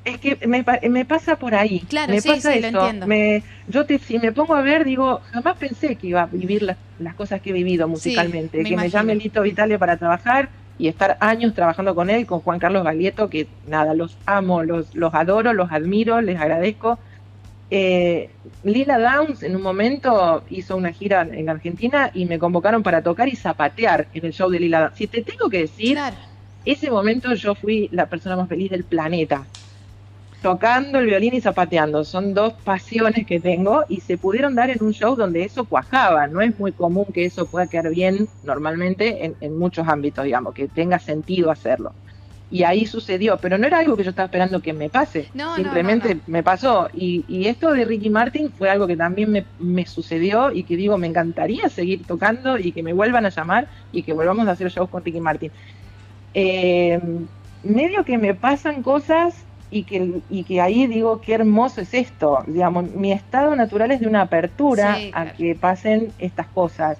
Es 0.04 0.18
que 0.18 0.36
me, 0.46 0.64
me 0.90 1.04
pasa 1.04 1.36
por 1.36 1.54
ahí. 1.54 1.80
Claro, 1.88 2.12
me 2.12 2.20
sí, 2.20 2.28
pasa 2.28 2.52
sí, 2.52 2.60
lo 2.60 2.68
eso. 2.68 2.78
entiendo. 2.80 3.06
Me, 3.06 3.42
yo 3.68 3.86
te, 3.86 3.98
si 3.98 4.18
me 4.18 4.30
pongo 4.32 4.54
a 4.54 4.60
ver, 4.62 4.84
digo, 4.84 5.20
jamás 5.32 5.56
pensé 5.56 5.96
que 5.96 6.08
iba 6.08 6.22
a 6.22 6.26
vivir 6.26 6.62
las, 6.62 6.76
las 6.98 7.14
cosas 7.14 7.40
que 7.40 7.50
he 7.50 7.52
vivido 7.54 7.88
musicalmente. 7.88 8.58
me 8.58 8.68
que 8.68 8.76
me 8.76 8.88
llame 8.90 9.14
Lito 9.14 9.40
Vitale 9.42 9.78
para 9.78 9.96
trabajar 9.96 10.50
y 10.78 10.88
estar 10.88 11.16
años 11.20 11.54
trabajando 11.54 11.94
con 11.94 12.10
él, 12.10 12.26
con 12.26 12.40
Juan 12.40 12.58
Carlos 12.58 12.84
Galieto, 12.84 13.28
que 13.30 13.46
nada, 13.68 13.94
los 13.94 14.16
amo, 14.26 14.62
los, 14.64 14.94
los 14.94 15.14
adoro, 15.14 15.52
los 15.54 15.70
admiro, 15.72 16.20
les 16.20 16.38
agradezco. 16.40 16.98
Eh, 17.72 18.30
Lila 18.64 18.98
Downs 18.98 19.42
en 19.44 19.54
un 19.54 19.62
momento 19.62 20.42
hizo 20.50 20.76
una 20.76 20.90
gira 20.92 21.22
en 21.22 21.48
Argentina 21.48 22.10
y 22.12 22.24
me 22.26 22.38
convocaron 22.38 22.82
para 22.82 23.00
tocar 23.02 23.28
y 23.28 23.36
zapatear 23.36 24.08
en 24.12 24.24
el 24.26 24.32
show 24.32 24.50
de 24.50 24.58
Lila 24.60 24.80
Downs. 24.80 24.96
Si 24.96 25.06
te 25.06 25.22
tengo 25.22 25.48
que 25.48 25.58
decir, 25.60 25.92
Claro. 25.94 26.16
ese 26.64 26.90
momento 26.90 27.32
yo 27.34 27.54
fui 27.54 27.88
la 27.92 28.06
persona 28.06 28.36
más 28.36 28.48
feliz 28.48 28.70
del 28.70 28.84
planeta. 28.84 29.46
Tocando 30.42 30.98
el 30.98 31.06
violín 31.06 31.34
y 31.34 31.40
zapateando. 31.42 32.02
Son 32.04 32.32
dos 32.32 32.54
pasiones 32.64 33.26
que 33.26 33.40
tengo 33.40 33.84
y 33.88 34.00
se 34.00 34.16
pudieron 34.16 34.54
dar 34.54 34.70
en 34.70 34.82
un 34.82 34.92
show 34.92 35.14
donde 35.14 35.44
eso 35.44 35.66
cuajaba. 35.66 36.26
No 36.28 36.40
es 36.40 36.58
muy 36.58 36.72
común 36.72 37.06
que 37.12 37.26
eso 37.26 37.46
pueda 37.46 37.66
quedar 37.66 37.90
bien 37.90 38.26
normalmente 38.42 39.26
en, 39.26 39.36
en 39.40 39.58
muchos 39.58 39.86
ámbitos, 39.86 40.24
digamos, 40.24 40.54
que 40.54 40.66
tenga 40.68 40.98
sentido 40.98 41.50
hacerlo. 41.50 41.92
Y 42.52 42.64
ahí 42.64 42.86
sucedió, 42.86 43.36
pero 43.38 43.58
no 43.58 43.66
era 43.66 43.78
algo 43.78 43.96
que 43.96 44.02
yo 44.02 44.10
estaba 44.10 44.24
esperando 44.26 44.60
que 44.60 44.72
me 44.72 44.88
pase. 44.90 45.28
No, 45.34 45.54
Simplemente 45.54 46.14
no, 46.16 46.20
no. 46.26 46.32
me 46.32 46.42
pasó. 46.42 46.88
Y, 46.94 47.24
y 47.28 47.46
esto 47.46 47.72
de 47.72 47.84
Ricky 47.84 48.10
Martin 48.10 48.50
fue 48.50 48.70
algo 48.70 48.86
que 48.86 48.96
también 48.96 49.30
me, 49.30 49.46
me 49.58 49.86
sucedió 49.86 50.50
y 50.50 50.64
que 50.64 50.76
digo, 50.76 50.98
me 50.98 51.06
encantaría 51.06 51.68
seguir 51.68 52.04
tocando 52.06 52.58
y 52.58 52.72
que 52.72 52.82
me 52.82 52.92
vuelvan 52.92 53.26
a 53.26 53.28
llamar 53.28 53.68
y 53.92 54.02
que 54.02 54.14
volvamos 54.14 54.48
a 54.48 54.52
hacer 54.52 54.68
shows 54.70 54.88
con 54.90 55.04
Ricky 55.04 55.20
Martin. 55.20 55.52
Eh, 56.34 56.98
medio 57.62 58.04
que 58.04 58.18
me 58.18 58.34
pasan 58.34 58.82
cosas 58.82 59.46
y 59.70 59.84
que, 59.84 60.20
y 60.30 60.42
que 60.44 60.60
ahí 60.60 60.86
digo, 60.86 61.20
qué 61.20 61.34
hermoso 61.34 61.80
es 61.80 61.94
esto. 61.94 62.42
Digamos, 62.46 62.90
mi 62.90 63.12
estado 63.12 63.54
natural 63.54 63.90
es 63.92 64.00
de 64.00 64.08
una 64.08 64.22
apertura 64.22 64.96
Sí, 64.96 65.10
a 65.14 65.22
claro. 65.22 65.36
que 65.36 65.54
pasen 65.54 66.12
estas 66.18 66.46
cosas. 66.48 66.98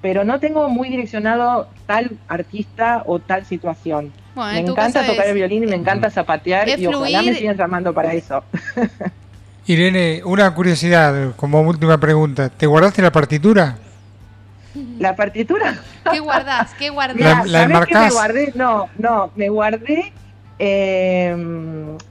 Pero 0.00 0.22
no 0.24 0.38
tengo 0.38 0.68
muy 0.68 0.90
direccionado 0.90 1.66
tal 1.86 2.10
artista 2.28 3.02
o 3.06 3.18
tal 3.18 3.44
situación. 3.46 4.12
Bueno, 4.34 4.52
me 4.52 4.58
encanta 4.60 5.04
tocar 5.06 5.24
es- 5.24 5.30
el 5.30 5.34
violín 5.36 5.64
y 5.64 5.66
me 5.66 5.76
encanta 5.76 6.10
zapatear 6.10 6.68
y 6.78 6.86
ojalá 6.86 7.22
me 7.22 7.34
sigan 7.34 7.56
llamando 7.56 7.92
para 7.94 8.12
eso. 8.12 8.44
Irene, 9.66 10.20
una 10.24 10.54
curiosidad 10.54 11.34
como 11.36 11.60
última 11.62 11.98
pregunta. 11.98 12.50
¿Te 12.50 12.66
guardaste 12.66 13.00
la 13.02 13.10
partitura? 13.12 13.78
La 14.98 15.14
partitura, 15.16 15.78
¿Qué 16.12 16.18
guardás? 16.20 16.74
¿Qué 16.74 16.90
guardás? 16.90 17.18
La- 17.18 17.44
la 17.44 17.44
¿sabés 17.44 17.86
qué 17.86 17.94
enmarcás? 17.94 18.04
me 18.04 18.10
guardé? 18.12 18.52
No, 18.54 18.88
no, 18.98 19.30
me 19.36 19.48
guardé 19.48 20.12
eh, 20.58 21.36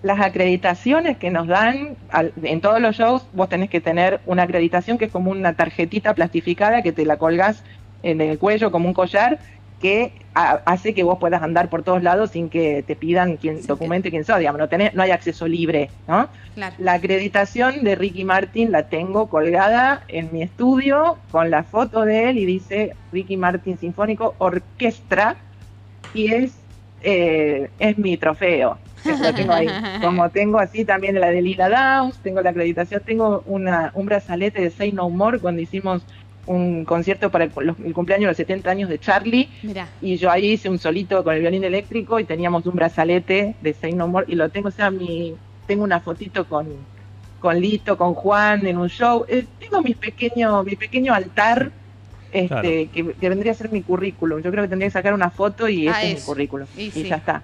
las 0.02 0.20
acreditaciones 0.20 1.18
que 1.18 1.30
nos 1.32 1.48
dan 1.48 1.98
al- 2.10 2.34
en 2.44 2.62
todos 2.62 2.80
los 2.82 2.96
shows. 2.96 3.26
Vos 3.34 3.50
tenés 3.50 3.70
que 3.70 3.82
tener 3.82 4.22
una 4.26 4.44
acreditación 4.44 4.98
que 4.98 5.06
es 5.06 5.12
como 5.12 5.32
una 5.32 5.54
tarjetita 5.54 6.14
plastificada 6.14 6.82
que 6.82 6.92
te 6.92 7.06
la 7.06 7.18
colgás 7.18 7.64
en 8.02 8.22
el 8.22 8.38
cuello 8.38 8.72
como 8.72 8.88
un 8.88 8.94
collar 8.94 9.40
que 9.80 10.14
a- 10.34 10.62
hace 10.66 10.94
que 10.94 11.04
vos 11.04 11.18
puedas 11.20 11.42
andar 11.44 11.70
por 11.70 11.84
todos 11.84 12.02
lados 12.02 12.32
sin 12.32 12.50
que 12.50 12.84
te 12.84 12.96
pidan 12.96 13.36
quién 13.38 13.58
Sí, 13.62 13.68
documente 13.68 14.10
quién 14.12 14.24
sos, 14.24 14.40
digamos, 14.40 14.60
no, 14.60 14.70
tenés, 14.70 14.94
no 14.94 15.04
hay 15.04 15.12
acceso 15.12 15.46
libre, 15.48 15.90
¿no? 16.08 16.30
Claro. 16.56 16.76
La 16.80 16.94
acreditación 16.94 17.84
de 17.84 17.96
Ricky 17.96 18.24
Martin 18.24 18.72
la 18.72 18.84
tengo 18.88 19.28
colgada 19.28 20.04
en 20.08 20.32
mi 20.32 20.42
estudio 20.42 21.18
con 21.32 21.50
la 21.52 21.64
foto 21.64 22.04
de 22.06 22.30
él 22.30 22.38
y 22.38 22.46
dice 22.46 22.96
Ricky 23.12 23.36
Martin 23.36 23.78
Sinfónico 23.78 24.36
Orquestra 24.38 25.36
y 26.14 26.32
es, 26.34 26.63
eh, 27.04 27.70
es 27.80 27.98
mi 27.98 28.18
trofeo. 28.18 28.78
que 29.04 29.12
Lo 29.12 29.34
tengo 29.36 29.54
ahí. 29.54 29.68
Como 30.02 30.30
tengo 30.30 30.60
así 30.60 30.86
también 30.86 31.20
la 31.20 31.28
de 31.30 31.42
Lila 31.42 31.70
Downs, 31.70 32.18
tengo 32.20 32.42
la 32.42 32.52
acreditación, 32.52 33.02
tengo 33.06 33.44
una, 33.46 33.92
un 33.96 34.06
brazalete 34.06 34.62
de 34.62 34.70
Say 34.70 34.92
No 34.94 35.10
More 35.10 35.40
cuando 35.40 35.62
hicimos 35.62 36.04
un 36.46 36.84
concierto 36.86 37.30
para 37.30 37.46
el, 37.46 37.52
los- 37.62 37.80
el 37.80 37.94
cumpleaños 37.94 38.24
de 38.26 38.32
los 38.32 38.38
70 38.38 38.70
años 38.70 38.90
de 38.90 39.00
Charlie 39.00 39.50
y 40.02 40.18
yo 40.18 40.30
ahí 40.30 40.52
hice 40.54 40.70
un 40.70 40.78
solito 40.78 41.24
con 41.24 41.34
el 41.36 41.40
violín 41.42 41.64
eléctrico 41.64 42.20
y 42.20 42.26
teníamos 42.26 42.66
un 42.66 42.76
brazalete 42.76 43.56
de 43.62 43.74
Say 43.74 43.94
No 43.94 44.08
More 44.08 44.26
y 44.28 44.36
lo 44.36 44.50
tengo, 44.50 44.68
o 44.68 44.72
sea, 44.72 44.90
mi, 44.92 45.36
tengo 45.68 45.84
una 45.86 46.00
fotito 46.02 46.46
con, 46.46 46.68
con 47.40 47.60
Lito, 47.60 47.98
con 47.98 48.14
Juan 48.14 48.66
en 48.68 48.78
un 48.78 48.90
show. 48.90 49.26
Eh, 49.30 49.46
tengo 49.60 49.82
mis 49.82 49.96
pequeño, 49.98 50.64
mi 50.64 50.76
pequeño 50.76 51.14
altar 51.14 51.72
este, 52.34 52.48
Claro. 52.48 52.62
que, 52.64 53.14
que 53.20 53.30
vendría 53.30 53.52
a 53.52 53.56
ser 53.56 53.72
mi 53.72 53.82
currículum. 53.82 54.42
Yo 54.42 54.52
creo 54.52 54.64
que 54.64 54.70
tendría 54.70 54.88
que 54.88 54.94
sacar 54.94 55.14
una 55.14 55.30
foto 55.30 55.70
y 55.70 55.88
Ah, 55.88 56.02
ese 56.04 56.14
es 56.14 56.20
mi 56.22 56.26
currículum. 56.26 56.68
Y 56.78 56.82
Y, 56.84 56.92
sí. 56.92 57.04
ya 57.04 57.16
está. 57.18 57.44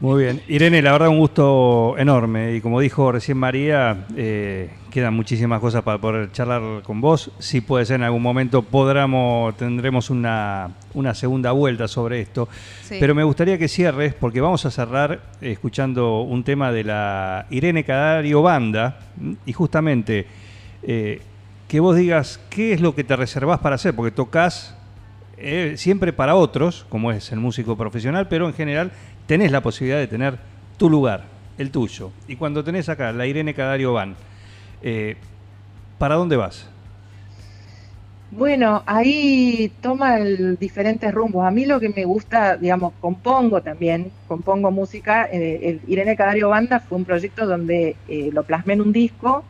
Muy 0.00 0.24
bien. 0.24 0.40
Irene, 0.48 0.82
la 0.82 0.92
verdad 0.92 1.08
un 1.08 1.18
gusto 1.18 1.94
enorme 1.98 2.54
y 2.56 2.60
como 2.60 2.80
dijo 2.80 3.12
recién 3.12 3.38
María, 3.38 4.06
eh, 4.16 4.70
quedan 4.90 5.14
muchísimas 5.14 5.60
cosas 5.60 5.82
para 5.82 5.98
poder 5.98 6.32
charlar 6.32 6.82
con 6.82 7.00
vos. 7.00 7.30
Si 7.38 7.60
puede 7.60 7.84
ser 7.84 7.96
en 7.96 8.02
algún 8.04 8.22
momento 8.22 8.62
podremos, 8.62 9.56
tendremos 9.56 10.10
una, 10.10 10.70
una 10.94 11.14
segunda 11.14 11.52
vuelta 11.52 11.86
sobre 11.88 12.20
esto. 12.20 12.48
Sí. 12.82 12.96
Pero 13.00 13.14
me 13.14 13.24
gustaría 13.24 13.58
que 13.58 13.68
cierres, 13.68 14.14
porque 14.14 14.40
vamos 14.40 14.64
a 14.66 14.70
cerrar 14.70 15.20
eh, 15.40 15.50
escuchando 15.52 16.20
un 16.22 16.42
tema 16.44 16.72
de 16.72 16.84
la 16.84 17.46
Irene 17.50 17.84
Cadario 17.84 18.42
Banda 18.42 18.98
y 19.46 19.52
justamente 19.52 20.26
eh, 20.82 21.20
que 21.68 21.80
vos 21.80 21.96
digas 21.96 22.40
qué 22.50 22.72
es 22.72 22.80
lo 22.80 22.94
que 22.94 23.04
te 23.04 23.16
reservás 23.16 23.58
para 23.60 23.76
hacer, 23.76 23.94
porque 23.94 24.10
tocas 24.12 24.76
eh, 25.36 25.74
siempre 25.76 26.12
para 26.12 26.34
otros, 26.34 26.86
como 26.88 27.10
es 27.12 27.32
el 27.32 27.40
músico 27.40 27.76
profesional, 27.76 28.28
pero 28.28 28.46
en 28.46 28.54
general 28.54 28.92
tenés 29.26 29.50
la 29.50 29.62
posibilidad 29.62 29.98
de 29.98 30.06
tener 30.06 30.38
tu 30.76 30.90
lugar, 30.90 31.24
el 31.58 31.70
tuyo. 31.70 32.12
Y 32.26 32.36
cuando 32.36 32.62
tenés 32.64 32.88
acá 32.88 33.12
la 33.12 33.26
Irene 33.26 33.54
Cadario 33.54 33.92
Van, 33.92 34.16
eh, 34.82 35.16
¿para 35.98 36.16
dónde 36.16 36.36
vas? 36.36 36.68
Bueno, 38.30 38.82
ahí 38.86 39.78
toma 39.80 40.18
el- 40.18 40.56
diferentes 40.58 41.12
rumbos. 41.12 41.46
A 41.46 41.50
mí 41.52 41.66
lo 41.66 41.78
que 41.78 41.88
me 41.90 42.04
gusta, 42.04 42.56
digamos, 42.56 42.94
compongo 42.98 43.62
también, 43.62 44.12
compongo 44.26 44.70
música. 44.70 45.28
eh, 45.30 45.60
el 45.62 45.82
Irene 45.86 46.16
Cadario 46.16 46.48
Banda 46.48 46.80
fue 46.80 46.98
un 46.98 47.04
proyecto 47.04 47.46
donde 47.46 47.96
lo 48.32 48.44
plasmé 48.44 48.74
en 48.74 48.80
un 48.80 48.92
disco 48.92 49.44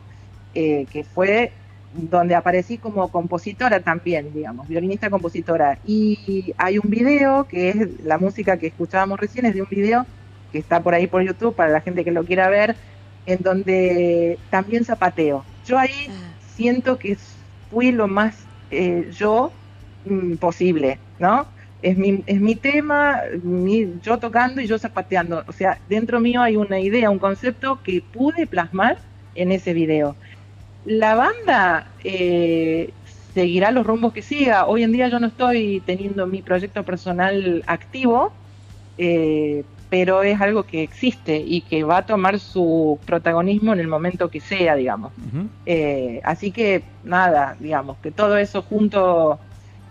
que 0.53 1.03
fue 1.13 1.64
donde 1.95 2.35
aparecí 2.35 2.79
como 2.79 3.09
compositora 3.11 3.81
también, 3.83 4.33
digamos, 4.33 4.67
violinista 4.67 5.09
compositora. 5.09 5.79
Y 5.83 6.53
hay 6.57 6.77
un 6.79 6.89
video 6.89 7.47
que 7.47 7.69
es 7.69 7.75
la 7.99 8.17
música 8.17 8.57
que 8.57 8.67
escuchábamos 8.67 9.19
recién, 9.19 9.45
es 9.45 9.53
de 9.55 9.61
un 9.61 9.67
video 9.69 10.07
que 10.51 10.59
está 10.59 10.83
por 10.83 10.93
ahí 10.93 11.07
por 11.07 11.21
YouTube 11.23 11.55
para 11.55 11.71
la 11.71 11.81
gente 11.81 12.03
que 12.05 12.11
lo 12.11 12.25
quiera 12.25 12.49
ver, 12.49 12.77
en 13.25 13.39
donde 13.41 14.43
también 14.49 14.85
zapateo. 14.85 15.47
Yo 15.63 15.77
ahí 15.79 16.15
siento 16.37 16.99
que 16.99 17.17
fui 17.69 17.91
lo 17.91 18.07
más 18.07 18.49
eh, 18.69 19.07
yo 19.11 19.61
mm, 20.03 20.35
posible, 20.37 21.03
¿no? 21.17 21.53
Es 21.79 21.97
mi, 21.97 22.23
es 22.27 22.41
mi 22.41 22.55
tema, 22.55 23.21
mi- 23.43 23.99
yo 23.99 24.17
tocando 24.19 24.61
y 24.61 24.67
yo 24.67 24.77
zapateando. 24.79 25.43
O 25.47 25.51
sea, 25.51 25.81
dentro 25.85 26.19
mío 26.19 26.41
hay 26.41 26.55
una 26.57 26.79
idea, 26.79 27.09
un 27.09 27.19
concepto 27.19 27.81
que 27.83 28.01
pude 28.01 28.47
plasmar 28.47 29.01
en 29.33 29.51
ese 29.51 29.73
video. 29.73 30.17
La 30.85 31.15
banda 31.15 31.87
eh, 32.03 32.93
seguirá 33.33 33.71
los 33.71 33.85
rumbos 33.85 34.13
que 34.13 34.21
siga. 34.21 34.67
Hoy 34.67 34.83
en 34.83 34.91
día 34.91 35.07
yo 35.07 35.19
no 35.19 35.27
estoy 35.27 35.81
teniendo 35.85 36.27
mi 36.27 36.41
proyecto 36.41 36.83
personal 36.83 37.63
activo, 37.67 38.31
eh, 38.97 39.63
pero 39.89 40.23
es 40.23 40.39
algo 40.39 40.63
que 40.63 40.83
existe 40.83 41.37
y 41.37 41.61
que 41.61 41.83
va 41.83 41.97
a 41.97 42.05
tomar 42.05 42.39
su 42.39 42.99
protagonismo 43.05 43.73
en 43.73 43.79
el 43.79 43.87
momento 43.87 44.29
que 44.29 44.39
sea, 44.39 44.75
digamos. 44.75 45.11
Eh, 45.65 46.21
así 46.23 46.51
que 46.51 46.83
nada, 47.03 47.55
digamos, 47.59 47.97
que 47.97 48.11
todo 48.11 48.37
eso 48.37 48.61
junto 48.61 49.39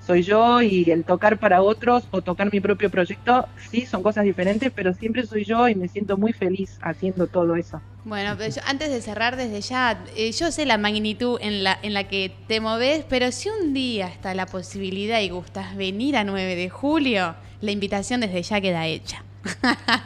soy 0.07 0.23
yo 0.23 0.61
y 0.63 0.91
el 0.91 1.05
tocar 1.05 1.39
para 1.39 1.63
otros 1.63 2.09
o 2.11 2.23
tocar 2.23 2.53
mi 2.53 2.61
propio 2.61 2.91
proyecto, 2.91 3.47
sí, 3.71 3.87
son 3.87 4.03
cosas 4.03 4.25
diferentes, 4.25 4.71
pero 4.75 4.93
siempre 4.95 5.27
soy 5.27 5.45
yo 5.45 5.69
y 5.69 5.75
me 5.75 5.89
siento 5.89 6.17
muy 6.17 6.33
feliz 6.33 6.79
haciendo 6.83 7.27
todo 7.27 7.57
eso. 7.57 7.81
Bueno, 8.05 8.35
pero 8.37 8.55
yo- 8.55 8.61
antes 8.67 8.91
de 8.91 9.01
cerrar 9.01 9.37
desde 9.37 9.61
ya, 9.63 10.05
eh, 10.15 10.31
yo 10.33 10.53
sé 10.53 10.67
la 10.67 10.77
magnitud 10.77 11.39
en 11.41 11.65
la, 11.65 11.79
en 11.83 11.95
la 11.95 12.05
que 12.05 12.31
te 12.49 12.61
moves, 12.61 13.05
pero 13.09 13.33
si 13.33 13.49
un 13.63 13.73
día 13.73 14.09
está 14.09 14.35
la 14.35 14.47
posibilidad 14.47 15.21
y 15.21 15.31
gustas 15.31 15.75
venir 15.77 16.17
a 16.17 16.25
9 16.25 16.55
de 16.55 16.69
julio, 16.69 17.35
la 17.61 17.71
invitación 17.71 18.21
desde 18.21 18.43
ya 18.43 18.61
queda 18.61 18.87
hecha. 18.87 19.25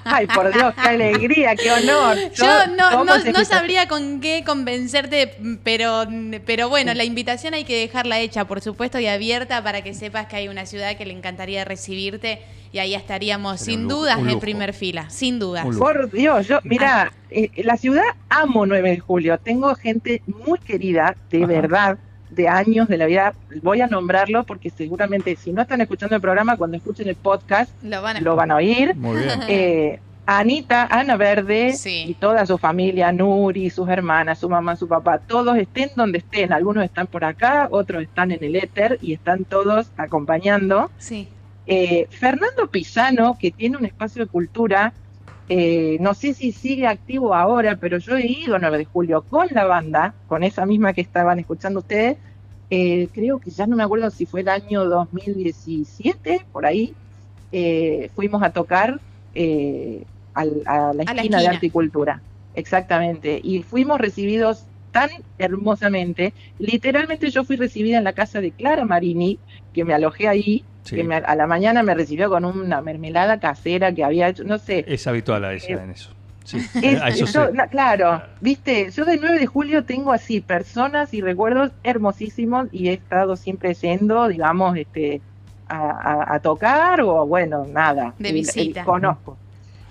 Ay, 0.04 0.26
por 0.26 0.52
Dios, 0.52 0.74
qué 0.74 0.88
alegría, 0.88 1.54
qué 1.56 1.70
honor. 1.70 2.16
Yo 2.34 2.66
no, 2.68 2.90
¿cómo 2.90 3.04
no, 3.04 3.18
no 3.18 3.44
sabría 3.44 3.88
con 3.88 4.20
qué 4.20 4.42
convencerte, 4.44 5.36
pero, 5.62 6.04
pero 6.44 6.68
bueno, 6.68 6.94
la 6.94 7.04
invitación 7.04 7.54
hay 7.54 7.64
que 7.64 7.78
dejarla 7.78 8.18
hecha, 8.18 8.46
por 8.46 8.60
supuesto, 8.60 8.98
y 8.98 9.06
abierta 9.06 9.62
para 9.62 9.82
que 9.82 9.94
sepas 9.94 10.26
que 10.26 10.36
hay 10.36 10.48
una 10.48 10.66
ciudad 10.66 10.96
que 10.96 11.06
le 11.06 11.12
encantaría 11.12 11.64
recibirte 11.64 12.42
y 12.72 12.78
ahí 12.78 12.94
estaríamos 12.94 13.60
sin 13.60 13.84
lujo, 13.84 13.96
dudas 13.96 14.18
en 14.18 14.40
primer 14.40 14.74
fila, 14.74 15.08
sin 15.10 15.38
dudas. 15.38 15.66
Por 15.76 16.10
Dios, 16.10 16.46
yo, 16.46 16.58
mira, 16.64 17.12
eh, 17.30 17.50
la 17.64 17.76
ciudad 17.76 18.04
amo 18.28 18.66
9 18.66 18.90
de 18.90 18.98
julio. 18.98 19.38
Tengo 19.38 19.74
gente 19.74 20.22
muy 20.26 20.58
querida, 20.58 21.16
de 21.30 21.38
Ajá. 21.38 21.46
verdad, 21.46 21.98
de 22.30 22.48
años 22.48 22.88
de 22.88 22.96
la 22.98 23.06
vida. 23.06 23.34
Voy 23.62 23.80
a 23.80 23.86
nombrarlo 23.86 24.44
porque 24.44 24.70
seguramente 24.70 25.34
si 25.36 25.52
no 25.52 25.62
están 25.62 25.80
escuchando 25.80 26.14
el 26.16 26.22
programa, 26.22 26.56
cuando 26.56 26.76
escuchen 26.76 27.08
el 27.08 27.16
podcast, 27.16 27.70
Lo 27.82 28.02
van 28.02 28.16
a 28.16 28.20
lo 28.20 28.36
van 28.36 28.50
a 28.50 28.56
oír. 28.56 28.94
Muy 28.94 29.18
bien. 29.22 29.40
Eh, 29.48 30.00
Anita, 30.30 30.86
Ana 30.90 31.16
Verde 31.16 31.72
Sí. 31.72 32.04
y 32.06 32.12
toda 32.12 32.44
su 32.44 32.58
familia, 32.58 33.10
Nuri, 33.12 33.70
sus 33.70 33.88
hermanas, 33.88 34.38
su 34.38 34.48
mamá, 34.50 34.76
su 34.76 34.86
papá, 34.86 35.20
todos 35.20 35.56
estén 35.56 35.88
donde 35.96 36.18
estén. 36.18 36.52
Algunos 36.52 36.84
están 36.84 37.06
por 37.06 37.24
acá, 37.24 37.68
otros 37.70 38.02
están 38.02 38.30
en 38.32 38.44
el 38.44 38.54
éter 38.56 38.98
y 39.00 39.14
están 39.14 39.44
todos 39.44 39.90
acompañando. 39.96 40.90
Sí. 40.98 41.28
Eh, 41.66 42.06
Fernando 42.10 42.70
Pisano, 42.70 43.38
que 43.40 43.50
tiene 43.50 43.78
un 43.78 43.86
espacio 43.86 44.22
de 44.24 44.30
cultura, 44.30 44.92
eh, 45.48 45.96
no 46.00 46.14
sé 46.14 46.34
si 46.34 46.52
sigue 46.52 46.86
activo 46.86 47.34
ahora, 47.34 47.76
pero 47.78 47.98
yo 47.98 48.16
he 48.16 48.26
ido 48.26 48.56
a 48.56 48.58
9 48.58 48.78
de 48.78 48.84
julio 48.84 49.26
con 49.28 49.48
la 49.52 49.64
banda, 49.64 50.16
con 50.26 50.42
esa 50.44 50.66
misma 50.66 50.92
que 50.94 51.00
estaban 51.02 51.38
escuchando 51.38 51.80
ustedes. 51.80 52.18
eh, 52.70 53.10
creo 53.12 53.40
que 53.40 53.50
ya 53.50 53.66
no 53.66 53.76
me 53.76 53.82
acuerdo 53.84 54.10
si 54.10 54.26
fue 54.26 54.40
el 54.42 54.48
año 54.48 54.84
2017, 54.84 56.46
por 56.52 56.66
ahí. 56.66 56.98
eh, 57.50 58.10
fuimos 58.14 58.42
a 58.42 58.52
tocar 58.52 59.00
eh, 59.34 60.06
al- 60.34 60.62
a, 60.66 60.92
la 60.94 61.02
esquina 61.04 61.40
de. 61.40 61.48
Arte 61.48 61.66
y 61.66 61.70
Cultura. 61.70 62.24
Exactamente. 62.52 63.40
Y 63.42 63.62
fuimos 63.62 63.98
recibidos 64.00 64.68
tan 64.90 65.10
hermosamente. 65.38 66.34
Literalmente 66.58 67.30
yo 67.30 67.44
fui 67.44 67.56
recibida 67.56 67.98
en 67.98 68.04
la 68.04 68.12
casa 68.14 68.40
de 68.40 68.52
Clara 68.54 68.84
Marini, 68.84 69.42
que 69.72 69.84
me 69.84 69.94
alojé 69.94 70.28
ahí, 70.28 70.68
Sí. 70.88 70.96
que 70.96 71.04
me- 71.04 71.16
a 71.16 71.34
la 71.34 71.46
mañana 71.46 71.82
me 71.82 71.94
recibió 71.94 72.28
con 72.30 72.44
una 72.44 72.80
mermelada 72.80 73.38
casera 73.40 73.92
que 73.92 74.04
había 74.04 74.28
hecho, 74.28 74.44
no 74.44 74.58
sé. 74.58 74.84
Es 74.88 75.06
habitual 75.06 75.44
a 75.44 75.52
ella 75.54 75.82
en 75.82 75.90
eso. 75.90 76.10
Sí, 76.44 76.56
Es- 76.82 77.00
a 77.02 77.08
eso 77.08 77.26
yo- 77.26 77.46
sé. 77.48 77.52
na- 77.52 77.66
claro, 77.66 78.22
viste, 78.40 78.90
yo 78.90 79.04
del 79.04 79.20
9 79.20 79.38
de 79.38 79.46
julio 79.46 79.84
tengo 79.84 80.12
así 80.12 80.40
personas 80.40 81.12
y 81.12 81.20
recuerdos 81.20 81.72
hermosísimos 81.82 82.68
y 82.72 82.88
he 82.88 82.94
estado 82.94 83.36
siempre 83.36 83.74
yendo, 83.74 84.28
digamos, 84.28 84.76
este, 84.78 85.20
a, 85.68 85.76
a- 85.90 86.34
a 86.36 86.40
tocar 86.40 87.02
o 87.02 87.26
bueno, 87.26 87.66
nada. 87.66 88.14
De 88.18 88.30
El- 88.30 88.36
el- 88.36 88.40
visita. 88.42 88.84
conozco. 88.84 89.36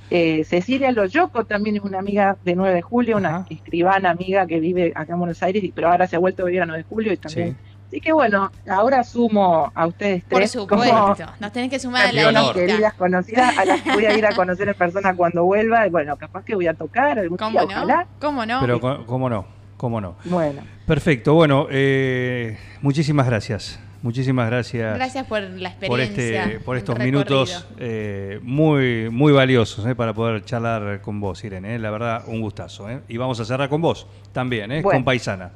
Eh, 0.09 0.45
Cecilia 0.45 0.91
Loyoco 0.91 1.45
también 1.45 1.75
es 1.75 1.83
una 1.83 1.99
amiga 1.99 2.37
de 2.45 2.55
9 2.55 2.73
de 2.73 2.81
julio, 2.81 3.17
una 3.17 3.29
Ajá. 3.29 3.45
escribana 3.49 4.09
amiga 4.09 4.47
que 4.47 4.59
vive 4.59 4.93
acá 4.95 5.13
en 5.13 5.19
Buenos 5.19 5.43
Aires, 5.43 5.63
y- 5.63 5.71
pero 5.71 5.89
ahora 5.91 6.07
se 6.07 6.15
ha 6.15 6.19
vuelto 6.19 6.43
a 6.43 6.45
vivir 6.45 6.61
a 6.61 6.65
9 6.65 6.81
de 6.83 6.89
julio 6.89 7.11
y 7.13 7.17
también. 7.17 7.51
Sí. 7.51 7.57
Así 7.87 8.01
que 8.01 8.11
bueno, 8.11 8.51
ahora 8.69 9.03
sumo 9.03 9.71
a 9.73 9.87
ustedes 9.87 10.23
Por 10.25 10.39
tres 10.39 10.51
como 10.67 10.83
supuesto. 10.83 11.25
Nos 11.39 11.51
tenés 11.53 11.69
que 11.69 11.79
sumar 11.79 12.07
a 12.07 12.11
la 12.11 12.31
lista. 12.31 12.53
queridas, 12.53 12.93
conocidas, 12.95 13.57
a 13.57 13.63
las 13.65 13.81
que 13.81 13.93
voy 13.93 14.05
a 14.05 14.17
ir 14.17 14.25
a 14.25 14.31
conocer 14.35 14.67
en 14.67 14.75
persona 14.75 15.15
cuando 15.15 15.45
vuelva. 15.45 15.87
Y 15.87 15.89
bueno, 15.89 16.17
capaz 16.17 16.43
que 16.43 16.53
voy 16.55 16.67
a 16.67 16.73
tocar 16.73 17.17
algún 17.17 17.37
¿Cómo 17.37 17.51
día, 17.51 17.61
no? 17.61 17.67
ojalá. 17.67 18.07
¿Cómo 18.19 18.45
no? 18.45 18.59
Pero 18.59 18.79
cómo 19.05 19.29
no, 19.29 19.45
cómo 19.77 20.01
no. 20.01 20.15
Bueno, 20.25 20.61
Perfecto, 20.85 21.33
bueno, 21.33 21.67
eh, 21.69 22.57
muchísimas 22.81 23.25
gracias. 23.27 23.79
Muchísimas 24.03 24.47
gracias. 24.47 24.95
Gracias 24.95 25.25
por 25.25 25.41
la 25.41 25.71
por 25.87 25.99
experiencia. 25.99 26.43
este 26.43 26.59
por 26.59 26.77
estos 26.77 26.99
minutos 26.99 27.65
eh, 27.79 28.39
muy 28.43 29.09
muy 29.09 29.33
valiosos 29.33 29.85
eh, 29.87 29.95
para 29.95 30.13
poder 30.13 30.45
charlar 30.45 31.01
con 31.01 31.19
vos 31.19 31.43
Irene 31.43 31.75
eh. 31.75 31.79
la 31.79 31.89
verdad 31.89 32.23
un 32.27 32.39
gustazo 32.39 32.89
eh. 32.91 33.01
y 33.07 33.17
vamos 33.17 33.39
a 33.39 33.45
cerrar 33.45 33.69
con 33.69 33.81
vos 33.81 34.05
también 34.31 34.71
eh, 34.71 34.81
Bueno. 34.83 34.97
con 34.99 35.03
paisana 35.03 35.49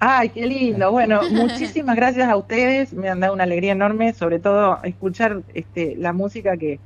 ay, 0.00 0.28
qué 0.30 0.46
lindo. 0.46 0.90
Bueno, 0.92 1.20
muchísimas 1.30 1.96
gracias 1.96 2.28
a 2.28 2.36
ustedes. 2.36 2.92
Me 2.92 3.08
han 3.08 3.20
dado 3.20 3.34
una 3.34 3.44
alegría 3.44 3.72
enorme, 3.72 4.12
sobre 4.12 4.38
todo 4.38 4.78
escuchar 4.84 5.42
este, 5.54 5.94
la 5.96 6.12
música 6.12 6.56
que, 6.56 6.78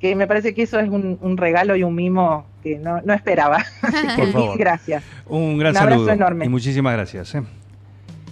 que 0.00 0.14
me 0.16 0.26
parece 0.26 0.54
que 0.54 0.62
eso 0.62 0.78
es 0.80 0.88
un, 0.88 1.18
un 1.20 1.36
regalo 1.36 1.76
y 1.76 1.82
un 1.82 1.94
mimo 1.94 2.46
que 2.62 2.78
no, 2.78 3.00
no 3.02 3.12
esperaba. 3.14 3.58
Así 3.82 4.06
que 4.08 4.14
Por 4.16 4.24
mil 4.26 4.32
favor. 4.32 4.58
gracias. 4.58 5.04
un 5.26 5.58
gran 5.58 5.72
Un 5.72 5.76
abrazo 5.78 5.98
saludo 6.06 6.12
enorme. 6.12 6.44
y 6.46 6.48
muchísimas 6.48 6.92
gracias 6.94 7.34
eh. 7.34 7.42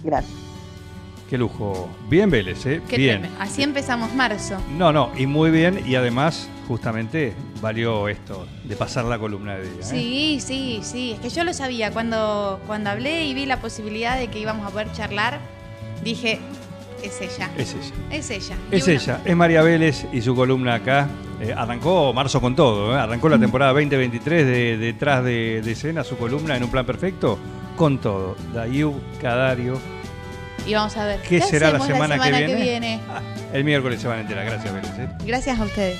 Gracias. 0.03 0.42
Qué 1.29 1.37
lujo 1.37 1.89
bien 2.09 2.29
Vélez 2.29 2.65
eh. 2.65 2.81
Qué 2.87 2.97
bien 2.97 3.21
tremendo. 3.21 3.43
Así 3.43 3.63
empezamos 3.63 4.13
marzo. 4.13 4.57
no 4.77 4.91
no 4.91 5.11
y 5.17 5.25
muy 5.25 5.51
bien 5.51 5.81
y 5.85 5.95
además 5.95 6.49
justamente 6.67 7.33
valió 7.61 8.07
esto 8.07 8.47
de 8.63 8.75
pasar 8.75 9.05
la 9.05 9.19
columna 9.19 9.55
de 9.55 9.63
día 9.63 9.81
eh. 9.81 9.83
Sí, 9.83 10.39
sí, 10.41 10.79
sí. 10.83 11.13
Es 11.13 11.19
que 11.19 11.29
yo 11.29 11.43
lo 11.43 11.53
sabía. 11.53 11.91
Cuando, 11.91 12.59
cuando 12.67 12.89
hablé 12.89 13.25
y 13.25 13.33
vi 13.33 13.45
la 13.45 13.59
posibilidad 13.59 14.17
de 14.17 14.27
que 14.27 14.39
íbamos 14.39 14.65
a 14.65 14.69
poder 14.69 14.91
charlar, 14.91 15.39
dije, 16.03 16.39
es 17.03 17.19
ella. 17.21 17.49
es 17.57 17.73
ella 17.73 17.91
Es 18.09 18.29
ella. 18.29 18.55
Es 18.71 18.87
ella, 18.87 19.21
es 19.25 19.35
María 19.35 19.61
Vélez 19.61 20.05
y 20.13 20.21
su 20.21 20.35
columna 20.35 20.75
acá. 20.75 21.07
Eh, 21.41 21.53
arrancó 21.55 22.13
marzo 22.13 22.39
con 22.39 22.55
todo, 22.55 22.95
¿eh? 22.95 22.99
arrancó 22.99 23.27
la 23.27 23.37
temporada 23.37 23.73
2023 23.73 24.45
de 24.45 24.77
Detrás 24.77 25.23
de, 25.25 25.61
de 25.61 25.71
escena, 25.71 26.03
su 26.03 26.15
columna 26.17 26.55
en 26.55 26.63
un 26.63 26.69
plan 26.69 26.85
perfecto, 26.85 27.37
con 27.75 27.97
todo. 27.97 28.37
Dayu, 28.53 28.93
Cadario. 29.19 29.77
Y 30.65 30.73
vamos 30.73 30.95
a 30.97 31.05
ver. 31.05 31.21
¿Qué 31.21 31.41
será 31.41 31.71
la 31.71 31.79
semana 31.79 32.19
que 32.19 32.31
viene? 32.31 32.55
viene? 32.55 32.99
Ah, 33.09 33.21
el 33.53 33.63
miércoles 33.63 34.01
se 34.01 34.07
van 34.07 34.19
a 34.19 34.21
enterar. 34.21 34.45
Gracias, 34.45 34.73
Vélez. 34.73 34.91
¿eh? 34.99 35.07
Gracias 35.25 35.59
a 35.59 35.63
ustedes. 35.63 35.99